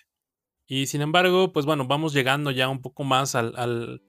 Y 0.66 0.86
sin 0.86 1.02
embargo, 1.02 1.52
pues 1.52 1.66
bueno, 1.66 1.86
vamos 1.86 2.12
llegando 2.14 2.50
ya 2.50 2.68
un 2.68 2.82
poco 2.82 3.04
más 3.04 3.34
al- 3.34 4.02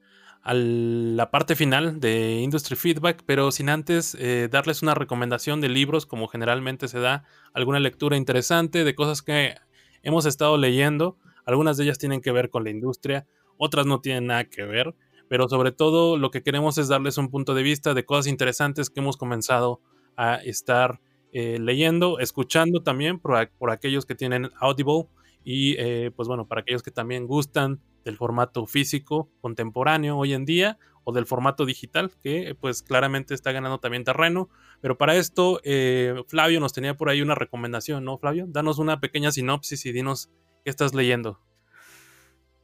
a 0.43 0.53
la 0.53 1.31
parte 1.31 1.55
final 1.55 2.01
de 2.01 2.41
Industry 2.41 2.75
Feedback, 2.75 3.23
pero 3.25 3.49
sin 3.51 3.69
antes 3.69 4.15
eh, 4.19 4.49
darles 4.51 4.81
una 4.81 4.93
recomendación 4.93 5.61
de 5.61 5.69
libros, 5.69 6.05
como 6.05 6.27
generalmente 6.27 6.89
se 6.89 6.99
da, 6.99 7.23
alguna 7.53 7.79
lectura 7.79 8.17
interesante 8.17 8.83
de 8.83 8.93
cosas 8.93 9.21
que 9.21 9.55
hemos 10.01 10.25
estado 10.25 10.57
leyendo. 10.57 11.17
Algunas 11.45 11.77
de 11.77 11.85
ellas 11.85 11.97
tienen 11.97 12.19
que 12.19 12.33
ver 12.33 12.49
con 12.49 12.65
la 12.65 12.71
industria, 12.71 13.25
otras 13.57 13.85
no 13.85 14.01
tienen 14.01 14.27
nada 14.27 14.43
que 14.43 14.63
ver, 14.63 14.93
pero 15.29 15.47
sobre 15.47 15.71
todo 15.71 16.17
lo 16.17 16.29
que 16.29 16.43
queremos 16.43 16.77
es 16.77 16.89
darles 16.89 17.17
un 17.17 17.29
punto 17.29 17.53
de 17.53 17.63
vista 17.63 17.93
de 17.93 18.05
cosas 18.05 18.27
interesantes 18.27 18.89
que 18.89 18.99
hemos 18.99 19.15
comenzado 19.15 19.79
a 20.17 20.35
estar 20.35 20.99
eh, 21.31 21.57
leyendo, 21.57 22.19
escuchando 22.19 22.83
también 22.83 23.17
por, 23.17 23.49
aquellos 23.71 24.05
que 24.05 24.13
tienen 24.13 24.51
Audible 24.59 25.07
y 25.45 25.75
eh, 25.77 26.11
pues 26.13 26.27
bueno, 26.27 26.47
para 26.47 26.61
aquellos 26.61 26.83
que 26.83 26.91
también 26.91 27.27
gustan 27.27 27.79
del 28.03 28.17
formato 28.17 28.65
físico 28.65 29.29
contemporáneo 29.41 30.17
hoy 30.17 30.33
en 30.33 30.45
día 30.45 30.77
o 31.05 31.11
del 31.13 31.25
formato 31.25 31.65
digital 31.65 32.11
que 32.21 32.55
pues 32.59 32.81
claramente 32.81 33.33
está 33.33 33.51
ganando 33.51 33.79
también 33.79 34.03
terreno. 34.03 34.49
Pero 34.81 34.97
para 34.97 35.15
esto 35.15 35.59
eh, 35.63 36.15
Flavio 36.27 36.59
nos 36.59 36.73
tenía 36.73 36.95
por 36.95 37.09
ahí 37.09 37.21
una 37.21 37.35
recomendación, 37.35 38.03
¿no 38.05 38.17
Flavio? 38.17 38.45
Danos 38.47 38.79
una 38.79 38.99
pequeña 38.99 39.31
sinopsis 39.31 39.85
y 39.85 39.91
dinos 39.91 40.29
qué 40.63 40.69
estás 40.69 40.93
leyendo. 40.93 41.39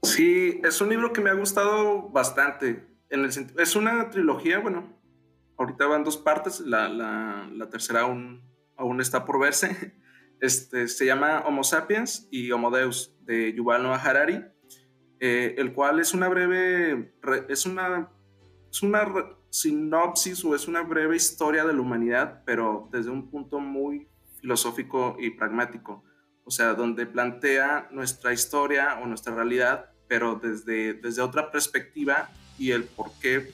Sí, 0.03 0.61
es 0.63 0.79
un 0.81 0.89
libro 0.89 1.11
que 1.11 1.21
me 1.21 1.29
ha 1.29 1.33
gustado 1.33 2.09
bastante. 2.09 2.87
En 3.09 3.21
el 3.21 3.29
es 3.57 3.75
una 3.75 4.09
trilogía, 4.09 4.59
bueno, 4.59 4.97
ahorita 5.57 5.87
van 5.87 6.03
dos 6.03 6.17
partes, 6.17 6.61
la, 6.61 6.87
la- 6.87 7.49
la 7.51 7.69
tercera 7.69 8.01
aún, 8.01 8.41
aún 8.77 9.01
está 9.01 9.25
por 9.25 9.39
verse. 9.39 9.97
Este, 10.41 10.87
se 10.87 11.05
llama 11.05 11.43
Homo 11.45 11.65
Sapiens 11.65 12.29
y 12.31 12.49
Homo 12.53 12.71
Deus 12.71 13.13
de 13.25 13.53
Yuval 13.53 13.83
Noah 13.83 13.97
Harari, 14.01 14.41
eh, 15.19 15.55
el 15.57 15.73
cual 15.73 15.99
es 15.99 16.13
una 16.13 16.27
breve, 16.29 17.13
re- 17.21 17.45
es 17.49 17.65
una, 17.65 18.09
es 18.71 18.81
una 18.83 19.05
sinopsis 19.49 20.43
o 20.45 20.55
es 20.55 20.67
una 20.67 20.81
breve 20.81 21.15
historia 21.15 21.65
de 21.65 21.73
la 21.73 21.81
humanidad, 21.81 22.43
pero 22.45 22.87
desde 22.91 23.09
un 23.09 23.29
punto 23.29 23.59
muy 23.59 24.07
filosófico 24.39 25.17
y 25.19 25.31
pragmático 25.31 26.03
o 26.45 26.51
sea, 26.51 26.73
donde 26.73 27.05
plantea 27.05 27.89
nuestra 27.91 28.33
historia 28.33 28.99
o 29.03 29.05
nuestra 29.05 29.35
realidad, 29.35 29.91
pero 30.07 30.33
desde, 30.41 30.95
desde 30.95 31.21
otra 31.21 31.51
perspectiva 31.51 32.31
y 32.57 32.71
el 32.71 32.85
por 32.85 33.11
qué 33.21 33.53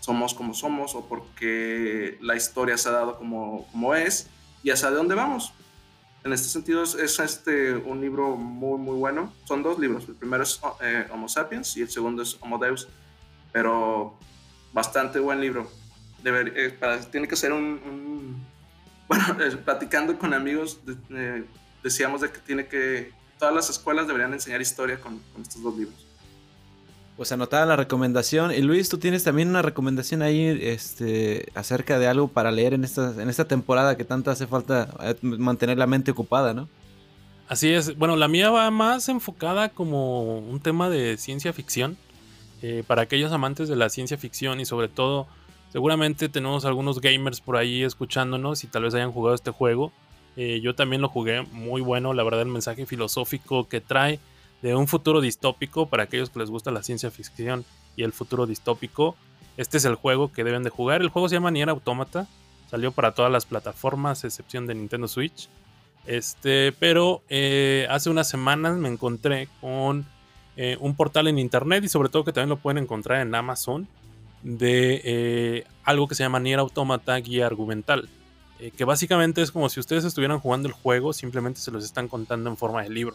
somos 0.00 0.34
como 0.34 0.52
somos 0.52 0.94
o 0.94 1.08
por 1.08 1.22
qué 1.36 2.18
la 2.20 2.36
historia 2.36 2.76
se 2.76 2.90
ha 2.90 2.92
dado 2.92 3.16
como, 3.16 3.66
como 3.72 3.94
es 3.94 4.28
y 4.62 4.68
hacia 4.68 4.90
dónde 4.90 5.14
vamos. 5.14 5.54
En 6.24 6.32
este 6.32 6.48
sentido 6.48 6.82
es, 6.82 6.94
es 6.94 7.18
este, 7.18 7.76
un 7.76 8.00
libro 8.00 8.34
muy, 8.34 8.78
muy 8.78 8.96
bueno. 8.96 9.30
Son 9.44 9.62
dos 9.62 9.78
libros. 9.78 10.08
El 10.08 10.14
primero 10.14 10.42
es 10.42 10.58
eh, 10.80 11.06
Homo 11.12 11.28
Sapiens 11.28 11.76
y 11.76 11.82
el 11.82 11.90
segundo 11.90 12.22
es 12.22 12.38
Homo 12.40 12.56
Deus, 12.58 12.88
pero 13.52 14.18
bastante 14.72 15.18
buen 15.18 15.40
libro. 15.42 15.70
Eh, 16.24 16.78
tiene 17.12 17.28
que 17.28 17.36
ser 17.36 17.52
un... 17.52 18.42
bueno, 19.06 19.24
platicando 19.66 20.18
con 20.18 20.32
amigos, 20.32 20.80
eh, 21.10 21.44
decíamos 21.82 22.22
de 22.22 22.30
que 22.30 22.38
tiene 22.38 22.66
que 22.66 23.12
todas 23.38 23.54
las 23.54 23.68
escuelas 23.68 24.06
deberían 24.06 24.32
enseñar 24.32 24.62
historia 24.62 24.98
con 24.98 25.20
estos 25.42 25.62
dos 25.62 25.76
libros. 25.76 26.03
Pues 27.16 27.30
anotada 27.30 27.64
la 27.64 27.76
recomendación. 27.76 28.50
Y 28.52 28.60
Luis, 28.60 28.88
tú 28.88 28.98
tienes 28.98 29.22
también 29.22 29.48
una 29.48 29.62
recomendación 29.62 30.20
ahí 30.22 30.58
este, 30.62 31.46
acerca 31.54 31.98
de 32.00 32.08
algo 32.08 32.26
para 32.28 32.50
leer 32.50 32.74
en 32.74 32.82
esta, 32.82 33.14
en 33.22 33.28
esta 33.28 33.44
temporada 33.44 33.96
que 33.96 34.04
tanto 34.04 34.32
hace 34.32 34.48
falta 34.48 34.88
eh, 35.00 35.14
mantener 35.22 35.78
la 35.78 35.86
mente 35.86 36.10
ocupada, 36.10 36.54
¿no? 36.54 36.68
Así 37.46 37.72
es. 37.72 37.96
Bueno, 37.96 38.16
la 38.16 38.26
mía 38.26 38.50
va 38.50 38.68
más 38.70 39.08
enfocada 39.08 39.68
como 39.68 40.38
un 40.38 40.58
tema 40.60 40.90
de 40.90 41.16
ciencia 41.16 41.52
ficción. 41.52 41.96
eh, 42.62 42.82
para 42.86 43.02
aquellos 43.02 43.30
amantes 43.30 43.68
de 43.68 43.76
la 43.76 43.90
ciencia 43.90 44.16
ficción 44.16 44.58
y 44.58 44.64
sobre 44.64 44.88
todo, 44.88 45.26
seguramente 45.70 46.30
tenemos 46.30 46.64
algunos 46.64 46.98
gamers 47.00 47.42
por 47.42 47.58
ahí 47.58 47.82
escuchándonos 47.82 48.64
y 48.64 48.68
tal 48.68 48.84
vez 48.84 48.94
hayan 48.94 49.12
jugado 49.12 49.34
este 49.34 49.50
juego. 49.50 49.92
Eh, 50.36 50.60
yo 50.62 50.74
también 50.74 51.02
lo 51.02 51.10
jugué, 51.10 51.42
muy 51.52 51.82
bueno, 51.82 52.14
la 52.14 52.22
verdad, 52.24 52.40
el 52.40 52.48
mensaje 52.48 52.86
filosófico 52.86 53.68
que 53.68 53.82
trae 53.82 54.18
de 54.64 54.74
un 54.74 54.88
futuro 54.88 55.20
distópico 55.20 55.90
para 55.90 56.04
aquellos 56.04 56.30
que 56.30 56.38
les 56.38 56.48
gusta 56.48 56.70
la 56.70 56.82
ciencia 56.82 57.10
ficción 57.10 57.66
y 57.96 58.02
el 58.02 58.14
futuro 58.14 58.46
distópico. 58.46 59.14
Este 59.58 59.76
es 59.76 59.84
el 59.84 59.94
juego 59.94 60.32
que 60.32 60.42
deben 60.42 60.62
de 60.62 60.70
jugar. 60.70 61.02
El 61.02 61.10
juego 61.10 61.28
se 61.28 61.34
llama 61.34 61.50
Nier 61.50 61.68
Automata. 61.68 62.26
Salió 62.70 62.90
para 62.90 63.12
todas 63.12 63.30
las 63.30 63.44
plataformas, 63.44 64.24
excepción 64.24 64.66
de 64.66 64.74
Nintendo 64.74 65.06
Switch. 65.06 65.50
Este, 66.06 66.72
pero 66.72 67.20
eh, 67.28 67.86
hace 67.90 68.08
unas 68.08 68.26
semanas 68.26 68.78
me 68.78 68.88
encontré 68.88 69.50
con 69.60 70.06
eh, 70.56 70.78
un 70.80 70.96
portal 70.96 71.28
en 71.28 71.38
internet 71.38 71.84
y 71.84 71.90
sobre 71.90 72.08
todo 72.08 72.24
que 72.24 72.32
también 72.32 72.48
lo 72.48 72.56
pueden 72.56 72.84
encontrar 72.84 73.20
en 73.20 73.34
Amazon 73.34 73.86
de 74.42 75.02
eh, 75.04 75.64
algo 75.82 76.08
que 76.08 76.14
se 76.14 76.22
llama 76.22 76.40
Nier 76.40 76.60
Automata 76.60 77.14
Guía 77.16 77.44
Argumental. 77.44 78.08
que 78.78 78.84
básicamente 78.86 79.42
es 79.42 79.52
como 79.52 79.68
si 79.68 79.78
ustedes 79.78 80.04
estuvieran 80.04 80.38
jugando 80.38 80.68
el 80.68 80.74
juego, 80.74 81.12
simplemente 81.12 81.60
se 81.60 81.70
los 81.70 81.84
están 81.84 82.08
contando 82.08 82.48
en 82.48 82.56
forma 82.56 82.82
de 82.82 82.88
libro. 82.88 83.14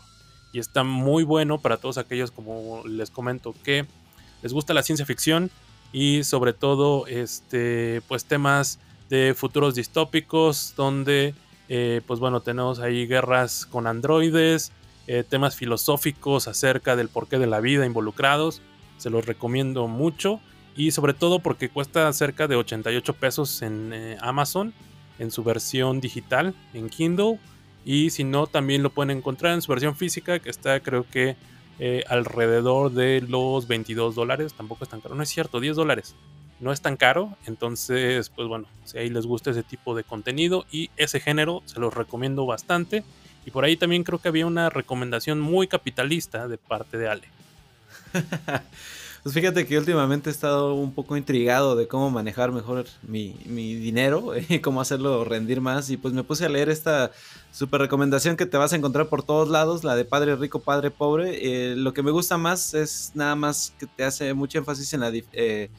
Y 0.51 0.59
está 0.59 0.83
muy 0.83 1.23
bueno 1.23 1.59
para 1.59 1.77
todos 1.77 1.97
aquellos, 1.97 2.31
como 2.31 2.83
les 2.85 3.11
comento, 3.11 3.53
que 3.63 3.85
les 4.41 4.53
gusta 4.53 4.73
la 4.73 4.83
ciencia 4.83 5.05
ficción 5.05 5.51
y 5.91 6.23
sobre 6.23 6.53
todo 6.53 7.07
este, 7.07 8.01
pues 8.07 8.25
temas 8.25 8.79
de 9.09 9.33
futuros 9.35 9.75
distópicos 9.75 10.73
donde 10.77 11.33
eh, 11.69 12.01
pues 12.07 12.19
bueno, 12.19 12.41
tenemos 12.41 12.79
ahí 12.79 13.05
guerras 13.05 13.67
con 13.67 13.85
androides, 13.85 14.71
eh, 15.05 15.23
temas 15.27 15.55
filosóficos 15.55 16.47
acerca 16.47 16.95
del 16.95 17.09
porqué 17.09 17.37
de 17.37 17.47
la 17.47 17.59
vida 17.59 17.85
involucrados. 17.85 18.61
Se 18.97 19.11
los 19.11 19.25
recomiendo 19.25 19.87
mucho 19.87 20.41
y 20.75 20.91
sobre 20.91 21.13
todo 21.13 21.39
porque 21.39 21.69
cuesta 21.69 22.11
cerca 22.11 22.47
de 22.47 22.55
88 22.55 23.13
pesos 23.13 23.61
en 23.61 23.93
eh, 23.93 24.17
Amazon 24.19 24.73
en 25.19 25.31
su 25.31 25.43
versión 25.43 26.01
digital 26.01 26.55
en 26.73 26.89
Kindle 26.89 27.39
y 27.85 28.09
si 28.09 28.23
no 28.23 28.47
también 28.47 28.83
lo 28.83 28.89
pueden 28.89 29.17
encontrar 29.17 29.53
en 29.53 29.61
su 29.61 29.71
versión 29.71 29.95
física 29.95 30.39
que 30.39 30.49
está 30.49 30.79
creo 30.79 31.05
que 31.09 31.35
eh, 31.79 32.03
alrededor 32.09 32.91
de 32.91 33.21
los 33.21 33.67
22 33.67 34.15
dólares. 34.15 34.53
Tampoco 34.53 34.83
es 34.83 34.89
tan 34.89 34.99
caro. 34.99 35.15
No 35.15 35.23
es 35.23 35.29
cierto 35.29 35.59
10 35.59 35.77
dólares. 35.77 36.13
No 36.59 36.73
es 36.73 36.81
tan 36.81 36.97
caro. 36.97 37.37
Entonces 37.45 38.29
pues 38.29 38.47
bueno 38.47 38.67
si 38.83 38.97
ahí 38.97 39.09
les 39.09 39.25
gusta 39.25 39.51
ese 39.51 39.63
tipo 39.63 39.95
de 39.95 40.03
contenido 40.03 40.65
y 40.71 40.89
ese 40.97 41.19
género 41.19 41.63
se 41.65 41.79
los 41.79 41.93
recomiendo 41.93 42.45
bastante. 42.45 43.03
Y 43.45 43.51
por 43.51 43.63
ahí 43.63 43.77
también 43.77 44.03
creo 44.03 44.19
que 44.19 44.27
había 44.27 44.45
una 44.45 44.69
recomendación 44.69 45.39
muy 45.39 45.67
capitalista 45.67 46.47
de 46.47 46.57
parte 46.57 46.97
de 46.97 47.07
Ale 47.07 47.27
Pues 49.23 49.35
fíjate 49.35 49.65
que 49.65 49.77
últimamente 49.77 50.29
he 50.29 50.33
estado 50.33 50.73
un 50.75 50.93
poco 50.93 51.17
intrigado 51.17 51.75
de 51.75 51.87
cómo 51.87 52.09
manejar 52.09 52.51
mejor 52.53 52.85
mi, 53.01 53.35
mi 53.45 53.75
dinero 53.75 54.31
y 54.49 54.59
cómo 54.59 54.79
hacerlo 54.81 55.25
rendir 55.25 55.59
más. 55.59 55.89
Y 55.89 55.97
pues 55.97 56.13
me 56.13 56.23
puse 56.23 56.45
a 56.45 56.49
leer 56.49 56.69
esta 56.69 57.11
super 57.51 57.81
recomendación 57.81 58.37
que 58.37 58.45
te 58.45 58.57
vas 58.57 58.71
a 58.71 58.77
encontrar 58.77 59.07
por 59.09 59.23
todos 59.23 59.49
lados, 59.49 59.83
la 59.83 59.95
de 59.95 60.05
Padre 60.05 60.35
Rico, 60.37 60.61
Padre 60.61 60.89
Pobre. 60.89 61.71
Eh, 61.71 61.75
lo 61.75 61.93
que 61.93 62.01
me 62.01 62.11
gusta 62.11 62.37
más 62.37 62.73
es 62.73 63.11
nada 63.13 63.35
más 63.35 63.73
que 63.77 63.87
te 63.87 64.05
hace 64.05 64.33
mucho 64.33 64.57
énfasis 64.57 64.93
en, 64.93 65.01
la, 65.01 65.11
eh, 65.13 65.69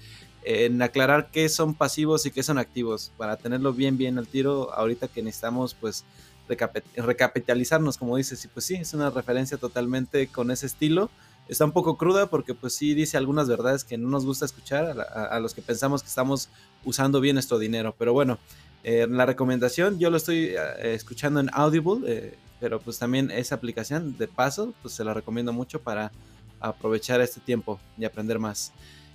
en 0.42 0.82
aclarar 0.82 1.30
qué 1.30 1.48
son 1.48 1.74
pasivos 1.74 2.26
y 2.26 2.30
qué 2.30 2.42
son 2.42 2.58
activos, 2.58 3.12
para 3.16 3.36
tenerlo 3.36 3.72
bien, 3.72 3.96
bien 3.96 4.18
al 4.18 4.26
tiro 4.26 4.72
ahorita 4.74 5.08
que 5.08 5.22
necesitamos 5.22 5.74
pues 5.74 6.04
recapi- 6.46 6.82
recapitalizarnos, 6.94 7.96
como 7.96 8.18
dices. 8.18 8.44
Y 8.44 8.48
pues 8.48 8.66
sí, 8.66 8.74
es 8.74 8.92
una 8.92 9.08
referencia 9.08 9.56
totalmente 9.56 10.26
con 10.26 10.50
ese 10.50 10.66
estilo 10.66 11.10
está 11.50 11.64
un 11.64 11.72
poco 11.72 11.96
cruda 11.96 12.30
porque 12.30 12.54
pues 12.54 12.74
sí 12.74 12.94
dice 12.94 13.16
algunas 13.16 13.48
verdades 13.48 13.84
que 13.84 13.98
no 13.98 14.08
nos 14.08 14.24
gusta 14.24 14.44
escuchar 14.44 15.00
a, 15.00 15.38
los 15.40 15.52
que 15.52 15.62
pensamos 15.62 16.02
que 16.02 16.08
estamos 16.08 16.48
usando 16.84 17.20
bien 17.20 17.34
nuestro 17.34 17.58
dinero. 17.58 17.94
Pero 17.98 18.12
bueno, 18.12 18.38
eh, 18.84 19.06
la 19.10 19.26
recomendación 19.26 19.98
yo 19.98 20.10
lo 20.10 20.16
estoy 20.16 20.54
eh, 20.56 20.94
escuchando 20.94 21.40
en 21.40 21.50
Audible, 21.52 22.00
eh, 22.06 22.38
pero 22.60 22.80
pues 22.80 22.98
también 22.98 23.30
esa 23.30 23.56
aplicación 23.56 24.16
de 24.16 24.28
paso, 24.28 24.72
pues 24.80 24.94
se 24.94 25.04
la 25.04 25.12
recomiendo 25.12 25.52
mucho 25.52 25.80
para 25.80 26.12
aprovechar 26.60 27.20
este 27.20 27.40
tiempo 27.40 27.80
y 27.98 28.04
aprender 28.04 28.38
más. 28.38 28.72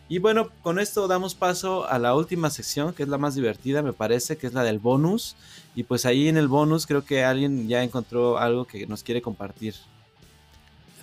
Y 0.07 0.19
bueno, 0.19 0.49
con 0.61 0.77
esto 0.77 1.07
damos 1.07 1.33
paso 1.33 1.87
a 1.87 1.97
la 1.97 2.13
última 2.13 2.51
sección, 2.51 2.93
que 2.93 3.03
es 3.03 3.09
la 3.09 3.17
más 3.17 3.33
divertida, 3.33 3.81
me 3.81 3.93
parece, 3.93 4.37
que 4.37 4.45
es 4.45 4.53
la 4.53 4.63
del 4.63 4.77
bonus. 4.77 5.35
Y 5.73 5.83
pues 5.83 6.05
ahí 6.05 6.27
en 6.27 6.37
el 6.37 6.47
bonus 6.47 6.85
creo 6.85 7.03
que 7.03 7.23
alguien 7.23 7.67
ya 7.67 7.81
encontró 7.81 8.37
algo 8.37 8.65
que 8.65 8.85
nos 8.85 9.01
quiere 9.01 9.21
compartir. 9.23 9.73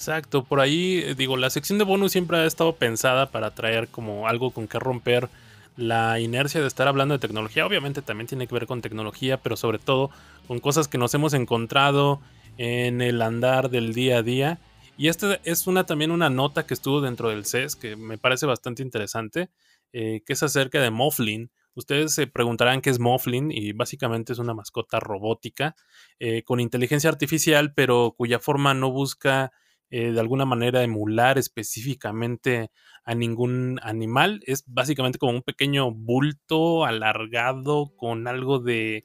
Exacto, 0.03 0.43
por 0.43 0.59
ahí 0.59 0.99
eh, 0.99 1.15
digo, 1.15 1.37
la 1.37 1.49
sección 1.49 1.79
de 1.79 1.85
bonus 1.85 2.11
siempre 2.11 2.37
ha 2.37 2.45
estado 2.45 2.75
pensada 2.75 3.31
para 3.31 3.55
traer 3.55 3.87
como 3.87 4.27
algo 4.27 4.51
con 4.51 4.67
que 4.67 4.81
romper 4.81 5.29
la 5.77 6.19
inercia 6.19 6.61
de 6.61 6.67
estar 6.67 6.89
hablando 6.89 7.15
de 7.15 7.21
tecnología. 7.21 7.65
Obviamente 7.65 8.03
también 8.03 8.27
tiene 8.27 8.49
que 8.49 8.55
ver 8.55 8.67
con 8.67 8.83
tecnología, 8.83 9.37
pero 9.37 9.57
sobre 9.57 9.79
todo 9.79 10.11
con 10.49 10.59
cosas 10.59 10.89
que 10.89 10.99
nos 10.99 11.15
hemos 11.15 11.35
encontrado 11.35 12.21
en 12.59 13.01
el 13.01 13.23
andar 13.23 13.71
del 13.71 13.95
día 13.95 14.17
a 14.17 14.23
día. 14.25 14.59
Y 14.99 15.07
esta 15.07 15.39
es 15.45 15.69
una 15.69 15.87
también 15.87 16.11
una 16.11 16.31
nota 16.31 16.67
que 16.67 16.75
estuvo 16.75 17.01
dentro 17.01 17.29
del 17.29 17.47
CES 17.47 17.77
que 17.77 17.95
me 17.95 18.19
parece 18.19 18.45
bastante 18.45 18.83
interesante, 18.83 19.51
eh, 19.93 20.23
que 20.27 20.33
es 20.33 20.43
acerca 20.43 20.81
de 20.81 20.91
Moflin, 20.91 21.53
Ustedes 21.75 22.15
se 22.15 22.27
preguntarán 22.27 22.83
qué 22.83 22.91
es 22.91 22.99
Moflin 22.99 23.51
y 23.51 23.73
básicamente 23.73 24.35
es 24.35 24.39
una 24.39 24.53
mascota 24.53 25.01
robótica 25.01 25.75
eh, 26.19 26.43
con 26.43 26.61
inteligencia 26.61 27.09
artificial, 27.09 27.73
pero 27.73 28.15
cuya 28.15 28.39
forma 28.39 28.75
no 28.75 28.91
busca 28.91 29.53
eh, 29.95 30.11
de 30.11 30.21
alguna 30.21 30.47
manera 30.47 30.83
emular 30.83 31.37
específicamente 31.37 32.71
a 33.05 33.15
ningún 33.15 33.79
animal. 33.83 34.41
Es 34.47 34.65
básicamente 34.67 35.19
como 35.19 35.33
un 35.33 35.43
pequeño 35.43 35.93
bulto 35.93 36.87
alargado 36.87 37.93
con 37.95 38.27
algo 38.27 38.59
de 38.59 39.05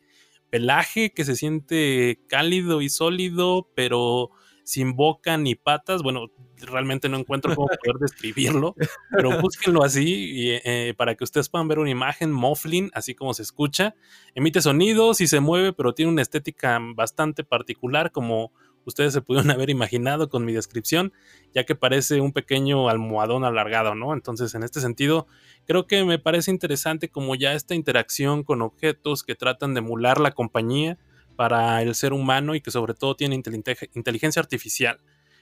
pelaje 0.49 1.11
que 1.13 1.25
se 1.25 1.35
siente 1.35 2.21
cálido 2.29 2.81
y 2.81 2.87
sólido, 2.87 3.69
pero 3.75 4.31
sin 4.63 4.95
boca 4.95 5.37
ni 5.37 5.55
patas. 5.55 6.03
Bueno, 6.03 6.27
realmente 6.55 7.09
no 7.09 7.17
encuentro 7.17 7.53
cómo 7.53 7.67
poder 7.67 7.97
describirlo, 7.99 8.73
pero 9.11 9.41
búsquenlo 9.41 9.83
así 9.83 10.51
eh, 10.63 10.93
para 10.95 11.15
que 11.15 11.25
ustedes 11.25 11.49
puedan 11.49 11.67
ver 11.67 11.79
una 11.79 11.89
imagen 11.89 12.31
Moflin, 12.31 12.91
así 12.93 13.13
como 13.13 13.33
se 13.33 13.43
escucha. 13.43 13.93
Emite 14.35 14.61
sonidos 14.61 15.19
y 15.19 15.27
se 15.27 15.41
mueve, 15.41 15.73
pero 15.73 15.93
tiene 15.93 16.13
una 16.13 16.21
estética 16.21 16.79
bastante 16.95 17.43
particular, 17.43 18.13
como 18.13 18.53
ustedes 18.87 19.13
se 19.13 19.21
pudieron 19.21 19.51
haber 19.51 19.69
imaginado 19.69 20.29
con 20.29 20.45
mi 20.45 20.53
descripción, 20.53 21.13
ya 21.53 21.65
que 21.65 21.75
parece 21.75 22.21
un 22.21 22.33
pequeño 22.33 22.89
almohadón 22.89 23.43
alargado, 23.43 23.93
¿no? 23.93 24.13
Entonces, 24.13 24.55
en 24.55 24.63
este 24.63 24.81
sentido, 24.81 25.27
creo 25.67 25.85
que 25.85 26.03
me 26.03 26.17
parece 26.17 26.49
interesante 26.49 27.09
como 27.09 27.35
ya 27.35 27.53
esta 27.53 27.75
interacción 27.75 28.43
con 28.43 28.61
objetos 28.61 29.23
que 29.23 29.35
tratan 29.35 29.75
de 29.75 29.79
emular 29.79 30.19
la 30.19 30.31
compañía 30.31 30.97
para 31.35 31.83
el 31.83 31.93
ser 31.93 32.13
humano 32.13 32.55
y 32.55 32.61
que 32.61 32.71
sobre 32.71 32.95
todo 32.95 33.15
tiene 33.15 33.35
inteligencia 33.35 34.41
artificial 34.41 34.99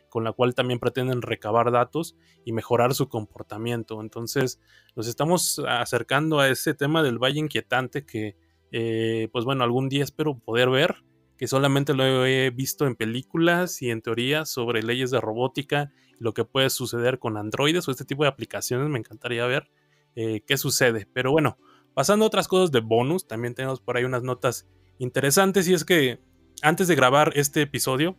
con 0.09 0.23
la 0.23 0.31
cual 0.31 0.55
también 0.55 0.79
pretenden 0.79 1.21
recabar 1.21 1.71
datos 1.71 2.15
y 2.45 2.53
mejorar 2.53 2.93
su 2.93 3.09
comportamiento. 3.09 3.99
Entonces 3.99 4.61
nos 4.95 5.07
estamos 5.07 5.61
acercando 5.67 6.39
a 6.39 6.47
ese 6.47 6.73
tema 6.73 7.03
del 7.03 7.17
valle 7.17 7.39
inquietante 7.39 8.05
que, 8.05 8.37
eh, 8.71 9.27
pues 9.33 9.43
bueno, 9.43 9.65
algún 9.65 9.89
día 9.89 10.05
espero 10.05 10.37
poder 10.39 10.69
ver, 10.69 11.03
que 11.37 11.47
solamente 11.47 11.93
lo 11.93 12.25
he 12.25 12.49
visto 12.49 12.85
en 12.87 12.95
películas 12.95 13.81
y 13.81 13.89
en 13.89 14.01
teorías 14.01 14.49
sobre 14.49 14.83
leyes 14.83 15.11
de 15.11 15.19
robótica 15.19 15.91
lo 16.19 16.33
que 16.33 16.45
puede 16.45 16.69
suceder 16.69 17.19
con 17.19 17.37
androides 17.37 17.87
o 17.87 17.91
este 17.91 18.05
tipo 18.05 18.23
de 18.23 18.29
aplicaciones. 18.29 18.87
Me 18.89 18.99
encantaría 18.99 19.45
ver 19.45 19.69
eh, 20.15 20.41
qué 20.47 20.57
sucede. 20.57 21.07
Pero 21.11 21.31
bueno, 21.31 21.57
pasando 21.93 22.25
a 22.25 22.27
otras 22.27 22.47
cosas 22.47 22.71
de 22.71 22.79
bonus, 22.79 23.27
también 23.27 23.53
tenemos 23.53 23.81
por 23.81 23.97
ahí 23.97 24.05
unas 24.05 24.23
notas 24.23 24.67
interesantes 24.97 25.67
y 25.67 25.73
es 25.73 25.83
que 25.83 26.19
antes 26.61 26.87
de 26.87 26.95
grabar 26.95 27.33
este 27.35 27.61
episodio, 27.61 28.17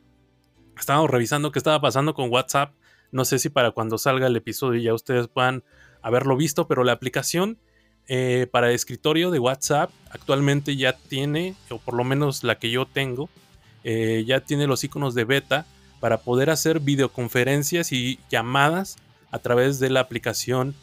estábamos 0.78 1.10
revisando 1.10 1.52
qué 1.52 1.58
estaba 1.58 1.80
pasando 1.80 2.12
con 2.12 2.30
WhatsApp. 2.30 2.74
No 3.12 3.24
sé 3.24 3.38
si 3.38 3.48
para 3.48 3.70
cuando 3.70 3.96
salga 3.96 4.26
el 4.26 4.36
episodio 4.36 4.80
ya 4.80 4.94
ustedes 4.94 5.28
puedan 5.28 5.64
haberlo 6.02 6.36
visto, 6.36 6.68
pero 6.68 6.84
la 6.84 6.92
aplicación 6.92 7.58
eh, 8.08 8.46
para 8.50 8.72
escritorio 8.72 9.30
de 9.30 9.38
WhatsApp 9.38 9.90
actualmente 10.10 10.76
ya 10.76 10.96
tiene, 10.96 11.54
o 11.70 11.78
por 11.78 11.94
lo 11.94 12.04
menos 12.04 12.44
la 12.44 12.58
que 12.58 12.70
yo 12.70 12.86
tengo, 12.86 13.28
eh, 13.84 14.24
ya 14.26 14.40
tiene 14.40 14.66
los 14.66 14.84
iconos 14.84 15.14
de 15.14 15.24
beta 15.24 15.66
para 16.00 16.18
poder 16.18 16.50
hacer 16.50 16.80
videoconferencias 16.80 17.92
y 17.92 18.18
llamadas 18.30 18.96
a 19.30 19.38
través 19.38 19.78
de 19.80 19.90
la 19.90 20.00
aplicación 20.00 20.74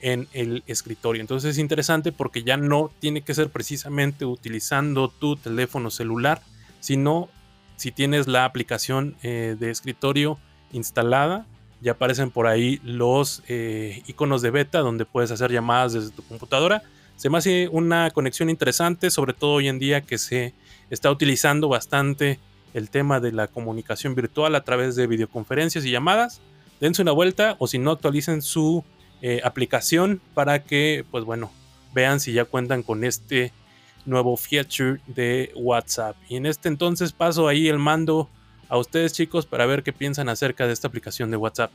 en 0.00 0.28
el 0.32 0.62
escritorio. 0.66 1.20
Entonces 1.20 1.52
es 1.52 1.58
interesante 1.58 2.12
porque 2.12 2.42
ya 2.42 2.56
no 2.56 2.90
tiene 3.00 3.22
que 3.22 3.34
ser 3.34 3.50
precisamente 3.50 4.24
utilizando 4.24 5.08
tu 5.08 5.36
teléfono 5.36 5.90
celular, 5.90 6.42
sino 6.80 7.28
si 7.76 7.92
tienes 7.92 8.26
la 8.26 8.44
aplicación 8.44 9.16
eh, 9.22 9.56
de 9.58 9.70
escritorio 9.70 10.38
instalada, 10.72 11.46
ya 11.80 11.92
aparecen 11.92 12.30
por 12.30 12.46
ahí 12.46 12.80
los 12.84 13.42
eh, 13.48 14.02
iconos 14.06 14.42
de 14.42 14.50
beta 14.50 14.80
donde 14.80 15.04
puedes 15.04 15.30
hacer 15.30 15.50
llamadas 15.50 15.92
desde 15.94 16.10
tu 16.10 16.22
computadora. 16.22 16.82
Se 17.16 17.30
me 17.30 17.38
hace 17.38 17.68
una 17.68 18.10
conexión 18.10 18.50
interesante, 18.50 19.10
sobre 19.10 19.34
todo 19.34 19.54
hoy 19.54 19.68
en 19.68 19.78
día 19.78 20.00
que 20.00 20.18
se 20.18 20.54
está 20.90 21.10
utilizando 21.10 21.68
bastante 21.68 22.38
el 22.72 22.90
tema 22.90 23.20
de 23.20 23.32
la 23.32 23.46
comunicación 23.46 24.14
virtual 24.14 24.54
a 24.54 24.64
través 24.64 24.96
de 24.96 25.06
videoconferencias 25.06 25.84
y 25.84 25.90
llamadas. 25.90 26.40
Dense 26.80 27.02
una 27.02 27.12
vuelta 27.12 27.56
o 27.58 27.66
si 27.66 27.78
no 27.78 27.90
actualicen 27.90 28.42
su 28.42 28.84
eh, 29.22 29.40
aplicación 29.44 30.20
para 30.34 30.64
que, 30.64 31.04
pues 31.10 31.24
bueno, 31.24 31.50
vean 31.92 32.20
si 32.20 32.32
ya 32.32 32.44
cuentan 32.44 32.82
con 32.82 33.04
este 33.04 33.52
nuevo 34.06 34.36
feature 34.36 35.00
de 35.06 35.52
WhatsApp. 35.56 36.16
Y 36.28 36.36
en 36.36 36.46
este 36.46 36.68
entonces 36.68 37.12
paso 37.12 37.48
ahí 37.48 37.68
el 37.68 37.78
mando 37.78 38.30
a 38.70 38.78
ustedes 38.78 39.12
chicos 39.12 39.44
para 39.44 39.66
ver 39.66 39.82
qué 39.82 39.92
piensan 39.92 40.28
acerca 40.28 40.66
de 40.66 40.72
esta 40.72 40.88
aplicación 40.88 41.30
de 41.30 41.36
WhatsApp. 41.36 41.70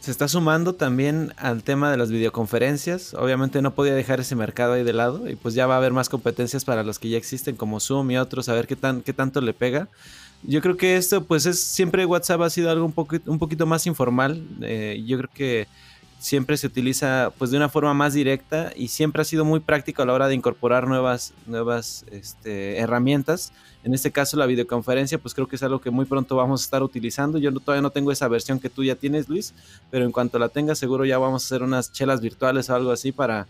Se 0.00 0.10
está 0.10 0.28
sumando 0.28 0.74
también 0.74 1.34
al 1.36 1.62
tema 1.62 1.90
de 1.90 1.96
las 1.96 2.10
videoconferencias. 2.10 3.12
Obviamente 3.14 3.60
no 3.60 3.74
podía 3.74 3.94
dejar 3.94 4.20
ese 4.20 4.36
mercado 4.36 4.74
ahí 4.74 4.84
de 4.84 4.92
lado 4.92 5.28
y 5.28 5.34
pues 5.34 5.54
ya 5.54 5.66
va 5.66 5.74
a 5.74 5.76
haber 5.78 5.92
más 5.92 6.08
competencias 6.08 6.64
para 6.64 6.82
los 6.82 6.98
que 6.98 7.08
ya 7.08 7.18
existen 7.18 7.56
como 7.56 7.80
Zoom 7.80 8.10
y 8.10 8.16
otros, 8.16 8.48
a 8.48 8.54
ver 8.54 8.66
qué, 8.66 8.76
tan, 8.76 9.02
qué 9.02 9.12
tanto 9.12 9.40
le 9.40 9.52
pega. 9.52 9.88
Yo 10.42 10.62
creo 10.62 10.76
que 10.76 10.96
esto 10.96 11.24
pues 11.24 11.44
es 11.44 11.60
siempre 11.60 12.06
WhatsApp 12.06 12.40
ha 12.42 12.50
sido 12.50 12.70
algo 12.70 12.86
un, 12.86 12.94
un 13.26 13.38
poquito 13.38 13.66
más 13.66 13.86
informal. 13.86 14.42
Eh, 14.62 15.02
yo 15.06 15.18
creo 15.18 15.30
que 15.34 15.68
siempre 16.18 16.56
se 16.56 16.66
utiliza 16.66 17.32
pues 17.38 17.50
de 17.50 17.56
una 17.56 17.68
forma 17.68 17.92
más 17.94 18.14
directa 18.14 18.72
y 18.76 18.88
siempre 18.88 19.22
ha 19.22 19.24
sido 19.24 19.44
muy 19.44 19.60
práctico 19.60 20.02
a 20.02 20.06
la 20.06 20.12
hora 20.12 20.28
de 20.28 20.34
incorporar 20.34 20.86
nuevas, 20.86 21.32
nuevas 21.46 22.04
este, 22.10 22.78
herramientas. 22.78 23.52
En 23.82 23.94
este 23.94 24.10
caso 24.10 24.36
la 24.36 24.46
videoconferencia 24.46 25.18
pues 25.18 25.34
creo 25.34 25.46
que 25.46 25.56
es 25.56 25.62
algo 25.62 25.80
que 25.80 25.90
muy 25.90 26.04
pronto 26.04 26.36
vamos 26.36 26.62
a 26.62 26.64
estar 26.64 26.82
utilizando. 26.82 27.38
Yo 27.38 27.52
todavía 27.52 27.82
no 27.82 27.90
tengo 27.90 28.12
esa 28.12 28.28
versión 28.28 28.60
que 28.60 28.68
tú 28.68 28.84
ya 28.84 28.94
tienes 28.94 29.28
Luis, 29.28 29.54
pero 29.90 30.04
en 30.04 30.12
cuanto 30.12 30.38
la 30.38 30.48
tenga 30.48 30.74
seguro 30.74 31.04
ya 31.04 31.18
vamos 31.18 31.44
a 31.44 31.46
hacer 31.46 31.62
unas 31.62 31.92
chelas 31.92 32.20
virtuales 32.20 32.68
o 32.68 32.74
algo 32.74 32.92
así 32.92 33.12
para, 33.12 33.46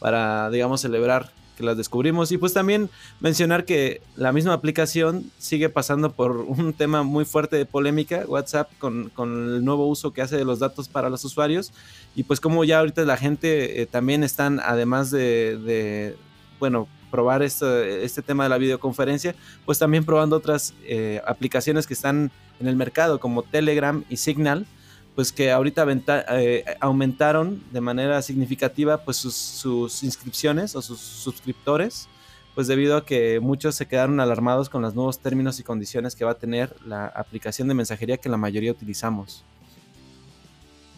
para 0.00 0.50
digamos 0.50 0.80
celebrar 0.80 1.30
que 1.56 1.64
las 1.64 1.76
descubrimos. 1.76 2.32
Y 2.32 2.38
pues 2.38 2.52
también 2.52 2.90
mencionar 3.20 3.64
que 3.64 4.00
la 4.16 4.32
misma 4.32 4.52
aplicación 4.52 5.30
sigue 5.38 5.68
pasando 5.68 6.12
por 6.12 6.32
un 6.32 6.72
tema 6.72 7.02
muy 7.02 7.24
fuerte 7.24 7.56
de 7.56 7.66
polémica, 7.66 8.24
WhatsApp, 8.26 8.70
con, 8.78 9.10
con 9.10 9.54
el 9.54 9.64
nuevo 9.64 9.86
uso 9.86 10.12
que 10.12 10.22
hace 10.22 10.36
de 10.36 10.44
los 10.44 10.58
datos 10.58 10.88
para 10.88 11.10
los 11.10 11.24
usuarios. 11.24 11.72
Y 12.14 12.24
pues 12.24 12.40
como 12.40 12.64
ya 12.64 12.80
ahorita 12.80 13.04
la 13.04 13.16
gente 13.16 13.82
eh, 13.82 13.86
también 13.86 14.24
están, 14.24 14.60
además 14.60 15.10
de, 15.10 15.58
de 15.58 16.16
bueno, 16.58 16.88
probar 17.14 17.44
este, 17.44 18.04
este, 18.04 18.22
tema 18.22 18.42
de 18.42 18.50
la 18.50 18.58
videoconferencia, 18.58 19.36
pues 19.64 19.78
también 19.78 20.04
probando 20.04 20.34
otras 20.34 20.74
eh, 20.82 21.20
aplicaciones 21.24 21.86
que 21.86 21.94
están 21.94 22.32
en 22.58 22.66
el 22.66 22.74
mercado 22.74 23.20
como 23.20 23.44
Telegram 23.44 24.02
y 24.08 24.16
Signal 24.16 24.66
pues 25.14 25.30
que 25.30 25.52
ahorita 25.52 25.86
eh, 26.30 26.64
aumentaron 26.80 27.62
de 27.70 27.80
manera 27.80 28.20
significativa 28.20 29.04
pues 29.04 29.16
sus, 29.18 30.02
inscripciones 30.02 30.74
o 30.74 30.82
sus 30.82 30.98
suscriptores, 30.98 32.08
pues 32.56 32.66
debido 32.66 32.96
a 32.96 33.06
que 33.06 33.38
muchos 33.38 33.76
se 33.76 33.86
quedaron 33.86 34.18
alarmados 34.18 34.68
con 34.68 34.82
los 34.82 34.96
nuevos 34.96 35.20
términos 35.20 35.60
y 35.60 35.62
condiciones 35.62 36.16
que 36.16 36.24
va 36.24 36.32
a 36.32 36.38
tener 36.38 36.74
la 36.84 37.06
aplicación 37.06 37.68
de 37.68 37.74
mensajería 37.74 38.16
que 38.16 38.28
la 38.28 38.36
mayoría 38.36 38.72
utilizamos. 38.72 39.44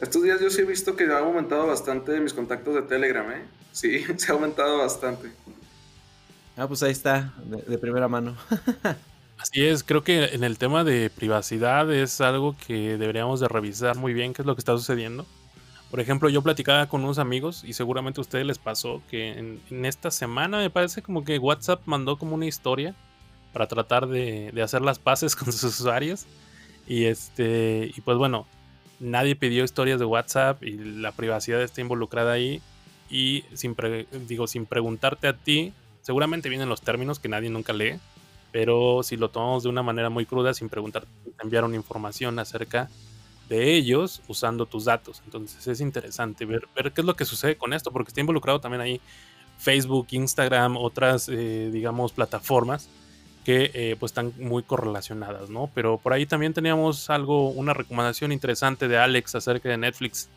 Estos 0.01 0.23
días 0.23 0.41
yo 0.41 0.49
sí 0.49 0.63
he 0.63 0.65
visto 0.65 0.97
que 0.97 1.05
ha 1.05 1.19
aumentado 1.19 1.67
bastante 1.67 2.19
mis 2.21 2.33
contactos 2.33 2.75
de 2.75 2.83
Telegram, 2.83 3.31
¿eh? 3.33 3.45
Sí, 3.73 4.03
se 4.17 4.33
ha 4.33 4.35
aumentado 4.35 4.79
bastante. 4.79 5.31
Ah, 6.57 6.67
pues 6.67 6.83
ahí 6.83 6.93
está, 6.93 7.35
de 7.45 7.79
primera 7.79 8.09
mano. 8.09 8.37
Así 9.39 9.65
es, 9.65 9.85
creo 9.85 10.03
que 10.03 10.25
en 10.25 10.45
el 10.45 10.57
tema 10.57 10.83
de 10.83 11.11
privacidad 11.11 11.93
es 11.93 12.23
algo 12.23 12.57
que 12.67 12.97
deberíamos 12.97 13.41
de 13.41 13.49
revisar 13.49 13.97
muy 13.97 14.15
bien 14.15 14.33
qué 14.33 14.43
es 14.43 14.47
lo 14.47 14.55
que 14.55 14.61
está 14.61 14.73
sucediendo. 14.73 15.27
Por 15.91 16.01
ejemplo, 16.01 16.29
yo 16.29 16.43
platicaba 16.43 16.89
con 16.89 17.05
unos 17.05 17.19
amigos 17.19 17.63
y 17.63 17.75
seguramente 17.75 18.21
a 18.21 18.23
ustedes 18.23 18.47
les 18.47 18.59
pasó 18.59 19.03
que 19.11 19.39
en, 19.39 19.85
esta 19.85 20.11
semana 20.11 20.59
me 20.59 20.71
parece 20.71 21.03
como 21.03 21.25
que 21.25 21.39
WhatsApp 21.39 21.83
mandó 21.85 22.17
como 22.17 22.35
una 22.35 22.47
historia 22.47 22.95
para 23.53 23.69
tratar 23.69 24.09
de, 24.09 24.53
hacer 24.63 24.83
las 24.83 24.99
paces 24.99 25.37
con 25.37 25.53
sus 25.53 25.81
usuarios. 25.81 26.27
Y 26.87 27.05
este, 27.05 27.93
y 27.95 28.01
pues 28.01 28.17
bueno, 28.17 28.47
nadie 29.01 29.37
pidió 29.37 29.65
historias 29.65 29.99
de 29.99 30.07
WhatsApp 30.07 30.63
y 30.63 30.73
la 30.73 31.13
privacidad 31.13 31.63
está 31.63 31.83
involucrada 31.83 32.33
ahí. 32.33 32.63
Y 33.11 33.45
sin, 33.53 33.77
digo, 34.27 34.47
sin 34.47 34.67
preguntarte 34.67 35.29
a 35.29 35.37
ti, 35.37 35.73
seguramente 36.07 36.49
vienen 36.49 36.69
los 36.69 36.83
términos 36.83 37.19
que 37.19 37.29
nadie 37.29 37.51
nunca 37.51 37.73
lee 37.73 37.99
pero 38.57 39.03
si 39.03 39.19
lo 39.19 39.29
tomamos 39.29 39.65
de 39.65 39.69
una 39.69 39.83
manera 39.83 40.09
muy 40.09 40.25
cruda, 40.25 40.55
sin 40.55 40.71
preguntar, 40.71 41.05
te 41.25 41.43
enviaron 41.43 41.75
información 41.75 42.39
acerca 42.39 42.89
de 43.51 43.75
ellos 43.75 44.23
usando 44.29 44.65
tus 44.65 44.87
datos. 44.87 45.21
Entonces 45.27 45.67
es 45.67 45.83
interesante 45.83 46.47
ver, 46.47 46.67
qué 46.95 47.03
es 47.03 47.05
lo 47.05 47.15
que 47.17 47.27
sucede 47.27 47.57
con 47.57 47.75
esto, 47.75 47.93
porque 47.93 48.09
está 48.09 48.23
involucrado 48.23 48.59
también 48.59 48.81
ahí 48.81 48.99
Facebook, 49.59 50.07
Instagram, 50.11 50.79
otras, 50.79 51.29
eh, 51.29 51.69
digamos, 51.71 52.13
plataformas 52.13 52.89
que 53.45 53.71
eh, 53.75 53.97
pues 54.01 54.13
están 54.13 54.33
muy 54.39 54.63
correlacionadas, 54.63 55.51
¿no? 55.51 55.71
Pero 55.75 55.99
por 55.99 56.15
ahí 56.15 56.25
también 56.25 56.55
teníamos 56.55 57.11
algo, 57.11 57.51
una 57.51 57.75
recomendación 57.75 58.33
interesante 58.33 58.89
de 58.89 58.97
Alex 58.97 59.35
acerca 59.35 59.69
de 59.69 59.77
Netflix. 59.77 60.31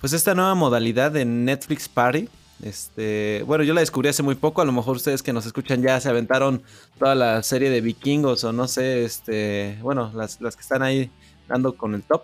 Pues 0.00 0.12
esta 0.12 0.34
nueva 0.34 0.56
modalidad 0.56 1.12
de 1.12 1.24
Netflix 1.24 1.88
Party, 1.88 2.28
este, 2.62 3.42
bueno, 3.46 3.64
yo 3.64 3.74
la 3.74 3.80
descubrí 3.80 4.08
hace 4.08 4.22
muy 4.22 4.34
poco. 4.34 4.62
A 4.62 4.64
lo 4.64 4.72
mejor 4.72 4.96
ustedes 4.96 5.22
que 5.22 5.32
nos 5.32 5.46
escuchan 5.46 5.82
ya 5.82 6.00
se 6.00 6.08
aventaron 6.08 6.62
toda 6.98 7.14
la 7.14 7.42
serie 7.42 7.70
de 7.70 7.80
vikingos 7.80 8.44
o 8.44 8.52
no 8.52 8.68
sé, 8.68 9.04
este, 9.04 9.78
bueno, 9.82 10.12
las, 10.14 10.36
que 10.38 10.60
están 10.60 10.82
ahí 10.82 11.10
dando 11.48 11.76
con 11.76 11.94
el 11.94 12.02
top. 12.02 12.22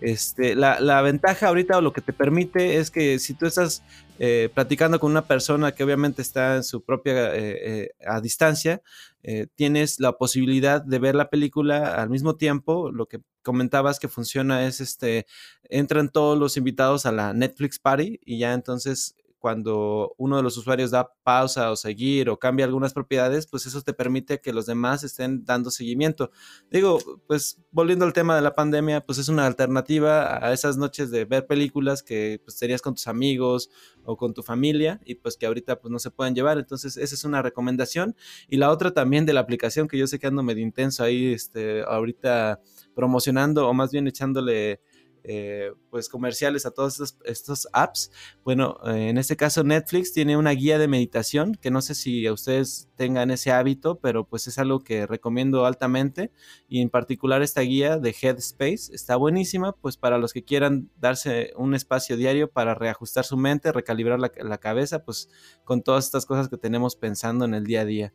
Este, 0.00 0.54
la, 0.54 0.80
la, 0.80 1.02
ventaja 1.02 1.48
ahorita 1.48 1.76
o 1.76 1.82
lo 1.82 1.92
que 1.92 2.00
te 2.00 2.14
permite 2.14 2.78
es 2.78 2.90
que 2.90 3.18
si 3.18 3.34
tú 3.34 3.44
estás 3.44 3.82
eh, 4.18 4.48
platicando 4.54 4.98
con 4.98 5.10
una 5.10 5.26
persona 5.26 5.72
que 5.72 5.84
obviamente 5.84 6.22
está 6.22 6.56
en 6.56 6.64
su 6.64 6.82
propia 6.82 7.34
eh, 7.34 7.58
eh, 7.62 7.90
a 8.06 8.22
distancia, 8.22 8.80
eh, 9.22 9.46
tienes 9.54 10.00
la 10.00 10.12
posibilidad 10.12 10.82
de 10.82 10.98
ver 10.98 11.14
la 11.14 11.28
película 11.28 11.94
al 11.94 12.10
mismo 12.10 12.36
tiempo. 12.36 12.90
Lo 12.90 13.06
que 13.06 13.20
comentabas 13.42 13.98
que 13.98 14.08
funciona 14.08 14.66
es 14.66 14.80
este, 14.80 15.26
entran 15.64 16.08
todos 16.08 16.38
los 16.38 16.56
invitados 16.56 17.06
a 17.06 17.12
la 17.12 17.32
Netflix 17.34 17.78
Party 17.78 18.18
y 18.24 18.38
ya 18.38 18.54
entonces 18.54 19.14
cuando 19.40 20.14
uno 20.18 20.36
de 20.36 20.42
los 20.42 20.56
usuarios 20.58 20.90
da 20.90 21.12
pausa 21.24 21.70
o 21.70 21.76
seguir 21.76 22.28
o 22.28 22.38
cambia 22.38 22.66
algunas 22.66 22.92
propiedades, 22.92 23.46
pues 23.46 23.66
eso 23.66 23.80
te 23.80 23.94
permite 23.94 24.40
que 24.40 24.52
los 24.52 24.66
demás 24.66 25.02
estén 25.02 25.44
dando 25.44 25.70
seguimiento. 25.70 26.30
Digo, 26.70 26.98
pues 27.26 27.58
volviendo 27.72 28.04
al 28.04 28.12
tema 28.12 28.36
de 28.36 28.42
la 28.42 28.54
pandemia, 28.54 29.00
pues 29.04 29.18
es 29.18 29.28
una 29.28 29.46
alternativa 29.46 30.46
a 30.46 30.52
esas 30.52 30.76
noches 30.76 31.10
de 31.10 31.24
ver 31.24 31.46
películas 31.46 32.02
que 32.02 32.40
pues 32.44 32.58
tenías 32.58 32.82
con 32.82 32.94
tus 32.94 33.08
amigos 33.08 33.70
o 34.04 34.16
con 34.16 34.34
tu 34.34 34.42
familia 34.42 35.00
y 35.04 35.14
pues 35.16 35.36
que 35.38 35.46
ahorita 35.46 35.80
pues 35.80 35.90
no 35.90 35.98
se 35.98 36.10
pueden 36.10 36.34
llevar. 36.34 36.58
Entonces 36.58 36.98
esa 36.98 37.14
es 37.14 37.24
una 37.24 37.40
recomendación. 37.40 38.14
Y 38.46 38.58
la 38.58 38.70
otra 38.70 38.92
también 38.92 39.24
de 39.24 39.32
la 39.32 39.40
aplicación 39.40 39.88
que 39.88 39.96
yo 39.96 40.06
sé 40.06 40.18
que 40.18 40.26
ando 40.26 40.42
medio 40.42 40.62
intenso 40.62 41.02
ahí, 41.02 41.32
este, 41.32 41.82
ahorita 41.82 42.60
promocionando 42.94 43.66
o 43.66 43.72
más 43.72 43.90
bien 43.90 44.06
echándole 44.06 44.82
eh, 45.24 45.72
pues 45.90 46.08
comerciales 46.08 46.66
a 46.66 46.70
todos 46.70 46.94
estos, 46.94 47.18
estos 47.24 47.68
apps. 47.72 48.10
Bueno, 48.44 48.78
eh, 48.86 49.08
en 49.08 49.18
este 49.18 49.36
caso 49.36 49.64
Netflix 49.64 50.12
tiene 50.12 50.36
una 50.36 50.50
guía 50.52 50.78
de 50.78 50.88
meditación 50.88 51.54
que 51.54 51.70
no 51.70 51.82
sé 51.82 51.94
si 51.94 52.26
a 52.26 52.32
ustedes 52.32 52.88
tengan 52.96 53.30
ese 53.30 53.50
hábito, 53.50 53.98
pero 53.98 54.26
pues 54.26 54.46
es 54.46 54.58
algo 54.58 54.80
que 54.80 55.06
recomiendo 55.06 55.66
altamente 55.66 56.32
y 56.68 56.80
en 56.80 56.90
particular 56.90 57.42
esta 57.42 57.62
guía 57.62 57.98
de 57.98 58.14
Headspace 58.18 58.94
está 58.94 59.16
buenísima 59.16 59.72
pues 59.72 59.96
para 59.96 60.18
los 60.18 60.32
que 60.32 60.44
quieran 60.44 60.90
darse 60.98 61.52
un 61.56 61.74
espacio 61.74 62.16
diario 62.16 62.50
para 62.50 62.74
reajustar 62.74 63.24
su 63.24 63.36
mente, 63.36 63.72
recalibrar 63.72 64.20
la, 64.20 64.58
cabeza 64.58 65.04
pues 65.04 65.30
con 65.64 65.82
todas 65.82 66.04
estas 66.04 66.26
cosas 66.26 66.48
que 66.48 66.58
tenemos 66.58 66.96
pensando 66.96 67.44
en 67.44 67.54
el 67.54 67.64
día 67.64 67.80
a 67.82 67.84
día. 67.84 68.12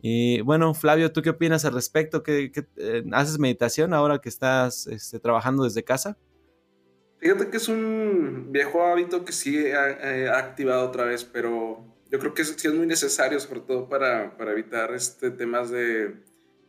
Y 0.00 0.40
bueno, 0.42 0.74
Flavio, 0.74 1.12
¿tú 1.12 1.22
qué 1.22 1.30
opinas 1.30 1.64
al 1.64 1.74
respecto? 1.74 2.22
¿Qué, 2.22 2.52
qué 2.52 2.68
eh, 2.76 3.02
haces 3.12 3.38
meditación 3.40 3.92
ahora 3.92 4.20
que 4.20 4.28
estás 4.28 4.86
este, 4.86 5.18
trabajando 5.18 5.64
desde 5.64 5.82
casa? 5.82 6.16
Fíjate 7.18 7.50
que 7.50 7.56
es 7.56 7.68
un 7.68 8.48
viejo 8.50 8.84
hábito 8.84 9.24
que 9.24 9.32
sí 9.32 9.56
ha, 9.72 9.90
eh, 9.90 10.28
ha 10.28 10.38
activado 10.38 10.86
otra 10.86 11.04
vez, 11.04 11.24
pero 11.24 11.84
yo 12.10 12.18
creo 12.18 12.32
que 12.32 12.44
sí 12.44 12.68
es 12.68 12.74
muy 12.74 12.86
necesario, 12.86 13.38
sobre 13.40 13.60
todo 13.60 13.88
para, 13.88 14.36
para 14.36 14.52
evitar 14.52 14.94
este, 14.94 15.30
temas 15.30 15.70
de, 15.70 16.14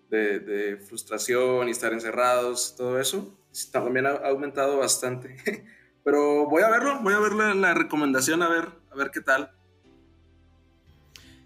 de, 0.09 0.39
de, 0.39 0.77
frustración 0.77 1.67
y 1.67 1.71
estar 1.71 1.93
encerrados, 1.93 2.75
todo 2.75 2.99
eso. 2.99 3.37
También 3.71 4.05
ha, 4.05 4.11
aumentado 4.11 4.77
bastante. 4.77 5.37
Pero 6.03 6.47
voy 6.47 6.63
a 6.63 6.69
verlo, 6.69 6.99
voy 7.01 7.13
a 7.13 7.19
ver 7.19 7.33
la, 7.33 7.53
la 7.53 7.73
recomendación, 7.73 8.41
a 8.41 8.49
ver, 8.49 8.69
a 8.91 8.95
ver 8.95 9.11
qué 9.11 9.21
tal. 9.21 9.51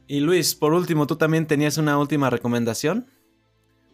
Y 0.07 0.19
Luis, 0.19 0.55
por 0.55 0.73
último, 0.73 1.07
¿tú 1.07 1.17
también 1.17 1.47
tenías 1.47 1.77
una 1.77 1.97
última 1.97 2.29
recomendación? 2.29 3.07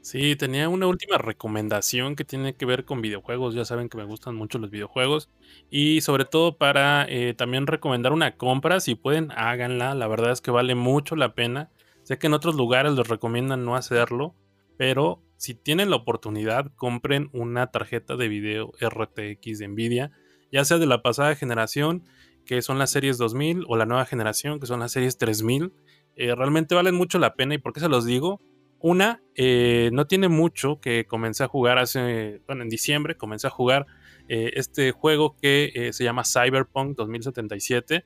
Sí, 0.01 0.35
tenía 0.37 0.69
una 0.69 0.87
última 0.87 1.17
recomendación 1.17 2.15
que 2.15 2.23
tiene 2.23 2.55
que 2.55 2.65
ver 2.65 2.85
con 2.85 3.01
videojuegos. 3.01 3.53
Ya 3.53 3.65
saben 3.65 3.89
que 3.89 3.97
me 3.97 4.05
gustan 4.05 4.35
mucho 4.35 4.57
los 4.57 4.71
videojuegos. 4.71 5.29
Y 5.69 6.01
sobre 6.01 6.25
todo 6.25 6.57
para 6.57 7.05
eh, 7.09 7.33
también 7.33 7.67
recomendar 7.67 8.13
una 8.13 8.37
compra. 8.37 8.79
Si 8.79 8.95
pueden, 8.95 9.31
háganla. 9.35 9.95
La 9.95 10.07
verdad 10.07 10.31
es 10.31 10.41
que 10.41 10.51
vale 10.51 10.73
mucho 10.73 11.15
la 11.15 11.35
pena. 11.35 11.69
Sé 12.03 12.17
que 12.17 12.27
en 12.27 12.33
otros 12.33 12.55
lugares 12.55 12.93
les 12.93 13.07
recomiendan 13.07 13.65
no 13.65 13.75
hacerlo. 13.75 14.35
Pero 14.77 15.21
si 15.35 15.53
tienen 15.53 15.89
la 15.89 15.97
oportunidad, 15.97 16.71
compren 16.75 17.29
una 17.33 17.67
tarjeta 17.67 18.15
de 18.15 18.29
video 18.29 18.71
RTX 18.79 19.59
de 19.59 19.67
Nvidia. 19.67 20.11
Ya 20.51 20.63
sea 20.63 20.77
de 20.77 20.87
la 20.87 21.01
pasada 21.01 21.35
generación, 21.35 22.05
que 22.45 22.61
son 22.61 22.79
las 22.79 22.89
series 22.91 23.17
2000, 23.17 23.65
o 23.67 23.75
la 23.75 23.85
nueva 23.85 24.05
generación, 24.05 24.59
que 24.59 24.65
son 24.65 24.79
las 24.79 24.93
series 24.93 25.17
3000. 25.17 25.73
Eh, 26.15 26.33
realmente 26.35 26.73
valen 26.73 26.95
mucho 26.95 27.19
la 27.19 27.35
pena. 27.35 27.53
¿Y 27.53 27.57
por 27.57 27.73
qué 27.73 27.81
se 27.81 27.89
los 27.89 28.05
digo? 28.05 28.41
Una, 28.81 29.21
eh, 29.35 29.89
no 29.91 30.07
tiene 30.07 30.29
mucho 30.29 30.79
que 30.79 31.05
comencé 31.05 31.43
a 31.43 31.47
jugar 31.47 31.77
hace, 31.79 32.41
bueno, 32.47 32.63
en 32.63 32.69
diciembre 32.69 33.17
comencé 33.17 33.47
a 33.47 33.49
jugar 33.49 33.85
eh, 34.29 34.51
este 34.55 34.91
juego 34.91 35.35
que 35.41 35.71
eh, 35.75 35.91
se 35.91 36.05
llama 36.05 36.23
Cyberpunk 36.23 36.95
2077. 36.95 38.05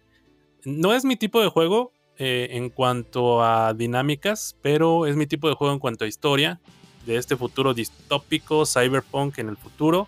No 0.65 0.95
es 0.95 1.05
mi 1.05 1.15
tipo 1.15 1.41
de 1.41 1.49
juego 1.49 1.91
en 2.15 2.69
cuanto 2.69 3.43
a 3.43 3.74
dinámicas, 3.74 4.55
pero 4.61 5.07
es 5.07 5.15
mi 5.15 5.26
tipo 5.26 5.49
de 5.49 5.55
juego 5.55 5.74
en 5.74 5.80
cuanto 5.80 6.05
a 6.05 6.07
historia 6.07 6.61
de 7.07 7.17
este 7.17 7.36
futuro 7.36 7.74
distópico, 7.74 8.65
Cyberpunk 8.67 9.39
en 9.39 9.49
el 9.49 9.57
futuro. 9.57 10.07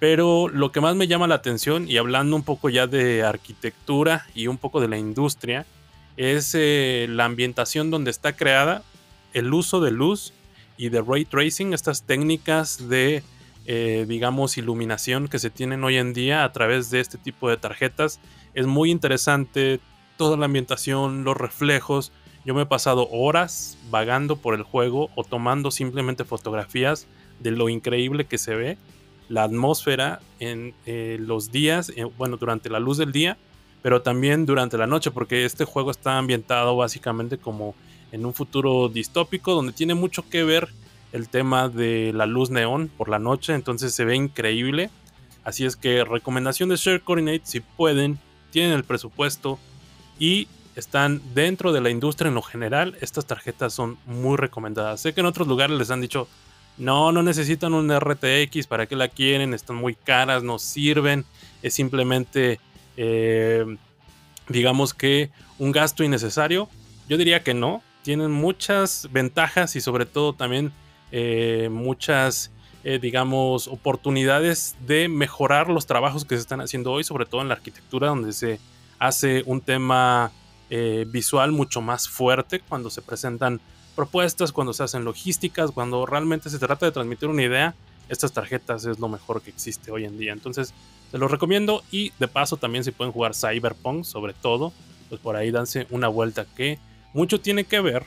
Pero 0.00 0.48
lo 0.48 0.72
que 0.72 0.80
más 0.80 0.96
me 0.96 1.06
llama 1.06 1.28
la 1.28 1.36
atención, 1.36 1.88
y 1.88 1.98
hablando 1.98 2.34
un 2.34 2.42
poco 2.42 2.68
ya 2.68 2.88
de 2.88 3.22
arquitectura 3.22 4.26
y 4.34 4.48
un 4.48 4.58
poco 4.58 4.80
de 4.80 4.88
la 4.88 4.98
industria, 4.98 5.64
es 6.16 6.54
la 6.54 7.24
ambientación 7.24 7.90
donde 7.90 8.10
está 8.10 8.34
creada 8.34 8.82
el 9.36 9.52
uso 9.52 9.80
de 9.80 9.90
luz 9.90 10.32
y 10.78 10.88
de 10.88 11.02
ray 11.02 11.26
tracing, 11.26 11.74
estas 11.74 12.04
técnicas 12.04 12.88
de, 12.88 13.22
eh, 13.66 14.06
digamos, 14.08 14.56
iluminación 14.56 15.28
que 15.28 15.38
se 15.38 15.50
tienen 15.50 15.84
hoy 15.84 15.98
en 15.98 16.14
día 16.14 16.42
a 16.42 16.52
través 16.52 16.90
de 16.90 17.00
este 17.00 17.18
tipo 17.18 17.50
de 17.50 17.58
tarjetas. 17.58 18.18
Es 18.54 18.66
muy 18.66 18.90
interesante 18.90 19.78
toda 20.16 20.38
la 20.38 20.46
ambientación, 20.46 21.22
los 21.22 21.36
reflejos. 21.36 22.12
Yo 22.46 22.54
me 22.54 22.62
he 22.62 22.66
pasado 22.66 23.08
horas 23.10 23.76
vagando 23.90 24.36
por 24.36 24.54
el 24.54 24.62
juego 24.62 25.10
o 25.16 25.22
tomando 25.22 25.70
simplemente 25.70 26.24
fotografías 26.24 27.06
de 27.38 27.50
lo 27.50 27.68
increíble 27.68 28.24
que 28.24 28.38
se 28.38 28.54
ve 28.54 28.78
la 29.28 29.42
atmósfera 29.42 30.20
en 30.40 30.72
eh, 30.86 31.18
los 31.20 31.52
días, 31.52 31.92
eh, 31.94 32.04
bueno, 32.16 32.38
durante 32.38 32.70
la 32.70 32.80
luz 32.80 32.96
del 32.96 33.12
día, 33.12 33.36
pero 33.82 34.00
también 34.00 34.46
durante 34.46 34.78
la 34.78 34.86
noche, 34.86 35.10
porque 35.10 35.44
este 35.44 35.66
juego 35.66 35.90
está 35.90 36.16
ambientado 36.16 36.74
básicamente 36.74 37.36
como 37.36 37.74
en 38.12 38.26
un 38.26 38.34
futuro 38.34 38.88
distópico 38.88 39.54
donde 39.54 39.72
tiene 39.72 39.94
mucho 39.94 40.28
que 40.28 40.44
ver 40.44 40.68
el 41.12 41.28
tema 41.28 41.68
de 41.68 42.12
la 42.14 42.26
luz 42.26 42.50
neón 42.50 42.88
por 42.88 43.08
la 43.08 43.18
noche, 43.18 43.54
entonces 43.54 43.94
se 43.94 44.04
ve 44.04 44.16
increíble. 44.16 44.90
Así 45.44 45.64
es 45.64 45.76
que 45.76 46.04
recomendación 46.04 46.68
de 46.68 46.76
Share 46.76 47.02
Coordinate, 47.02 47.42
si 47.44 47.60
pueden, 47.60 48.18
tienen 48.50 48.72
el 48.72 48.84
presupuesto 48.84 49.58
y 50.18 50.48
están 50.74 51.22
dentro 51.34 51.72
de 51.72 51.80
la 51.80 51.90
industria 51.90 52.28
en 52.28 52.34
lo 52.34 52.42
general, 52.42 52.96
estas 53.00 53.26
tarjetas 53.26 53.72
son 53.72 53.96
muy 54.06 54.36
recomendadas. 54.36 55.00
Sé 55.00 55.14
que 55.14 55.20
en 55.20 55.26
otros 55.26 55.48
lugares 55.48 55.78
les 55.78 55.90
han 55.90 56.00
dicho, 56.00 56.28
no, 56.78 57.12
no 57.12 57.22
necesitan 57.22 57.72
un 57.72 57.90
RTX, 57.90 58.66
¿para 58.66 58.86
qué 58.86 58.96
la 58.96 59.08
quieren? 59.08 59.54
Están 59.54 59.76
muy 59.76 59.94
caras, 59.94 60.42
no 60.42 60.58
sirven, 60.58 61.24
es 61.62 61.72
simplemente, 61.72 62.60
eh, 62.98 63.64
digamos 64.48 64.92
que 64.92 65.30
un 65.58 65.72
gasto 65.72 66.04
innecesario. 66.04 66.68
Yo 67.08 67.16
diría 67.16 67.42
que 67.42 67.54
no, 67.54 67.82
tienen 68.06 68.30
muchas 68.30 69.08
ventajas 69.10 69.74
y 69.74 69.80
sobre 69.80 70.06
todo 70.06 70.32
también 70.32 70.70
eh, 71.10 71.68
muchas, 71.72 72.52
eh, 72.84 73.00
digamos, 73.00 73.66
oportunidades 73.66 74.76
de 74.86 75.08
mejorar 75.08 75.68
los 75.68 75.86
trabajos 75.86 76.24
que 76.24 76.36
se 76.36 76.42
están 76.42 76.60
haciendo 76.60 76.92
hoy, 76.92 77.02
sobre 77.02 77.26
todo 77.26 77.40
en 77.40 77.48
la 77.48 77.54
arquitectura, 77.54 78.06
donde 78.06 78.32
se 78.32 78.60
hace 79.00 79.42
un 79.46 79.60
tema 79.60 80.30
eh, 80.70 81.04
visual 81.08 81.50
mucho 81.50 81.80
más 81.80 82.08
fuerte 82.08 82.60
cuando 82.60 82.90
se 82.90 83.02
presentan 83.02 83.60
propuestas, 83.96 84.52
cuando 84.52 84.72
se 84.72 84.84
hacen 84.84 85.04
logísticas, 85.04 85.72
cuando 85.72 86.06
realmente 86.06 86.48
se 86.48 86.60
trata 86.60 86.86
de 86.86 86.92
transmitir 86.92 87.28
una 87.28 87.42
idea. 87.42 87.74
Estas 88.08 88.30
tarjetas 88.30 88.84
es 88.84 89.00
lo 89.00 89.08
mejor 89.08 89.42
que 89.42 89.50
existe 89.50 89.90
hoy 89.90 90.04
en 90.04 90.16
día. 90.16 90.32
Entonces, 90.32 90.72
se 91.10 91.18
los 91.18 91.28
recomiendo 91.28 91.82
y 91.90 92.12
de 92.20 92.28
paso 92.28 92.56
también 92.56 92.84
si 92.84 92.92
pueden 92.92 93.12
jugar 93.12 93.34
Cyberpunk, 93.34 94.04
sobre 94.04 94.32
todo, 94.32 94.72
pues 95.08 95.20
por 95.20 95.34
ahí 95.34 95.50
danse 95.50 95.88
una 95.90 96.06
vuelta 96.06 96.44
que 96.44 96.78
mucho 97.16 97.40
tiene 97.40 97.64
que 97.64 97.80
ver 97.80 98.04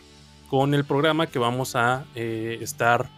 con 0.49 0.75
el 0.75 0.85
programa 0.85 1.25
que 1.25 1.39
vamos 1.39 1.75
a 1.75 2.05
eh, 2.13 2.59
estar 2.61 3.09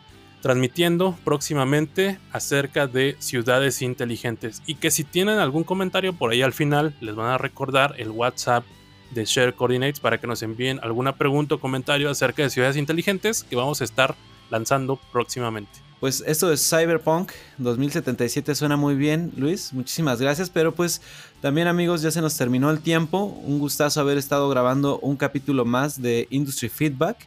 transmitiendo 0.42 1.18
próximamente 1.26 2.18
acerca 2.32 2.88
de 2.88 3.18
ciudades 3.20 3.82
inteligentes 3.82 4.64
y 4.66 4.76
que 4.76 4.90
si 4.90 5.04
tienen 5.04 5.38
algún 5.38 5.66
comentario 5.66 6.14
por 6.14 6.32
ahí 6.32 6.42
al 6.42 6.54
final 6.54 6.96
les 7.02 7.14
van 7.14 7.28
a 7.28 7.38
recordar 7.38 7.96
el 7.98 8.10
WhatsApp 8.10 8.64
de 9.12 9.26
Share 9.26 9.54
Coordinates 9.54 10.00
para 10.00 10.18
que 10.18 10.28
nos 10.28 10.42
envíen 10.44 10.80
alguna 10.82 11.18
pregunta 11.18 11.56
o 11.56 11.60
comentario 11.60 12.10
acerca 12.10 12.42
de 12.42 12.50
ciudades 12.50 12.78
inteligentes 12.78 13.44
que 13.44 13.58
vamos 13.58 13.82
a 13.82 13.84
estar 13.84 14.16
lanzando 14.50 14.98
próximamente. 15.12 15.91
Pues 16.02 16.24
esto 16.26 16.50
de 16.50 16.58
Cyberpunk 16.58 17.32
2077 17.60 18.56
suena 18.56 18.76
muy 18.76 18.96
bien, 18.96 19.32
Luis. 19.38 19.72
Muchísimas 19.72 20.20
gracias. 20.20 20.50
Pero 20.50 20.74
pues 20.74 21.00
también 21.42 21.68
amigos, 21.68 22.02
ya 22.02 22.10
se 22.10 22.22
nos 22.22 22.36
terminó 22.36 22.72
el 22.72 22.82
tiempo. 22.82 23.26
Un 23.26 23.60
gustazo 23.60 24.02
haber 24.02 24.18
estado 24.18 24.50
grabando 24.50 24.98
un 24.98 25.16
capítulo 25.16 25.64
más 25.64 26.02
de 26.02 26.26
Industry 26.32 26.70
Feedback. 26.70 27.18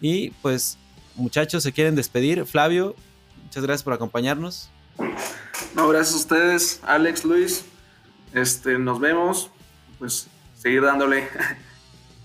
Y 0.00 0.30
pues 0.40 0.78
muchachos, 1.14 1.62
se 1.62 1.72
quieren 1.72 1.94
despedir. 1.94 2.46
Flavio, 2.46 2.96
muchas 3.44 3.64
gracias 3.64 3.82
por 3.82 3.92
acompañarnos. 3.92 4.70
No, 5.74 5.88
gracias 5.88 6.14
a 6.14 6.18
ustedes, 6.18 6.80
Alex, 6.84 7.26
Luis. 7.26 7.66
Este, 8.32 8.78
nos 8.78 8.98
vemos. 8.98 9.50
Pues 9.98 10.26
seguir 10.56 10.80
dándole. 10.80 11.28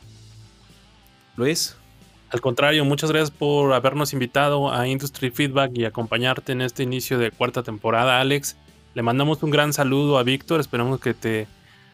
Luis. 1.35 1.75
Al 2.29 2.41
contrario, 2.41 2.83
muchas 2.83 3.09
gracias 3.09 3.31
por 3.31 3.73
habernos 3.73 4.11
invitado 4.11 4.73
a 4.73 4.87
Industry 4.87 5.31
Feedback 5.31 5.71
y 5.75 5.85
acompañarte 5.85 6.51
en 6.51 6.61
este 6.61 6.83
inicio 6.83 7.17
de 7.17 7.31
cuarta 7.31 7.63
temporada, 7.63 8.19
Alex. 8.19 8.57
Le 8.95 9.01
mandamos 9.01 9.41
un 9.43 9.51
gran 9.51 9.71
saludo 9.71 10.17
a 10.17 10.23
Víctor, 10.23 10.59
esperamos 10.59 10.99
que 10.99 11.13
te, 11.13 11.47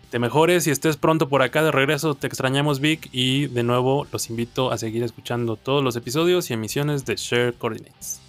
te 0.10 0.18
mejores 0.18 0.66
y 0.66 0.72
estés 0.72 0.98
pronto 0.98 1.30
por 1.30 1.44
acá 1.44 1.64
de 1.64 1.72
regreso. 1.72 2.16
Te 2.16 2.26
extrañamos 2.26 2.80
Vic 2.80 3.10
y 3.12 3.46
de 3.48 3.62
nuevo 3.62 4.08
los 4.12 4.30
invito 4.32 4.72
a 4.72 4.80
seguir 4.80 5.04
escuchando 5.04 5.56
todos 5.56 5.84
los 5.84 5.96
episodios 5.96 6.50
y 6.50 6.54
emisiones 6.54 7.06
de 7.06 7.16
Share 7.16 7.54
Coordinates. 7.54 8.23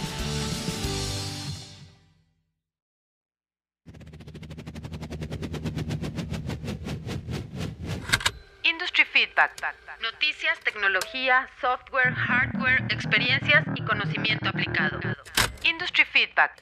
Industry 8.63 9.03
Feedback. 9.11 9.51
Noticias, 10.01 10.57
tecnología, 10.63 11.47
software, 11.59 12.13
hardware, 12.15 12.85
experiencias 12.89 13.65
y 13.75 13.83
conocimiento 13.83 14.47
aplicado. 14.49 14.99
Industry 15.63 16.05
Feedback. 16.05 16.53